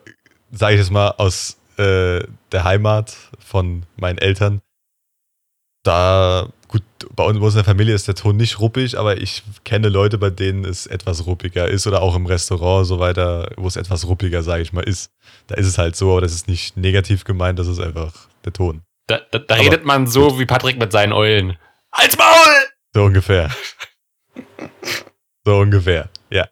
[0.51, 4.61] sage ich es mal, aus äh, der Heimat von meinen Eltern.
[5.83, 6.49] Da,
[7.15, 10.17] bei uns, bei in der Familie ist der Ton nicht ruppig, aber ich kenne Leute,
[10.17, 14.07] bei denen es etwas ruppiger ist oder auch im Restaurant so weiter, wo es etwas
[14.07, 15.11] ruppiger, sage ich mal, ist.
[15.47, 18.13] Da ist es halt so, aber das ist nicht negativ gemeint, das ist einfach
[18.45, 18.81] der Ton.
[19.07, 21.57] Da, da, da redet man so wie Patrick mit seinen Eulen.
[21.91, 22.67] Als Maul!
[22.93, 23.49] So ungefähr.
[25.45, 26.47] so ungefähr, ja.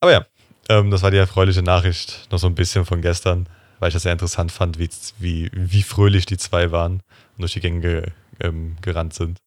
[0.00, 0.26] Aber ja,
[0.68, 3.48] ähm, das war die erfreuliche Nachricht, noch so ein bisschen von gestern,
[3.78, 7.02] weil ich das sehr interessant fand, wie, wie, wie fröhlich die zwei waren
[7.36, 8.06] und durch die Gänge ge,
[8.40, 9.40] ähm, gerannt sind.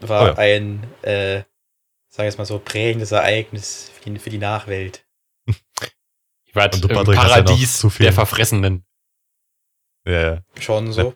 [0.00, 0.34] War Oh ja.
[0.38, 1.42] ein, äh,
[2.08, 5.04] sagen wir es mal so, prägendes Ereignis für die, für die Nachwelt.
[6.44, 8.84] Ich war du, im ja Paradies zu viel- der Verfressenen.
[10.06, 10.40] Ja, ja.
[10.60, 11.14] Schon so.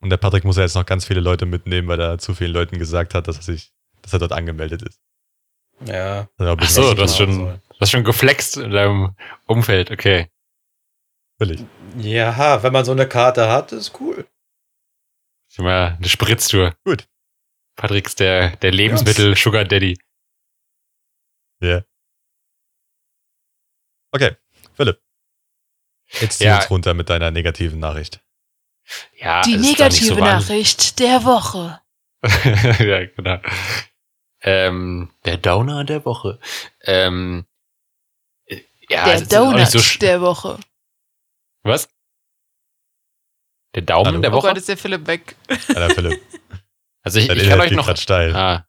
[0.00, 2.52] Und der Patrick muss ja jetzt noch ganz viele Leute mitnehmen, weil er zu vielen
[2.52, 3.72] Leuten gesagt hat, dass er sich,
[4.02, 5.00] dass er dort angemeldet ist.
[5.84, 6.28] Ja.
[6.38, 9.90] Ach so, was du hast schon, du hast schon geflext in deinem Umfeld.
[9.90, 10.30] Okay.
[11.38, 11.64] Völlig.
[11.96, 14.28] Ja, wenn man so eine Karte hat, ist cool.
[15.58, 16.76] Mal eine Spritztour.
[16.84, 17.08] Gut.
[17.76, 19.98] Patrick ist der, der Lebensmittel-Sugar Daddy.
[21.60, 21.82] Ja.
[24.12, 24.36] Okay,
[24.74, 25.00] Philipp.
[26.20, 26.56] Jetzt zieh Ja.
[26.56, 28.20] uns runter mit deiner negativen Nachricht.
[29.16, 31.80] Ja, die negative so Nachricht der Woche.
[32.22, 33.38] ja, genau.
[34.40, 36.40] Ähm, der Downer der Woche.
[36.82, 37.46] Ähm,
[38.46, 40.58] äh, ja, der Donut nicht so der Woche.
[41.64, 41.88] Was?
[43.78, 44.18] Der Daumen Hallo?
[44.20, 44.48] der Oh Woche?
[44.48, 45.36] Gott, ist der Philipp weg.
[45.68, 46.20] Alter Philipp,
[47.04, 47.88] also ich, ich kann euch noch.
[47.88, 48.66] Ah.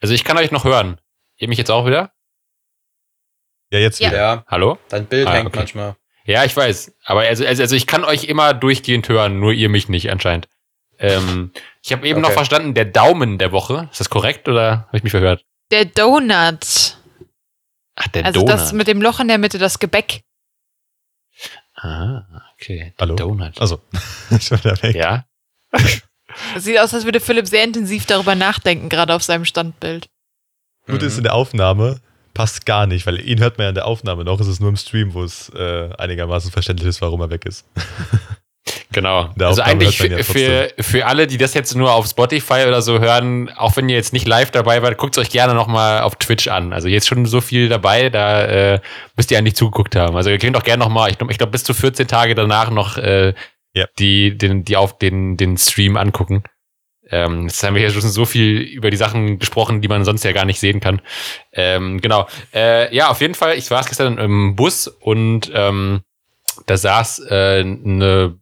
[0.00, 1.00] Also ich kann euch noch hören.
[1.36, 2.12] Ihr mich jetzt auch wieder?
[3.72, 4.08] Ja, jetzt Ja.
[4.10, 4.18] wieder.
[4.18, 4.78] Ja, Hallo?
[4.88, 5.58] dein Bild Ah, hängt okay.
[5.58, 5.96] manchmal.
[6.26, 6.94] Ja, ich weiß.
[7.04, 10.48] Aber also, also, also ich kann euch immer durchgehend hören, nur ihr mich nicht anscheinend.
[11.00, 11.50] Ähm,
[11.82, 12.36] ich habe eben noch Okay.
[12.38, 13.88] verstanden, der Daumen der Woche.
[13.90, 15.44] Ist das korrekt oder habe ich mich verhört?
[15.72, 16.96] Der Donut.
[17.96, 18.54] Ach, der Also Donut.
[18.54, 20.20] das mit dem Loch in der Mitte, das Gebäck.
[21.76, 22.24] Ah,
[22.54, 22.92] okay.
[22.98, 23.14] Der Hallo?
[23.16, 23.60] Donut.
[23.60, 23.80] Also,
[24.30, 24.94] ich war da weg.
[24.96, 25.24] Ja.
[26.54, 30.08] Es sieht aus, als würde Philipp sehr intensiv darüber nachdenken, gerade auf seinem Standbild.
[30.86, 31.18] Gut ist Mhm.
[31.18, 32.00] in der Aufnahme,
[32.34, 34.38] passt gar nicht, weil ihn hört man ja in der Aufnahme noch.
[34.40, 37.64] Es ist nur im Stream, wo es äh, einigermaßen verständlich ist, warum er weg ist.
[38.96, 39.28] Genau.
[39.36, 42.80] der Also eigentlich für, ja für, für alle, die das jetzt nur auf Spotify oder
[42.80, 46.00] so hören, auch wenn ihr jetzt nicht live dabei wart, guckt es euch gerne nochmal
[46.00, 46.72] auf Twitch an.
[46.72, 48.80] Also jetzt schon so viel dabei, da äh,
[49.14, 50.16] müsst ihr eigentlich zugeguckt haben.
[50.16, 52.70] Also ihr könnt auch gerne nochmal, ich glaube ich glaub, bis zu 14 Tage danach
[52.70, 53.34] noch äh,
[53.74, 53.84] Ja.
[53.98, 56.42] die, den, die auf den, den Stream angucken.
[57.10, 60.24] Ähm, jetzt haben wir hier schon so viel über die Sachen gesprochen, die man sonst
[60.24, 61.02] ja gar nicht sehen kann.
[61.52, 62.28] Ähm, genau.
[62.54, 66.00] Äh, ja, auf jeden Fall, ich war gestern im Bus und ähm,
[66.64, 68.38] da saß äh, eine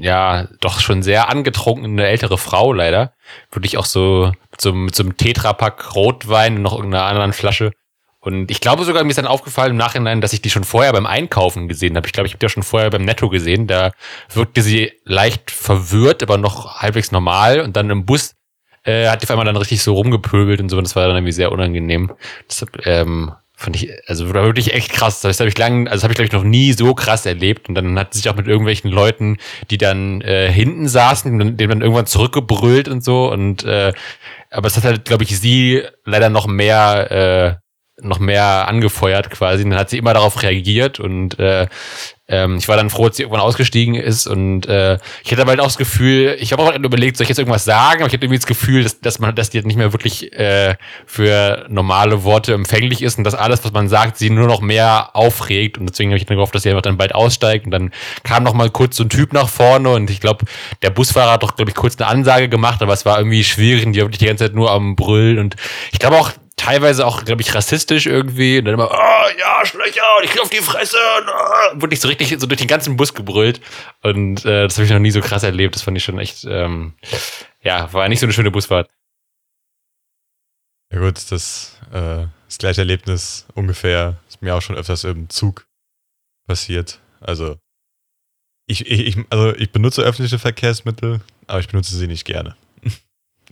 [0.00, 3.12] ja, doch schon sehr angetrunkene ältere Frau leider.
[3.50, 7.72] Wirklich auch so mit so, mit so einem Tetrapack Rotwein und noch irgendeiner anderen Flasche.
[8.20, 10.92] Und ich glaube sogar, mir ist dann aufgefallen im Nachhinein, dass ich die schon vorher
[10.92, 12.06] beim Einkaufen gesehen habe.
[12.06, 13.66] Ich glaube, ich habe die ja schon vorher beim Netto gesehen.
[13.66, 13.92] Da
[14.32, 17.60] wirkte sie leicht verwirrt, aber noch halbwegs normal.
[17.60, 18.34] Und dann im Bus
[18.84, 20.76] äh, hat die auf einmal dann richtig so rumgepöbelt und so.
[20.76, 22.12] Und das war dann irgendwie sehr unangenehm.
[22.46, 25.20] Deshalb ähm, fand ich, also war wirklich echt krass.
[25.20, 27.68] Das habe ich lang, also habe ich glaube ich noch nie so krass erlebt.
[27.68, 29.36] Und dann hat sich auch mit irgendwelchen Leuten,
[29.70, 33.30] die dann äh, hinten saßen, dem dann irgendwann zurückgebrüllt und so.
[33.30, 33.92] Und äh,
[34.50, 37.60] aber es hat halt, glaube ich, sie leider noch mehr äh,
[38.02, 39.64] noch mehr angefeuert quasi.
[39.64, 41.66] Und dann hat sie immer darauf reagiert und äh,
[42.30, 45.50] ähm, ich war dann froh, dass sie irgendwann ausgestiegen ist und äh, ich hatte aber
[45.50, 48.12] halt auch das Gefühl, ich habe auch überlegt, soll ich jetzt irgendwas sagen, aber ich
[48.12, 50.76] hatte irgendwie das Gefühl, dass, dass man, dass die halt nicht mehr wirklich äh,
[51.06, 55.10] für normale Worte empfänglich ist und dass alles, was man sagt, sie nur noch mehr
[55.14, 57.90] aufregt und deswegen habe ich dann gehofft, dass sie einfach dann bald aussteigt und dann
[58.22, 60.44] kam noch mal kurz so ein Typ nach vorne und ich glaube,
[60.82, 63.84] der Busfahrer hat doch, glaube ich, kurz eine Ansage gemacht, aber es war irgendwie schwierig
[63.84, 65.56] und die wirklich die ganze Zeit nur am Brüllen und
[65.90, 68.58] ich glaube auch, teilweise auch, glaube ich, rassistisch irgendwie.
[68.58, 70.98] Und dann immer, ah, ja, Schlöcher, und ich auf die Fresse.
[71.18, 73.60] Und, ah, wirklich so richtig so durch den ganzen Bus gebrüllt.
[74.02, 75.74] Und äh, das habe ich noch nie so krass erlebt.
[75.74, 76.94] Das fand ich schon echt, ähm,
[77.62, 78.90] ja, war nicht so eine schöne Busfahrt.
[80.92, 85.66] Ja gut, das, äh, das gleiche Erlebnis ungefähr ist mir auch schon öfters im Zug
[86.46, 87.00] passiert.
[87.20, 87.58] Also
[88.66, 92.56] ich, ich, also ich benutze öffentliche Verkehrsmittel, aber ich benutze sie nicht gerne.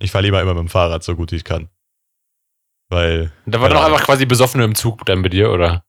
[0.01, 1.69] Ich fahre lieber immer mit dem Fahrrad so gut wie ich kann.
[2.89, 5.83] Weil, da war doch einfach quasi Besoffene im Zug dann bei dir, oder?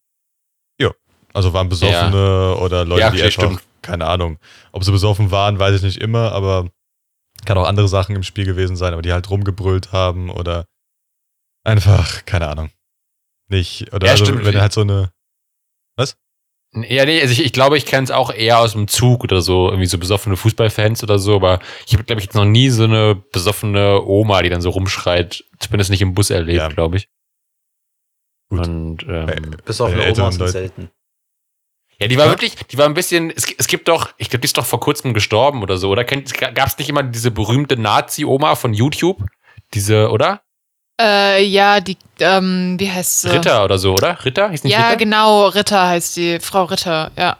[1.33, 3.63] Also waren Besoffene oder Leute, Ja, die einfach, stimmt.
[3.81, 4.39] keine Ahnung,
[4.71, 6.69] ob sie besoffen waren, weiß ich nicht immer, aber
[7.45, 10.65] kann auch andere Sachen im Spiel gewesen sein, aber die halt rumgebrüllt haben oder
[11.63, 12.69] einfach, keine Ahnung.
[13.47, 14.45] Nicht, oder Ja, also, stimmt.
[14.45, 15.11] wenn halt so eine,
[16.71, 19.41] Ja, nee, also ich, ich glaube, ich kenne es auch eher aus dem Zug oder
[19.41, 22.69] so, irgendwie so besoffene Fußballfans oder so, aber ich habe, glaube ich, jetzt noch nie
[22.69, 26.67] so eine besoffene Oma, die dann so rumschreit, zumindest nicht im Bus erlebt, Ja.
[26.67, 27.09] glaube ich.
[28.51, 28.67] Gut.
[28.67, 30.91] Und ähm, älteren Oma sind selten.
[31.99, 32.31] Ja, die war Ja.
[32.31, 34.79] wirklich, die war ein bisschen, es, es gibt doch, ich glaube, die ist doch vor
[34.79, 36.03] kurzem gestorben oder so, oder?
[36.05, 39.23] Gab es nicht immer diese berühmte Nazi-Oma von YouTube?
[39.73, 40.41] Diese, oder?
[41.01, 43.29] Äh, ja, die, ähm, wie heißt sie?
[43.29, 44.23] Ritter oder so, oder?
[44.25, 44.49] Ritter?
[44.49, 44.97] Hieß nicht Ja, Ritter?
[44.97, 47.37] genau, Ritter heißt die, Frau Ritter, ja.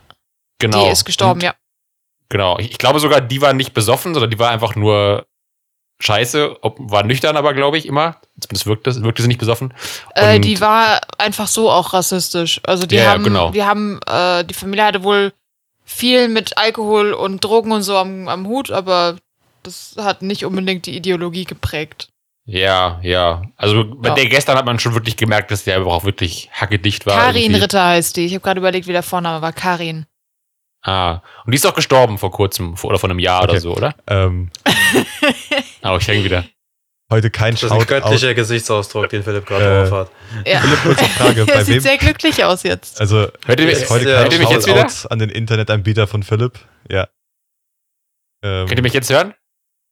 [0.60, 0.86] genau.
[0.86, 1.56] Die ist gestorben, Und, ja.
[2.30, 2.60] Genau.
[2.60, 5.26] Ich, ich glaube sogar, die war nicht besoffen, sondern die war einfach nur
[6.02, 8.18] scheiße, ob, war nüchtern aber, glaube ich, immer.
[8.40, 9.74] Zumindest wirkte, wirkte sie nicht besoffen.
[10.16, 12.62] Äh, die war einfach so auch rassistisch.
[12.66, 13.52] Also die Ja, ja, haben, genau.
[13.52, 15.34] die haben, äh, die Familie hatte wohl
[15.86, 19.18] viel mit Alkohol und Drogen und so am, am Hut, aber
[19.64, 22.08] das hat nicht unbedingt die Ideologie geprägt.
[22.46, 23.44] Ja, ja.
[23.58, 24.16] Also bei Ja.
[24.16, 27.16] der gestern hat man schon wirklich gemerkt, dass der aber auch wirklich hackedicht war.
[27.16, 27.62] Karin irgendwie.
[27.62, 28.26] Ritter heißt die.
[28.26, 29.54] Ich habe gerade überlegt, wie der Vorname war.
[29.54, 30.06] Karin.
[30.82, 31.22] Ah.
[31.46, 33.52] Und die ist auch gestorben vor kurzem, vor, oder vor einem Jahr Okay.
[33.52, 33.96] oder so, oder?
[34.08, 34.50] ähm,
[35.82, 36.46] Aber ich hänge wieder.
[37.12, 40.12] heute kein Das ist ein göttlicher Gesichtsausdruck, den Philipp gerade Äh, drauf hat.
[40.48, 40.62] Ja.
[40.62, 41.82] Philipp, kurze Frage, bei sieht wem?
[41.82, 43.02] sehr glücklich aus jetzt.
[43.02, 44.88] Also, Hört ihr, Ist ist heute kein hört ihr mich jetzt wieder?
[45.12, 46.60] An den Internetanbieter von Philipp.
[46.90, 47.08] Ja.
[48.42, 49.34] Ähm, Könnt ihr mich jetzt hören?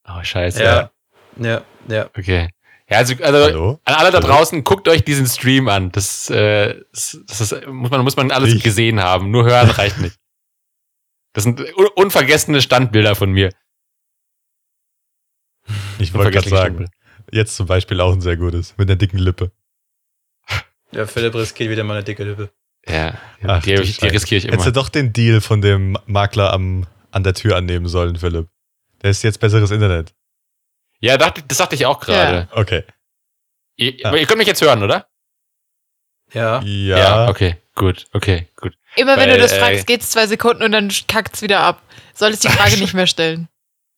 [0.08, 0.64] Oh, scheiße.
[0.64, 0.92] Ja.
[1.40, 2.06] Ja, ja.
[2.18, 2.50] Okay.
[2.90, 3.80] Ja, also, also Hallo?
[3.84, 4.28] an alle da Hallo?
[4.28, 5.92] draußen, guckt euch diesen Stream an.
[5.92, 8.64] Das, äh, das, das ist, muss man, muss man alles Ich.
[8.64, 9.30] gesehen haben.
[9.32, 10.16] Nur hören reicht nicht.
[11.38, 13.54] Das sind un unvergessene Standbilder von mir.
[16.00, 16.92] Ich wollte gerade sagen, Standbilder.
[17.32, 18.76] jetzt zum Beispiel auch ein sehr gutes.
[18.78, 19.52] Mit einer dicken Lippe.
[20.92, 22.50] Ja, Philipp riskiert wieder mal eine dicke Lippe.
[22.88, 24.64] Ja, Ach, die, du die riskiere ich Hättest immer.
[24.64, 28.48] du doch den Deal von dem Makler am, an der Tür annehmen sollen, Philipp.
[29.04, 30.16] Der ist jetzt besseres Internet.
[31.02, 32.48] Ja, dachte, das dachte ich auch gerade.
[32.52, 32.84] Okay.
[33.76, 34.08] Ihr, Ja.
[34.08, 35.08] aber ihr könnt mich jetzt hören, oder?
[36.34, 36.62] Ja.
[36.64, 37.28] Ja.
[37.30, 38.76] okay, gut, okay, gut.
[38.98, 41.82] Immer wenn Weil, du das äh, fragst, geht's zwei Sekunden und dann kackt's wieder ab.
[42.14, 43.48] Solltest die Frage nicht mehr stellen.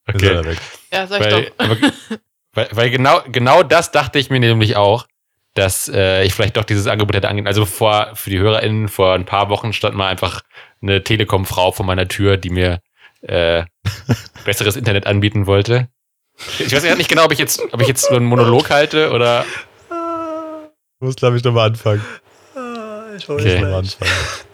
[0.06, 0.56] Okay.
[0.92, 1.42] Ja, sag ich doch.
[1.56, 1.76] aber,
[2.52, 5.06] weil, weil genau, genau das dachte ich mir nämlich auch,
[5.54, 7.46] dass äh, ich vielleicht doch dieses Angebot hätte angehen.
[7.46, 10.42] Also vor, für die HörerInnen, vor ein paar Wochen stand mal einfach
[10.82, 12.80] eine Telekom-Frau vor meiner Tür, die mir
[13.22, 13.64] äh,
[14.44, 15.88] besseres Internet anbieten wollte.
[16.58, 19.10] Ich weiß ja nicht genau, ob ich jetzt, ob ich jetzt nur einen Monolog halte
[19.12, 19.44] oder.
[19.90, 22.04] Ich muss, glaube ich, nochmal anfangen.
[23.20, 23.82] Ich Okay.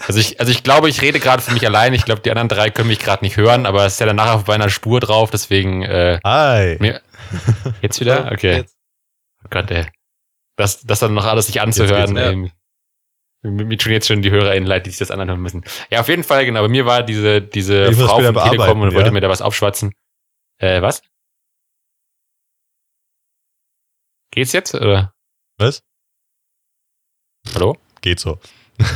[0.06, 1.94] Also ich, also ich glaube, ich rede gerade für mich allein.
[1.94, 4.16] Ich glaube, die anderen drei können mich gerade nicht hören, aber es ist ja dann
[4.16, 6.76] nachher auf meiner Spur drauf, deswegen äh, Hi.
[6.80, 7.00] mir,
[7.82, 8.30] jetzt wieder?
[8.32, 8.56] Okay.
[8.56, 8.76] Jetzt.
[9.44, 9.86] Oh Gott, ey.
[10.56, 12.50] Das, das dann noch alles sich anzuhören.
[13.42, 15.64] mir tun jetzt schon die HörerInnen leid, die sich das anhören müssen.
[15.90, 16.62] Ja, auf jeden Fall, genau.
[16.62, 19.12] Bei mir war diese, diese Ich Frau wieder von Telekom und wollte ja?
[19.12, 19.92] mir da was aufschwatzen.
[20.58, 21.02] Äh, was?
[24.32, 24.74] Geht's jetzt?
[24.74, 25.12] Oder?
[25.58, 25.82] Was?
[27.54, 27.76] Hallo?
[28.00, 28.38] Geht so.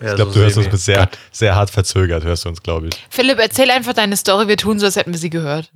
[0.00, 2.62] Ja, Ich glaube, so du hörst uns mit sehr, sehr hart verzögert, hörst du uns,
[2.62, 2.94] glaube ich.
[3.10, 4.46] Philipp, erzähl einfach deine Story.
[4.46, 5.72] Wir tun so, als hätten wir sie gehört.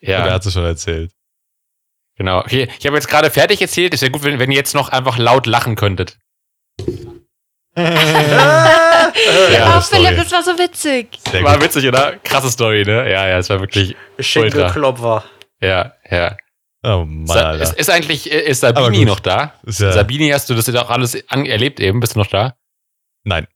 [0.00, 0.18] Ja.
[0.18, 1.12] Oder er hat es schon erzählt.
[2.18, 2.40] Genau.
[2.40, 3.94] Okay, ich habe jetzt gerade fertig erzählt.
[3.94, 6.18] Es wäre gut, wenn, wenn ihr jetzt noch einfach laut lachen könntet.
[9.52, 11.18] Ja, oh, das Philipp, das war so witzig.
[11.30, 11.64] Sehr War gut.
[11.64, 12.16] witzig, oder?
[12.22, 13.10] Krasse Story, ne?
[13.10, 13.96] Ja, ja, es war wirklich.
[14.18, 15.24] Schenkelklopfer.
[15.60, 16.36] Ja, ja.
[16.82, 19.54] Oh Mann, ist, ist eigentlich, äh, ist Sabini noch da?
[19.64, 22.00] Ist ja- Sabini, hast du das jetzt auch alles an erlebt eben?
[22.00, 22.54] Bist du noch da?
[23.24, 23.46] Nein.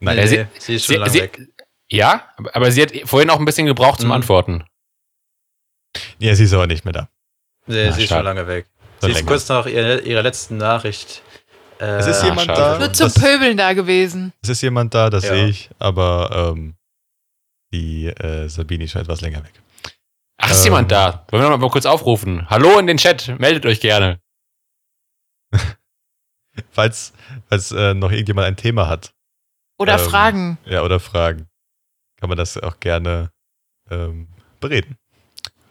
[0.00, 0.16] Nein.
[0.16, 1.48] Nee, sie, sie- sie ist schon Sie, lange sie, weg.
[1.90, 4.14] ja, aber- sie hat vorhin auch ein bisschen gebraucht zum Mhm.
[4.14, 4.64] Antworten.
[6.18, 7.08] Ja, sie ist aber nicht mehr da.
[7.66, 8.66] Nee, Ah, sie ist schon lange weg.
[9.00, 9.28] Schon Sie ist länger.
[9.28, 11.22] kurz nach ihrer, ihrer letzten Nachricht.
[11.80, 12.60] Äh, Es ist Ah, jemand schade.
[12.60, 12.78] da.
[12.78, 14.32] Nur zum das- Pöbeln da gewesen.
[14.42, 15.30] Es ist jemand da, das Ja.
[15.34, 16.76] sehe ich, aber ähm,
[17.72, 19.52] die äh, Sabine ist schon etwas länger weg.
[20.38, 20.64] Ach, ist Ähm.
[20.64, 21.26] jemand da?
[21.30, 22.48] Wollen wir noch mal kurz aufrufen?
[22.50, 24.20] Hallo in den Chat, meldet euch gerne.
[26.70, 27.12] Falls,
[27.48, 29.12] falls äh, noch irgendjemand ein Thema hat,
[29.78, 30.58] Oder Ähm, Fragen.
[30.66, 31.46] ja, oder Fragen,
[32.18, 33.30] kann man das auch gerne
[33.90, 34.28] ähm,
[34.60, 34.96] bereden.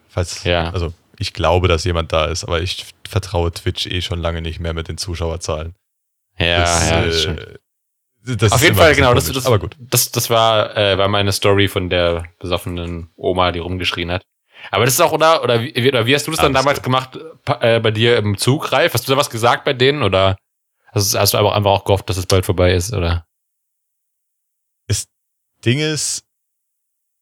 [0.10, 0.70] Falls, Ja.
[0.72, 4.60] also ich glaube, dass jemand da ist, aber ich vertraue Twitch eh schon lange nicht
[4.60, 5.76] mehr mit den Zuschauerzahlen.
[6.38, 6.90] Ja, Das,
[7.26, 7.58] ja, äh,
[8.24, 9.14] das Auf jeden Fall, genau.
[9.14, 9.76] Das, das, aber gut.
[9.80, 14.24] Das, das war, äh, war meine Story von der besoffenen Oma, die rumgeschrien hat.
[14.72, 15.44] Aber das ist auch, oder?
[15.44, 16.84] Oder wie, oder wie hast du das dann Alles damals gut.
[16.84, 17.20] gemacht
[17.62, 18.94] äh, bei dir im Zug, Ralf?
[18.94, 20.04] Hast du da was gesagt bei denen?
[20.04, 20.36] Oder
[20.98, 22.94] hast, hast du einfach, einfach auch gehofft, dass es bald vorbei ist?
[22.94, 23.28] Oder?
[25.66, 26.24] Ding ist,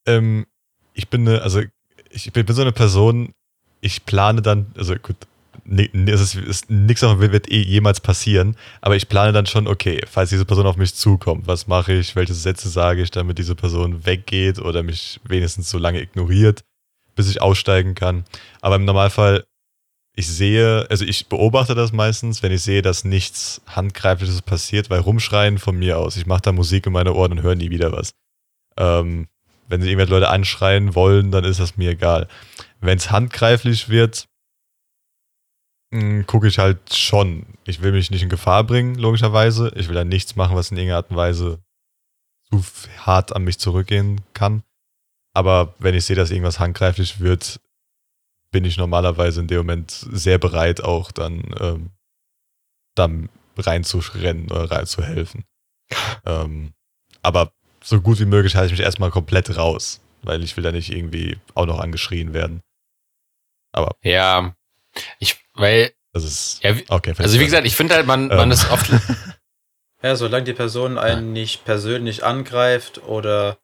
[0.07, 0.45] ähm,
[0.93, 1.61] ich bin eine, also
[2.09, 3.33] ich bin, so eine Person,
[3.81, 5.15] ich plane dann, also gut,
[5.63, 9.33] ni- ni- es ist, ist nichts davon wird, wird eh jemals passieren, aber ich plane
[9.33, 13.01] dann schon, okay, falls diese Person auf mich zukommt, was mache ich, welche Sätze sage
[13.01, 16.63] ich, damit diese Person weggeht oder mich wenigstens so lange ignoriert,
[17.15, 18.25] bis ich aussteigen kann.
[18.61, 19.45] Aber im Normalfall,
[20.15, 24.99] ich sehe, also ich beobachte das meistens, wenn ich sehe, dass nichts Handgreifliches passiert, weil
[24.99, 27.91] rumschreien von mir aus, ich mache da Musik in meine Ohren und höre nie wieder
[27.91, 28.11] was.
[28.77, 29.27] Ähm,
[29.67, 32.27] wenn sie irgendwelche Leute anschreien wollen, dann ist das mir egal.
[32.79, 34.27] Wenn es handgreiflich wird,
[36.27, 37.45] gucke ich halt schon.
[37.65, 39.71] Ich will mich nicht in Gefahr bringen, logischerweise.
[39.75, 41.59] Ich will dann nichts machen, was in irgendeiner Art und Weise
[42.51, 42.63] zu
[42.99, 44.63] hart an mich zurückgehen kann.
[45.33, 47.59] Aber wenn ich sehe, dass irgendwas handgreiflich wird,
[48.55, 51.89] bin ich normalerweise in dem Moment sehr bereit, auch dann, ähm,
[52.95, 53.27] dann
[53.57, 55.43] reinzurennen oder reinzuhelfen.
[56.25, 56.71] ähm,
[57.21, 57.51] aber
[57.83, 60.89] so gut wie möglich halte ich mich erstmal komplett raus, weil ich will da nicht
[60.89, 62.61] irgendwie auch noch angeschrien werden.
[63.73, 64.55] Aber Ja.
[65.19, 67.13] Ich, weil, das ist ja, wie- okay.
[67.17, 68.51] also wie gesagt, ich finde halt, man, man Ähm.
[68.51, 68.89] ist oft,
[70.01, 73.57] Ja, solange die Person einen nicht persönlich angreift oder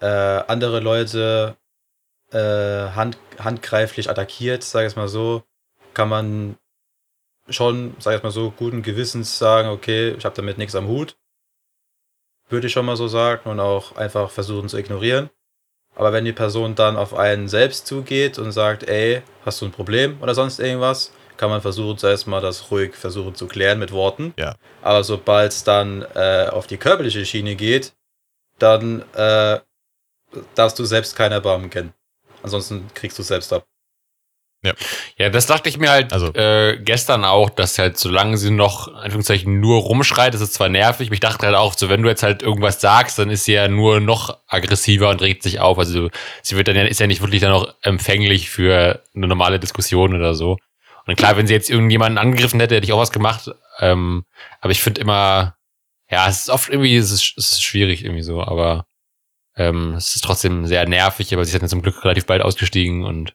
[0.00, 1.56] äh, andere Leute
[2.34, 5.44] äh, hand, handgreiflich attackiert, sage ich es mal so,
[5.94, 6.56] kann man
[7.48, 11.16] schon, sage ich mal so, guten Gewissens sagen, okay, ich habe damit nichts am Hut.
[12.48, 15.30] Würde ich schon mal so sagen und auch einfach versuchen zu ignorieren.
[15.94, 19.72] Aber wenn die Person dann auf einen selbst zugeht und sagt, ey, hast du ein
[19.72, 23.92] Problem oder sonst irgendwas, kann man versuchen, zuerst mal das ruhig versuchen zu klären mit
[23.92, 24.34] Worten.
[24.36, 24.54] Ja.
[24.82, 27.92] Aber sobald es dann äh, auf die körperliche Schiene geht,
[28.58, 29.60] dann äh,
[30.54, 31.92] darfst du selbst keinen Erbarmen kennen.
[32.44, 33.64] Ansonsten kriegst du es selbst ab.
[35.18, 38.88] Ja, das dachte ich mir halt Also- äh, gestern auch, dass halt, solange sie noch,
[38.88, 42.02] in Anführungszeichen, nur rumschreit, ist es zwar nervig, aber ich dachte halt auch, so, wenn
[42.02, 45.60] du jetzt halt irgendwas sagst, dann ist sie ja nur noch aggressiver und regt sich
[45.60, 45.78] auf.
[45.78, 46.08] Also
[46.42, 50.14] sie wird dann ja, ist ja nicht wirklich dann auch empfänglich für eine normale Diskussion
[50.14, 50.56] oder so.
[51.06, 53.50] Und klar, wenn sie jetzt irgendjemanden angegriffen hätte, hätte ich auch was gemacht.
[53.80, 54.24] Ähm,
[54.62, 55.56] aber ich finde immer,
[56.10, 58.86] ja, es ist oft irgendwie, es ist, es ist schwierig irgendwie so, aber
[59.56, 63.04] ähm, es ist trotzdem sehr nervig, aber sie ist dann zum Glück relativ bald ausgestiegen
[63.04, 63.34] und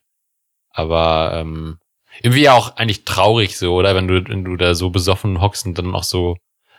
[0.70, 1.78] aber ähm,
[2.22, 3.94] irgendwie auch eigentlich traurig so, oder?
[3.94, 6.36] Wenn du, wenn du da so besoffen hockst und dann auch so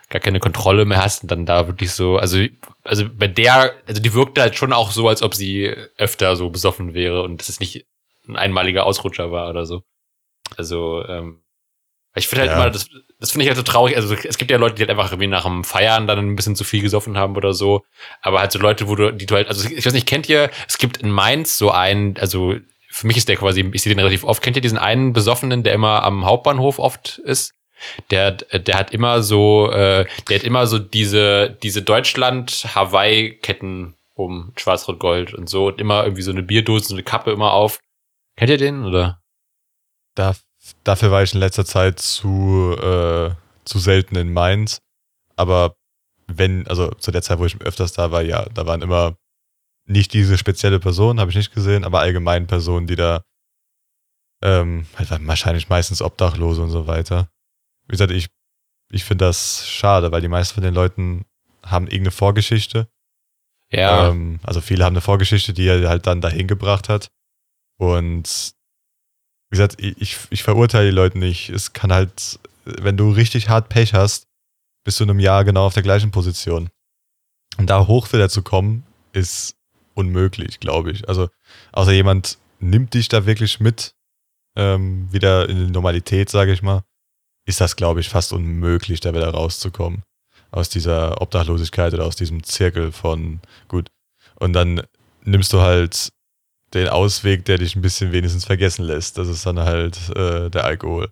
[0.08, 2.38] gar keine Kontrolle mehr hast und dann da wirklich so, also,
[2.84, 6.50] also bei der, also die wirkte halt schon auch so, als ob sie öfter so
[6.50, 7.86] besoffen wäre und das ist nicht
[8.28, 9.82] ein einmaliger Ausrutscher war oder so.
[10.56, 11.42] Also, ähm,
[12.14, 12.56] ich finde halt Ja.
[12.62, 12.88] immer, das,
[13.20, 13.96] das finde ich halt so traurig.
[13.96, 16.56] Also es gibt ja Leute, die halt einfach irgendwie nach dem Feiern dann ein bisschen
[16.56, 17.82] zu viel gesoffen haben oder so.
[18.20, 20.50] Aber halt so Leute, wo du, die du halt, also ich weiß nicht, kennt ihr,
[20.68, 22.56] es gibt in Mainz so einen, also
[22.90, 25.62] für mich ist der quasi, ich sehe den relativ oft, kennt ihr diesen einen Besoffenen,
[25.62, 27.52] der immer am Hauptbahnhof oft ist?
[28.10, 31.82] Der, der hat immer so, äh, der hat immer so diese, diese
[32.82, 37.52] Deutschland-Hawaii-Ketten um Schwarz-Rot-Gold und so und immer irgendwie so eine Bierdose, so eine Kappe immer
[37.52, 37.80] auf.
[38.36, 39.20] Kennt ihr den, oder?
[40.14, 40.34] Da,
[40.84, 43.30] dafür war ich in letzter Zeit zu, äh,
[43.64, 44.78] zu selten in Mainz.
[45.36, 45.74] Aber
[46.26, 49.16] wenn, also zu der Zeit, wo ich öfters da war, ja, da waren immer
[49.86, 53.22] nicht diese spezielle Person, habe ich nicht gesehen, aber allgemein Personen, die da
[54.42, 57.28] ähm, halt wahrscheinlich meistens Obdachlose und so weiter.
[57.86, 58.28] Wie gesagt, ich,
[58.90, 61.24] ich finde das schade, weil die meisten von den Leuten
[61.64, 62.88] haben irgendeine Vorgeschichte.
[63.70, 64.08] Ja.
[64.08, 67.08] Ähm, also viele haben eine Vorgeschichte, die er halt dann dahin gebracht hat.
[67.78, 68.54] Und
[69.52, 71.50] wie gesagt, ich, ich, verurteile die Leute nicht.
[71.50, 74.26] Es kann halt, wenn du richtig hart Pech hast,
[74.82, 76.70] bist du in einem Jahr genau auf der gleichen Position.
[77.58, 79.54] Und da hoch wieder zu kommen, ist
[79.92, 81.06] unmöglich, glaube ich.
[81.06, 81.28] Also,
[81.72, 83.94] außer jemand nimmt dich da wirklich mit,
[84.56, 86.82] ähm, wieder in die Normalität, sage ich mal,
[87.44, 90.02] ist das, glaube ich, fast unmöglich, da wieder rauszukommen.
[90.50, 93.90] Aus dieser Obdachlosigkeit oder aus diesem Zirkel von, gut.
[94.36, 94.80] Und dann
[95.24, 96.10] nimmst du halt
[96.74, 99.18] den Ausweg, der dich ein bisschen wenigstens vergessen lässt.
[99.18, 101.10] Das ist dann halt äh, der Alkohol.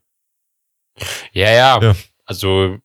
[1.33, 1.83] Ja, ja.
[1.83, 1.95] Ja.
[2.25, 2.79] Also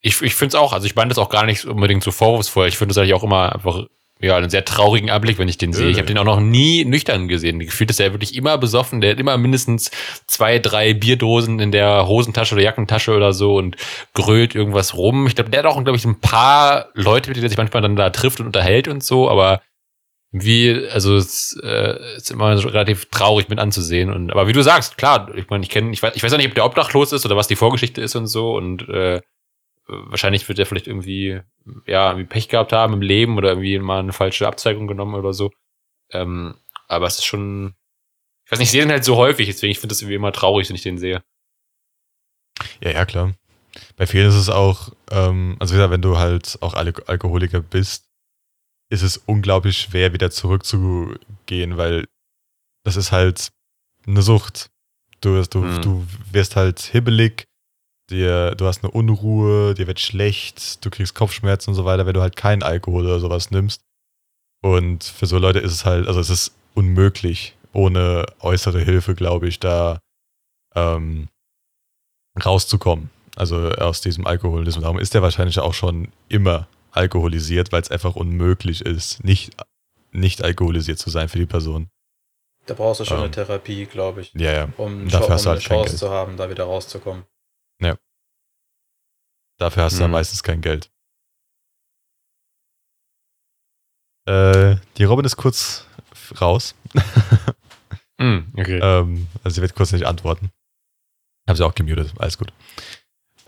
[0.00, 2.68] ich, ich finde es auch, also ich meine das auch gar nicht unbedingt so vorwurfsvoll.
[2.68, 3.86] Ich finde das eigentlich auch immer einfach
[4.22, 5.88] ja, einen sehr traurigen Anblick, wenn ich den sehe.
[5.88, 7.58] Ich habe den auch noch nie nüchtern gesehen.
[7.58, 9.00] Gefühlt ist er wirklich immer besoffen.
[9.00, 9.90] Der hat immer mindestens
[10.26, 13.76] zwei, drei Bierdosen in der Hosentasche oder Jackentasche oder so und
[14.14, 15.26] grölt irgendwas rum.
[15.26, 17.82] Ich glaube, der hat auch, glaube ich, ein paar Leute, mit denen er sich manchmal
[17.82, 19.60] dann da trifft und unterhält und so, aber
[20.32, 24.10] wie, also es äh, ist immer relativ traurig mit anzusehen.
[24.10, 26.38] Und aber wie du sagst, klar, ich meine, ich kenne, ich weiß, ich weiß auch
[26.38, 28.56] nicht, ob der obdachlos ist oder was die Vorgeschichte ist und so.
[28.56, 29.20] Und äh,
[29.86, 31.40] wahrscheinlich wird er vielleicht irgendwie,
[31.86, 35.34] ja, irgendwie Pech gehabt haben im Leben oder irgendwie mal eine falsche Abzweigung genommen oder
[35.34, 35.50] so.
[36.10, 36.54] Ähm,
[36.88, 37.74] aber es ist schon,
[38.46, 40.32] ich weiß nicht, ich sehe den halt so häufig, deswegen ich finde das irgendwie immer
[40.32, 41.22] traurig, wenn ich den sehe.
[42.82, 43.34] Ja, ja, klar.
[43.96, 47.60] Bei vielen ist es auch, ähm, also wie gesagt, wenn du halt auch Al Alkoholiker
[47.60, 48.11] bist,
[48.92, 52.06] ist es unglaublich schwer, wieder zurückzugehen, weil
[52.84, 53.48] das ist halt
[54.06, 54.68] eine Sucht.
[55.20, 55.82] Du, du, Mhm.
[55.82, 57.44] du wirst halt hibbelig,
[58.10, 62.14] dir, du hast eine Unruhe, dir wird schlecht, du kriegst Kopfschmerzen und so weiter, wenn
[62.14, 63.80] du halt keinen Alkohol oder sowas nimmst.
[64.62, 69.48] Und für so Leute ist es halt, also es ist unmöglich, ohne äußere Hilfe, glaube
[69.48, 70.00] ich, da
[70.74, 71.28] ähm,
[72.44, 73.10] rauszukommen.
[73.36, 74.82] Also aus diesem Alkoholismus.
[74.82, 79.56] Darum ist der wahrscheinlich auch schon immer alkoholisiert, weil es einfach unmöglich ist, nicht,
[80.12, 81.90] nicht alkoholisiert zu sein für die Person.
[82.66, 83.24] Da brauchst du schon Ähm.
[83.24, 84.68] eine Therapie, glaube ich, Ja, ja.
[84.76, 85.98] um, Dafür um hast du eine halt kein Chance Geld.
[85.98, 87.24] zu haben, da wieder rauszukommen.
[89.58, 90.12] Dafür hast du dann Mhm.
[90.12, 90.90] meistens kein Geld.
[94.26, 95.86] Äh, die Robin ist kurz
[96.40, 96.74] raus.
[98.20, 98.78] Hm, okay.
[98.80, 100.50] Ähm, also sie wird kurz nicht antworten.
[101.48, 102.52] Haben sie auch gemutet, alles gut.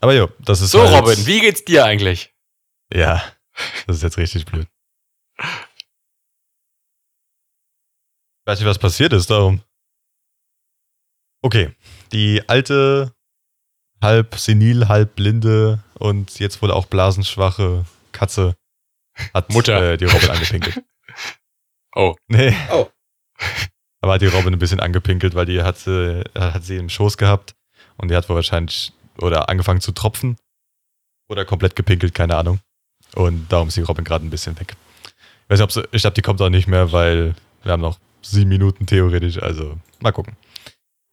[0.00, 2.34] Aber jo, das ist so, halt, Robin, wie geht's dir eigentlich?
[2.92, 3.22] Ja,
[3.86, 4.68] das ist jetzt richtig blöd.
[8.46, 9.62] Ich weiß nicht, was passiert ist, darum.
[11.42, 11.74] Okay,
[12.12, 13.14] die alte,
[14.02, 18.56] halb senil, halb blinde und jetzt wohl auch blasenschwache Katze
[19.32, 19.92] hat Mutter.
[19.92, 20.82] Äh, die Robin angepinkelt.
[21.96, 22.16] Oh.
[22.26, 22.52] Nee.
[22.72, 22.88] Oh.
[24.00, 27.54] Aber hat die Robin ein bisschen angepinkelt, weil die hatte, hat sie im Schoß gehabt
[27.96, 30.36] und die hat wohl wahrscheinlich oder angefangen zu tropfen
[31.28, 32.58] oder komplett gepinkelt, keine Ahnung.
[33.14, 34.76] Und darum ist die Robin gerade ein bisschen weg.
[35.44, 37.82] Ich weiß nicht, ob sie, ich glaube, die kommt auch nicht mehr, weil wir haben
[37.82, 40.36] noch sieben Minuten theoretisch, also mal gucken.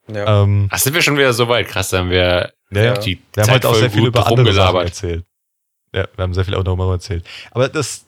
[0.08, 0.44] Ja.
[0.44, 1.68] Ähm, Ach, sind wir schon wieder so weit?
[1.68, 2.98] Krass, da haben wir ja, ja.
[2.98, 5.26] die Wir haben Zeit heute auch voll sehr viel über andere Sachen erzählt.
[5.94, 7.26] Ja, wir haben sehr viel auch darüber erzählt.
[7.52, 8.06] Aber das,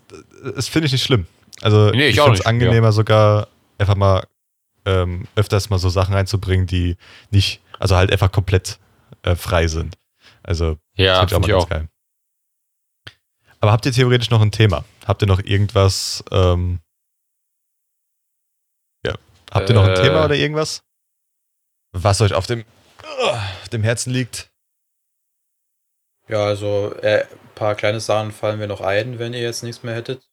[0.55, 1.27] das finde ich nicht schlimm.
[1.61, 3.47] Also Nee, ich ich auch finde es angenehmer sogar
[3.77, 4.25] einfach mal
[4.85, 6.97] ähm, öfters mal so Sachen reinzubringen, die
[7.31, 8.79] nicht, also halt einfach komplett
[9.23, 9.97] äh, frei sind.
[10.43, 11.69] Also, Ja, das finde ich auch.
[11.69, 11.87] geil.
[13.63, 14.83] Aber habt ihr theoretisch noch ein Thema?
[15.05, 16.81] Habt ihr noch irgendwas, ähm,
[19.05, 19.15] ja,
[19.51, 20.01] habt ihr noch ein Äh.
[20.01, 20.83] Thema oder irgendwas?
[21.93, 22.65] Was euch auf dem,
[23.21, 24.51] auf dem Herzen liegt?
[26.27, 29.81] Ja, also äh, ein paar kleine Sachen fallen mir noch ein, wenn ihr jetzt nichts
[29.81, 30.27] mehr hättet.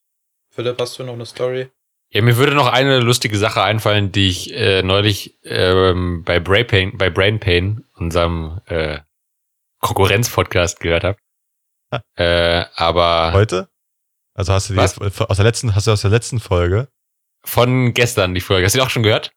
[0.52, 1.70] Philipp, hast du noch eine Story?
[2.12, 6.66] Ja, mir würde noch eine lustige Sache einfallen, die ich äh, neulich ähm, bei, Brain
[6.66, 8.98] Pain, bei Brain Pain, unserem äh,
[9.78, 11.18] Konkurrenz-Podcast gehört habe.
[12.16, 13.68] Äh, aber Heute?
[14.34, 14.98] Also hast du die Was?
[14.98, 16.88] aus der letzten, hast du aus der letzten Folge?
[17.44, 18.66] von gestern die Folge.
[18.66, 19.32] Hast du die auch schon gehört?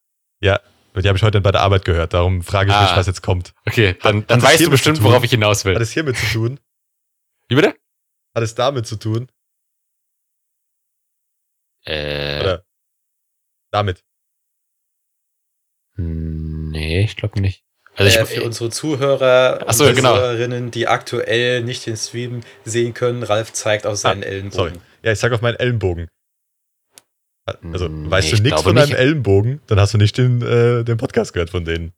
[0.96, 2.14] Die habe ich heute bei der Arbeit gehört.
[2.14, 2.98] Darum frage ich mich, Ah.
[2.98, 3.56] was jetzt kommt.
[3.66, 5.74] Okay, dann, dann weißt du bestimmt, worauf ich hinaus will.
[5.74, 6.60] Hat es hiermit zu tun?
[7.48, 7.76] Wie bitte?
[8.36, 9.28] Hat es damit zu tun?
[11.86, 12.66] Äh, Oder?
[13.72, 14.04] Damit.
[15.96, 17.64] nee, ich glaube nicht.
[17.96, 20.16] Also äh, ich, für unsere Zuhörer Ach so, und genau.
[20.16, 24.52] Zuhörerinnen, die aktuell nicht den Stream sehen können, Ralf zeigt auf seinen Ah, Ellenbogen.
[24.58, 24.74] sorry.
[25.04, 26.08] Ja, ich sag auf meinen Ellenbogen.
[27.46, 28.98] Also, Nee, weißt du ich nichts von deinem nicht.
[28.98, 31.92] Ellenbogen, dann hast du nicht den, äh, den Podcast gehört von denen.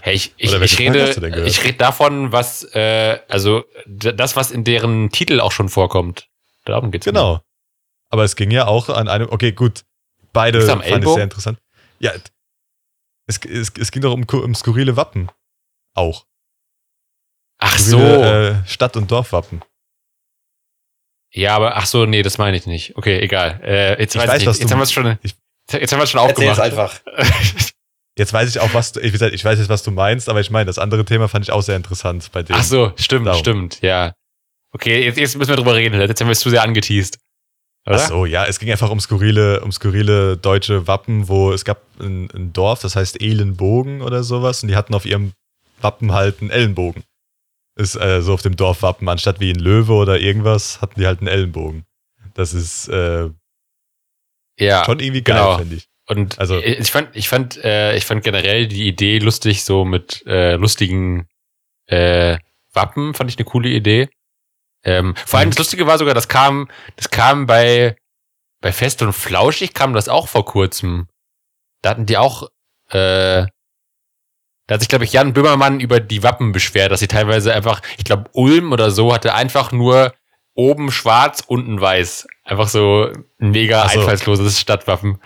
[0.00, 5.10] Hey, ich, ich, ich rede, ich rede davon, was, äh, also das, was in deren
[5.10, 6.26] Titel auch schon vorkommt.
[6.64, 7.06] Darum geht's.
[7.06, 7.12] mir.
[7.12, 7.40] Genau.
[8.08, 9.84] Aber es ging ja auch an einem, okay, gut,
[10.32, 11.14] beide fand ich Ellbogen?
[11.14, 11.58] sehr interessant.
[12.00, 12.12] Ja,
[13.30, 15.30] es, es, es ging doch um, um skurrile Wappen.
[15.94, 16.26] Auch.
[17.58, 17.98] Ach so.
[17.98, 19.62] Skurrile, äh, Stadt- und Dorfwappen.
[21.32, 22.96] Ja, aber ach so, nee, das meine ich nicht.
[22.96, 23.60] Okay, egal.
[23.62, 25.18] Äh, jetzt Ich weiß, weiß, ich was Jetzt du- haben wir es schon.
[25.22, 25.34] ich-
[25.72, 27.02] jetzt haben wir es schon Erzähl's aufgemacht.
[27.06, 27.70] einfach.
[28.18, 30.50] Jetzt weiß ich auch, was du, ich, ich weiß jetzt, was du meinst, aber ich
[30.50, 32.54] meine, das andere Thema fand ich auch sehr interessant bei dem.
[32.56, 33.38] ach so, stimmt, Darum.
[33.40, 34.12] stimmt, ja.
[34.72, 35.98] Okay, jetzt, jetzt müssen wir drüber reden.
[35.98, 37.18] Jetzt haben wir es zu sehr angeteased.
[37.86, 37.96] Oder?
[37.96, 41.82] Ach so, ja, es ging einfach um skurrile, um skurrile deutsche Wappen, wo es gab
[41.98, 45.32] ein, ein Dorf, das heißt Ehlenbogen oder sowas, und die hatten auf ihrem
[45.80, 47.04] Wappen halt einen Ellenbogen.
[47.76, 51.20] Ist äh, so auf dem Dorfwappen, anstatt wie ein Löwe oder irgendwas, hatten die halt
[51.20, 51.84] einen Ellenbogen.
[52.34, 53.30] Das ist äh,
[54.58, 54.84] ja.
[54.84, 55.58] schon irgendwie geil, genau.
[55.58, 55.86] finde ich.
[56.06, 59.84] Und Also- also, ich fand, ich fand, äh, ich fand generell die Idee lustig, so
[59.84, 61.28] mit äh, lustigen
[61.86, 62.36] äh,
[62.72, 64.08] Wappen, fand ich eine coole Idee.
[64.84, 65.52] Ähm, vor allem Mhm.
[65.52, 67.96] das Lustige war sogar, das kam, das kam bei
[68.62, 71.08] bei Fest und Flauschig kam das auch vor kurzem.
[71.80, 72.48] Da hatten die auch,
[72.90, 73.46] äh,
[74.66, 77.80] da hat sich, glaube ich, Jan Böhmermann über die Wappen beschwert, dass sie teilweise einfach,
[77.96, 80.12] ich glaube, Ulm oder so hatte einfach nur
[80.54, 82.26] oben schwarz, unten weiß.
[82.44, 83.98] Einfach so mega so.
[84.00, 85.20] einfallsloses Stadtwappen.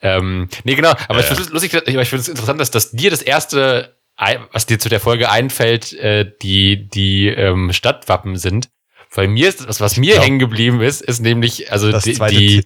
[0.00, 1.36] Ähm, nee, genau, aber ich Ja.
[1.36, 3.96] finde es lustig, ich finde es interessant, dass, dass dir das erste,
[4.52, 8.68] was dir zu der Folge einfällt, äh, die, die ähm, Stadtwappen sind.
[9.14, 12.14] Bei mir ist das, was mir glaub- hängen geblieben ist, ist nämlich, also Das die,
[12.14, 12.64] die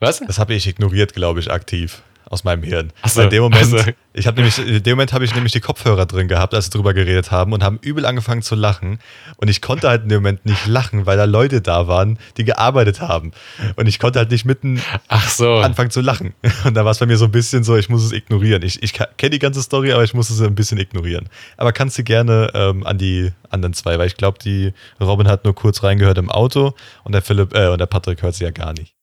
[0.00, 0.20] was?
[0.20, 2.02] Das habe ich ignoriert, glaube ich, aktiv
[2.32, 2.92] aus meinem Hirn.
[3.02, 3.84] Ach so, Weil in dem Moment, also-
[4.14, 6.70] ich habe nämlich, in dem Moment habe ich nämlich die Kopfhörer drin gehabt, als wir
[6.70, 8.98] drüber geredet haben und haben übel angefangen zu lachen.
[9.36, 12.44] Und ich konnte halt in dem Moment nicht lachen, weil da Leute da waren, die
[12.44, 13.32] gearbeitet haben.
[13.76, 14.80] Und ich konnte halt nicht mitten
[15.28, 15.56] so.
[15.56, 16.32] anfangen zu lachen.
[16.64, 18.62] Und da war es bei mir so ein bisschen so, ich muss es ignorieren.
[18.62, 21.28] Ich, ich kenne die ganze Story, aber ich muss es ein bisschen ignorieren.
[21.58, 25.44] Aber kannst du gerne ähm, an die anderen zwei, weil ich glaube, die Robin hat
[25.44, 26.72] nur kurz reingehört im Auto
[27.04, 28.94] und der Philipp, äh, und der Patrick hört sie ja gar nicht.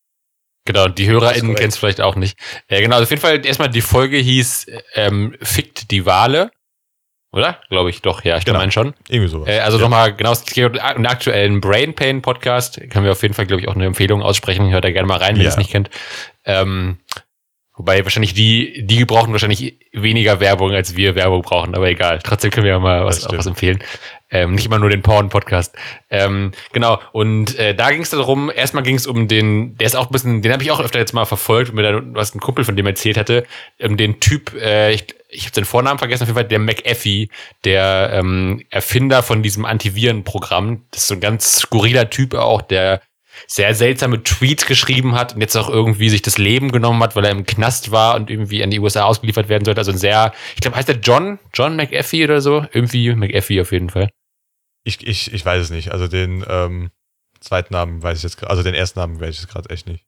[0.70, 2.38] Genau, und die HörerInnen kennen es vielleicht auch nicht.
[2.68, 6.52] Äh, genau, also auf jeden Fall erstmal die Folge hieß ähm, Fickt die Wale.
[7.32, 7.60] Oder?
[7.70, 8.60] Glaube ich doch, ja, ich Genau.
[8.60, 8.94] meine schon.
[9.08, 9.50] Irgendwie sowas.
[9.50, 9.84] Äh, also Ja.
[9.86, 12.80] nochmal, genau, es geht um einen aktuellen Brain Pain Podcast.
[12.92, 14.70] Können wir auf jeden Fall, glaube ich, auch eine Empfehlung aussprechen.
[14.70, 15.50] Hört da gerne mal rein, wenn ihr Ja.
[15.50, 15.90] es nicht kennt.
[16.46, 17.00] Ähm,
[17.76, 22.20] wobei wahrscheinlich die, die brauchen wahrscheinlich weniger Werbung, als wir Werbung brauchen, aber egal.
[22.24, 23.80] Trotzdem können wir ja mal was, was empfehlen.
[24.32, 25.76] Ähm, nicht immer nur den Porn-Podcast.
[26.10, 29.96] Ähm, genau, und äh, da ging es darum, erstmal ging es um den, der ist
[29.96, 32.40] auch ein bisschen, den habe ich auch öfter jetzt mal verfolgt, mit der, was ein
[32.40, 33.46] Kumpel von dem erzählt hatte,
[33.80, 37.30] ähm, den Typ, äh, ich, ich habe den Vornamen vergessen, auf jeden Fall der McAfee,
[37.64, 40.84] der ähm, Erfinder von diesem Antivirenprogramm.
[40.92, 43.02] Das ist so ein ganz skurriler Typ auch, der
[43.48, 47.26] sehr seltsame Tweets geschrieben hat und jetzt auch irgendwie sich das Leben genommen hat, weil
[47.26, 49.80] er im Knast war und irgendwie an die USA ausgeliefert werden sollte.
[49.80, 51.40] Also ein sehr, ich glaube, heißt der John?
[51.54, 52.66] John McAfee oder so?
[52.74, 54.10] Irgendwie McAfee auf jeden Fall.
[54.84, 55.92] Ich, ich, ich weiß es nicht.
[55.92, 56.92] Also den ähm,
[57.40, 59.88] zweiten Namen weiß ich jetzt gerade, also den ersten Namen weiß ich jetzt gerade echt
[59.88, 60.06] nicht.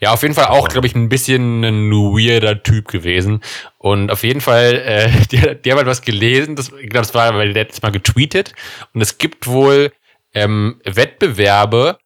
[0.00, 3.42] Ja, auf jeden Fall auch, glaube ich, ein bisschen ein weirder Typ gewesen.
[3.78, 7.14] Und auf jeden Fall, äh, die, die haben halt was gelesen, das, ich glaube, das
[7.14, 8.54] war, weil der hat das mal getweetet.
[8.92, 9.92] Und es gibt wohl
[10.32, 11.98] ähm, Wettbewerbe,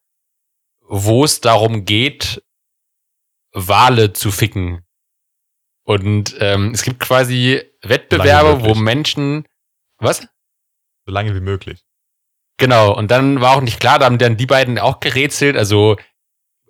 [0.86, 2.42] wo es darum geht,
[3.52, 4.84] Wale zu ficken.
[5.84, 8.74] Und ähm, es gibt quasi Wettbewerbe, wo.
[8.74, 9.46] Menschen.
[9.98, 10.28] Was?
[11.08, 11.86] So lange wie möglich.
[12.58, 15.96] Genau, und dann war auch nicht klar, da haben dann die beiden auch gerätselt, also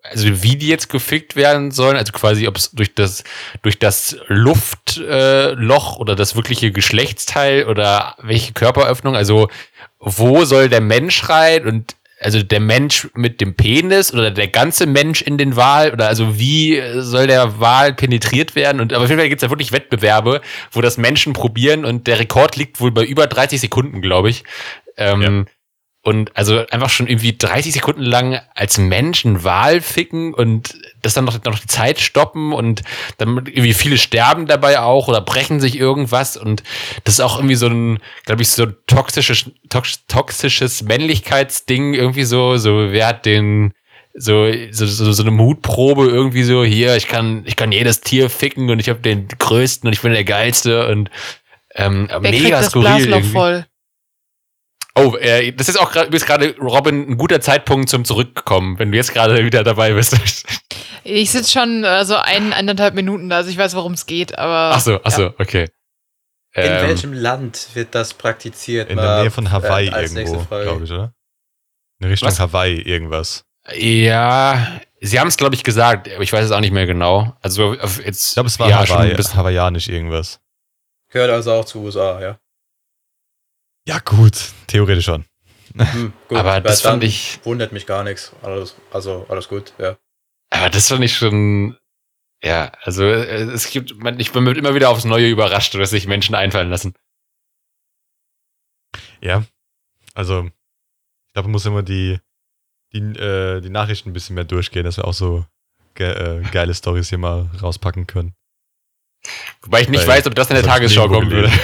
[0.05, 3.25] also wie die jetzt gefickt werden sollen, also quasi ob es durch das
[3.63, 9.49] durch das Luftloch äh, oder das wirkliche Geschlechtsteil oder welche Körperöffnung, also
[9.99, 14.87] wo soll der Mensch rein und also der Mensch mit dem Penis oder der ganze
[14.87, 19.11] Mensch in den Wal oder also wie soll der Wal penetriert werden und aber auf
[19.11, 20.41] jeden Fall gibt es ja wirklich Wettbewerbe,
[20.73, 24.45] wo das Menschen probieren und der Rekord liegt wohl bei über 30 Sekunden, glaube ich.
[24.97, 25.47] Ähm,
[26.03, 30.75] und also einfach schon irgendwie 30 Sekunden lang als Menschen Wahl ficken und
[31.09, 32.83] das dann noch, noch die Zeit stoppen und
[33.17, 36.63] dann irgendwie viele sterben dabei auch oder brechen sich irgendwas und
[37.05, 42.57] das ist auch irgendwie so ein, glaube ich, so toxisches, tox, toxisches Männlichkeitsding irgendwie so,
[42.59, 43.73] so wer hat den,
[44.15, 48.31] so, so, so, so eine Mutprobe irgendwie so, hier, ich kann, ich kann jedes Tier
[48.31, 51.11] ficken und ich habe den größten und ich bin der geilste und
[51.75, 53.09] ähm, Wer mega kriegt das skurril.
[53.09, 53.31] Irgendwie.
[53.31, 53.67] voll?
[54.95, 59.15] Oh, äh, das ist auch gerade, Robin, ein guter Zeitpunkt zum Zurückkommen, wenn du jetzt
[59.15, 60.17] gerade wieder dabei bist.
[61.09, 64.37] Ich sitze schon äh, so ein, eineinhalb Minuten da, also ich weiß, worum es geht,
[64.39, 64.75] aber.
[64.77, 65.69] Ach so, ach so, okay.
[66.55, 68.91] In Ähm, welchem Land wird das praktiziert?
[68.91, 71.13] In Mal, der Nähe von Hawaii äh, als nächste irgendwo, glaube ich, oder?
[72.01, 72.41] In Richtung Was?
[72.41, 73.45] Hawaii irgendwas.
[73.75, 77.37] Ja, sie haben es, glaube ich, gesagt, aber ich weiß es auch nicht mehr genau.
[77.43, 78.29] Also jetzt.
[78.29, 80.41] Ich glaube, es war ja, schon Hawaii, ein bisschen- hawaiianisch irgendwas.
[81.11, 82.39] Gehört also auch zu USA, ja.
[83.87, 85.25] Ja, gut, theoretisch schon.
[85.77, 88.33] Hm, gut, Aber das fand ich, Wundert mich gar nichts.
[88.43, 89.97] Alles, also alles gut, ja.
[90.51, 91.77] Aber das fand ich schon,
[92.43, 96.07] ja, also äh, es gibt, man, ich bin immer wieder aufs Neue überrascht, was sich
[96.07, 96.95] Menschen einfallen lassen.
[99.21, 99.45] Ja,
[100.15, 102.19] also ich glaube, man muss immer die,
[102.93, 105.45] die, äh, die Nachrichten ein bisschen mehr durchgehen, dass wir auch so
[105.95, 108.35] ge äh, geile Stories hier mal rauspacken können.
[109.63, 111.51] Wobei ich nicht Weil- weiß, ob das in der Tagesschau kommen würde.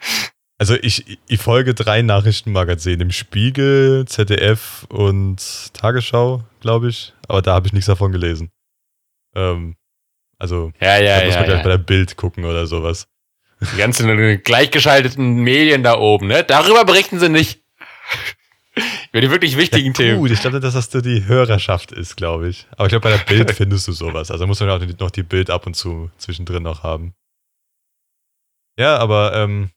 [0.60, 7.14] Also ich, ich folge drei Nachrichtenmagazinen im Spiegel, ZDF und Tagesschau, glaube ich.
[7.28, 8.50] Aber da habe ich nichts davon gelesen.
[9.36, 9.76] Ähm,
[10.36, 11.40] also ja, ja, da muss ja.
[11.40, 11.62] man gleich ja.
[11.64, 13.06] bei der Bild gucken oder sowas.
[13.60, 16.44] Die ganzen gleichgeschalteten Medien da oben, ne?
[16.44, 17.62] Darüber berichten sie nicht.
[19.12, 20.18] Über die wirklich wichtigen Themen.
[20.18, 22.66] Gut, ich glaube, dass das so die Hörerschaft ist, glaube ich.
[22.72, 24.30] Aber ich glaube, bei der Bild findest du sowas.
[24.30, 27.14] Also muss man auch noch die Bild ab und zu zwischendrin noch haben.
[28.78, 29.70] Ja, aber ähm,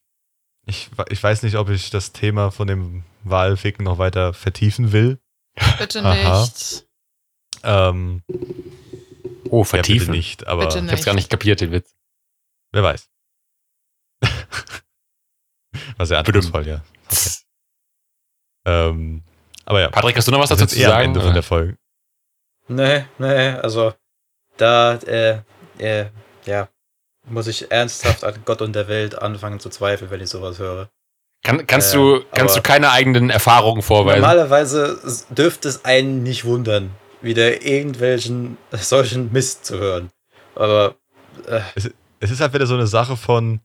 [0.65, 5.19] ich, ich weiß nicht, ob ich das Thema von dem Wahlficken noch weiter vertiefen will.
[5.77, 6.85] Bitte nicht.
[7.63, 8.23] Ähm,
[9.49, 10.11] Oh, ja, bitte vertiefen.
[10.11, 11.93] nicht, aber Bitte Ich hab's gar nicht kapiert, den Witz.
[12.71, 13.09] wer weiß.
[15.97, 16.81] War sehr anspruchsvoll, ja.
[18.65, 19.23] Ähm,
[19.65, 21.05] aber ja, Patrick, hast du noch was dazu zu eher am sagen?
[21.09, 21.77] Ende von der Folge.
[22.69, 23.93] Nee, nee, also
[24.55, 25.41] da, äh,
[25.79, 26.09] äh,
[26.45, 26.69] ja,
[27.27, 30.89] muss ich ernsthaft an Gott und der Welt anfangen zu zweifeln, wenn ich sowas höre.
[31.43, 34.21] Kann, kannst Äh, du, kannst du keine eigenen Erfahrungen vorweisen?
[34.21, 34.99] Normalerweise
[35.29, 36.91] dürfte es einen nicht wundern,
[37.21, 40.11] wieder irgendwelchen solchen Mist zu hören.
[40.55, 40.95] Aber
[41.47, 41.61] äh,
[42.19, 43.61] Es ist halt wieder so eine Sache von,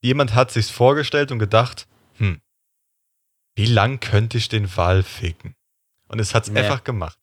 [0.00, 1.86] jemand hat sich's vorgestellt und gedacht,
[2.16, 2.40] hm,
[3.56, 5.54] wie lang könnte ich den Wal ficken?
[6.08, 6.60] Und es hat's Nee.
[6.60, 7.18] einfach gemacht.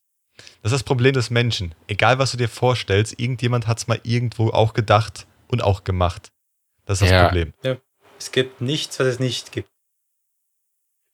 [0.62, 1.74] Das ist das Problem des Menschen.
[1.88, 6.32] Egal, was du dir vorstellst, irgendjemand hat's mal irgendwo auch gedacht und auch gemacht.
[6.86, 7.26] Das ist das Ja.
[7.28, 7.54] Problem.
[8.18, 9.70] es gibt nichts, was es nicht gibt.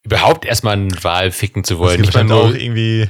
[0.03, 2.01] Überhaupt erstmal einen Wal ficken zu Es wollen.
[2.01, 3.09] mal halt auch irgendwie,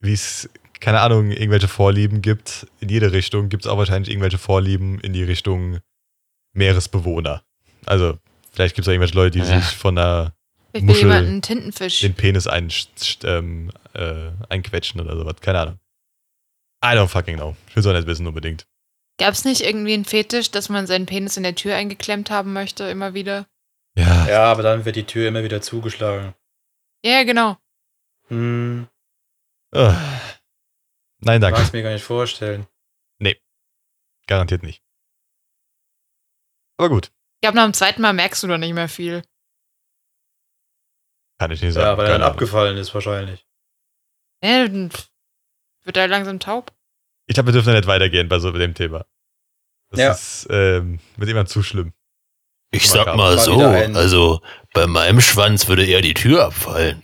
[0.00, 0.48] wie es,
[0.80, 2.66] keine Ahnung, irgendwelche Vorlieben gibt.
[2.80, 5.80] In jede Richtung gibt es auch wahrscheinlich irgendwelche Vorlieben in die Richtung
[6.54, 7.42] Meeresbewohner.
[7.86, 8.18] Also,
[8.52, 9.60] vielleicht gibt es auch irgendwelche Leute, die Ja.
[9.60, 10.32] sich von der
[10.72, 12.00] Ich will Muschel- jemand einen Tintenfisch.
[12.00, 12.72] den Penis ein,
[13.24, 15.36] ähm, äh, einquetschen oder sowas.
[15.40, 15.78] Keine Ahnung.
[16.82, 17.54] I don't fucking know.
[17.68, 18.66] Ich will es auch nicht wissen unbedingt.
[19.18, 22.52] Gab es nicht irgendwie einen Fetisch, dass man seinen Penis in der Tür eingeklemmt haben
[22.52, 23.46] möchte, immer wieder?
[23.96, 24.28] Ja.
[24.28, 26.34] Ja, aber dann wird die Tür immer wieder zugeschlagen.
[27.04, 27.56] Ja, genau.
[28.28, 28.86] Hm,
[29.72, 29.92] Äh.
[31.20, 31.62] Nein, kann danke.
[31.62, 32.66] ich mir gar nicht vorstellen.
[34.26, 34.84] Garantiert nicht.
[36.76, 39.22] Aber gut, Ich glaube, nach dem zweiten Mal merkst du doch nicht mehr viel.
[41.38, 41.86] kann ich nicht sagen.
[41.86, 43.46] Ja, weil er dann abgefallen ist wahrscheinlich.
[44.44, 44.90] Ja, dann
[45.84, 46.76] wird er langsam taub.
[47.28, 49.04] Ich glaube, wir dürfen da nicht weitergehen bei so dem Thema.
[49.90, 50.10] Das Ja.
[50.12, 51.92] ist, ähm, wird immer zu schlimm.
[52.70, 54.42] Ich Mal sag mal so, also
[54.74, 57.00] bei meinem Schwanz würde eher die Tür abfallen.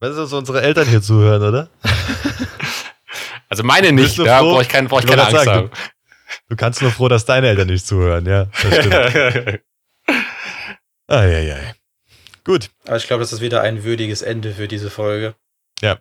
[0.00, 1.68] Weißt du, dass unsere Eltern hier zuhören, oder?
[3.48, 4.52] also meine nicht, du da froh?
[4.52, 5.68] brauche ich, kein, brauch ich keine Angst gerade haben.
[5.70, 5.92] sagen,
[6.48, 8.46] Du kannst nur froh, dass deine Eltern nicht zuhören, ja.
[8.62, 9.60] Das stimmt.
[11.08, 11.74] Eieiei.
[12.44, 12.70] Gut.
[12.86, 15.34] Aber ich glaube, das ist wieder ein würdiges Ende für diese Folge.
[15.80, 15.98] ja,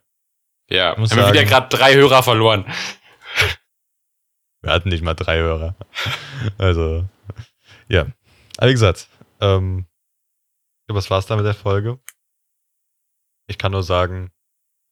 [0.69, 2.65] Ich muss haben wir wieder sagen- gerade drei Hörer verloren.
[4.61, 5.76] Wir hatten nicht mal drei Hörer.
[6.57, 7.07] Also,
[7.88, 8.07] ja.
[8.57, 9.07] Aber wie gesagt,
[9.39, 9.85] ähm,
[10.88, 11.99] was war's da mit der Folge?
[13.49, 14.31] Ich kann nur sagen,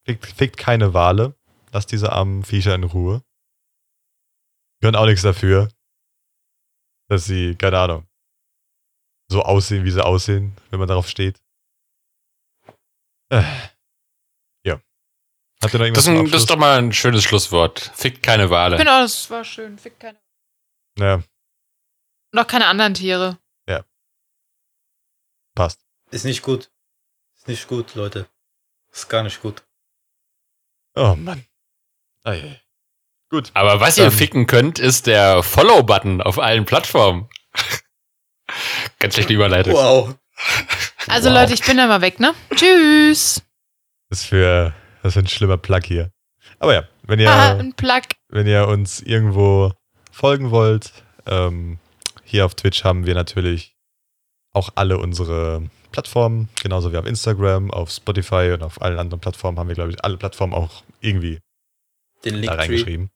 [0.05, 1.35] fickt, fickt keine Wale.
[1.71, 3.21] Lasst diese armen Viecher in Ruhe.
[4.81, 5.67] Können auch nichts dafür,
[7.09, 8.07] dass sie, keine Ahnung,
[9.29, 11.41] so aussehen, wie sie aussehen, wenn man darauf steht.
[13.29, 13.43] Äh.
[15.61, 15.63] Ja.
[15.63, 17.91] Habt ihr noch irgendwas Das, ein, das ist doch mal ein schönes Schlusswort.
[17.95, 18.77] Fickt keine Wale.
[18.77, 19.77] Genau, das war schön.
[19.77, 20.17] Fick keine.
[20.97, 21.15] Ja,
[22.31, 23.37] Und auch keine anderen Tiere.
[25.55, 25.79] passt.
[26.11, 26.69] Ist nicht gut.
[27.37, 28.27] Ist nicht gut, Leute.
[28.91, 29.63] Ist gar nicht gut.
[30.95, 31.45] Oh Mann.
[32.23, 32.61] Ei.
[33.29, 33.51] Gut.
[33.53, 37.29] Aber was ihr ficken könnt, ist der Follow-Button auf allen Plattformen.
[38.99, 39.73] Ganz schlechte Überleitung.
[39.73, 40.15] Wow.
[41.07, 41.35] Also Wow.
[41.37, 42.33] Leute, ich bin dann mal weg, ne?
[42.53, 43.41] Tschüss.
[44.09, 44.73] Das ist für,
[45.05, 46.09] das ist ein schlimmer Plug hier.
[46.57, 47.29] Aber ja, wenn ihr,
[47.77, 48.01] Plug.
[48.29, 49.71] wenn ihr uns irgendwo
[50.11, 50.93] folgen wollt,
[51.27, 51.77] ähm,
[52.23, 53.75] hier auf Twitch haben wir natürlich
[54.51, 59.59] auch alle unsere Plattformen, genauso wie auf Instagram, auf Spotify und auf allen anderen Plattformen
[59.59, 61.37] haben wir, glaube ich, alle Plattformen auch irgendwie
[62.23, 63.11] Den da reingeschrieben.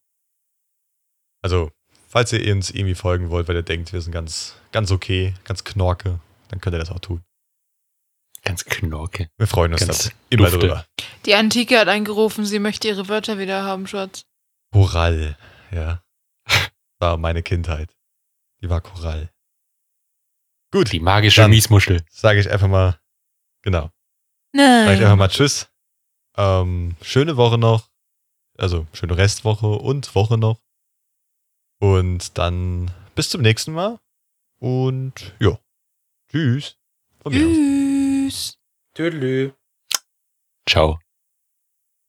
[1.41, 1.71] Also,
[2.07, 5.63] falls ihr uns irgendwie folgen wollt, weil ihr denkt, wir sind ganz, ganz okay, ganz
[5.63, 7.23] knorke, dann könnt ihr das auch tun.
[8.43, 9.29] Ganz knorke.
[9.37, 10.59] Wir freuen uns Ganz da immer dufte.
[10.59, 10.85] drüber.
[11.25, 14.25] Die Antike hat angerufen, sie möchte ihre Wörter wieder haben, Schatz.
[14.71, 15.37] Korall,
[15.71, 16.03] ja.
[16.99, 17.95] War meine Kindheit.
[18.61, 19.29] Die war Korall.
[20.71, 22.03] Gut, Die magische Dann- Miesmuschel.
[22.11, 22.99] sage ich einfach mal,
[23.63, 23.89] genau,
[24.53, 24.85] Nein.
[24.85, 25.67] sage ich einfach mal Tschüss.
[26.37, 27.89] Ähm, schöne Woche noch,
[28.57, 30.61] also schöne Restwoche und Woche noch.
[31.79, 33.99] Und dann bis zum nächsten Mal.
[34.59, 35.57] Und ja,
[36.29, 36.77] tschüss.
[37.21, 37.88] Von mir aus.
[38.29, 38.53] Tschüss.
[38.93, 39.53] Tüdelü.
[40.65, 40.99] Ciao.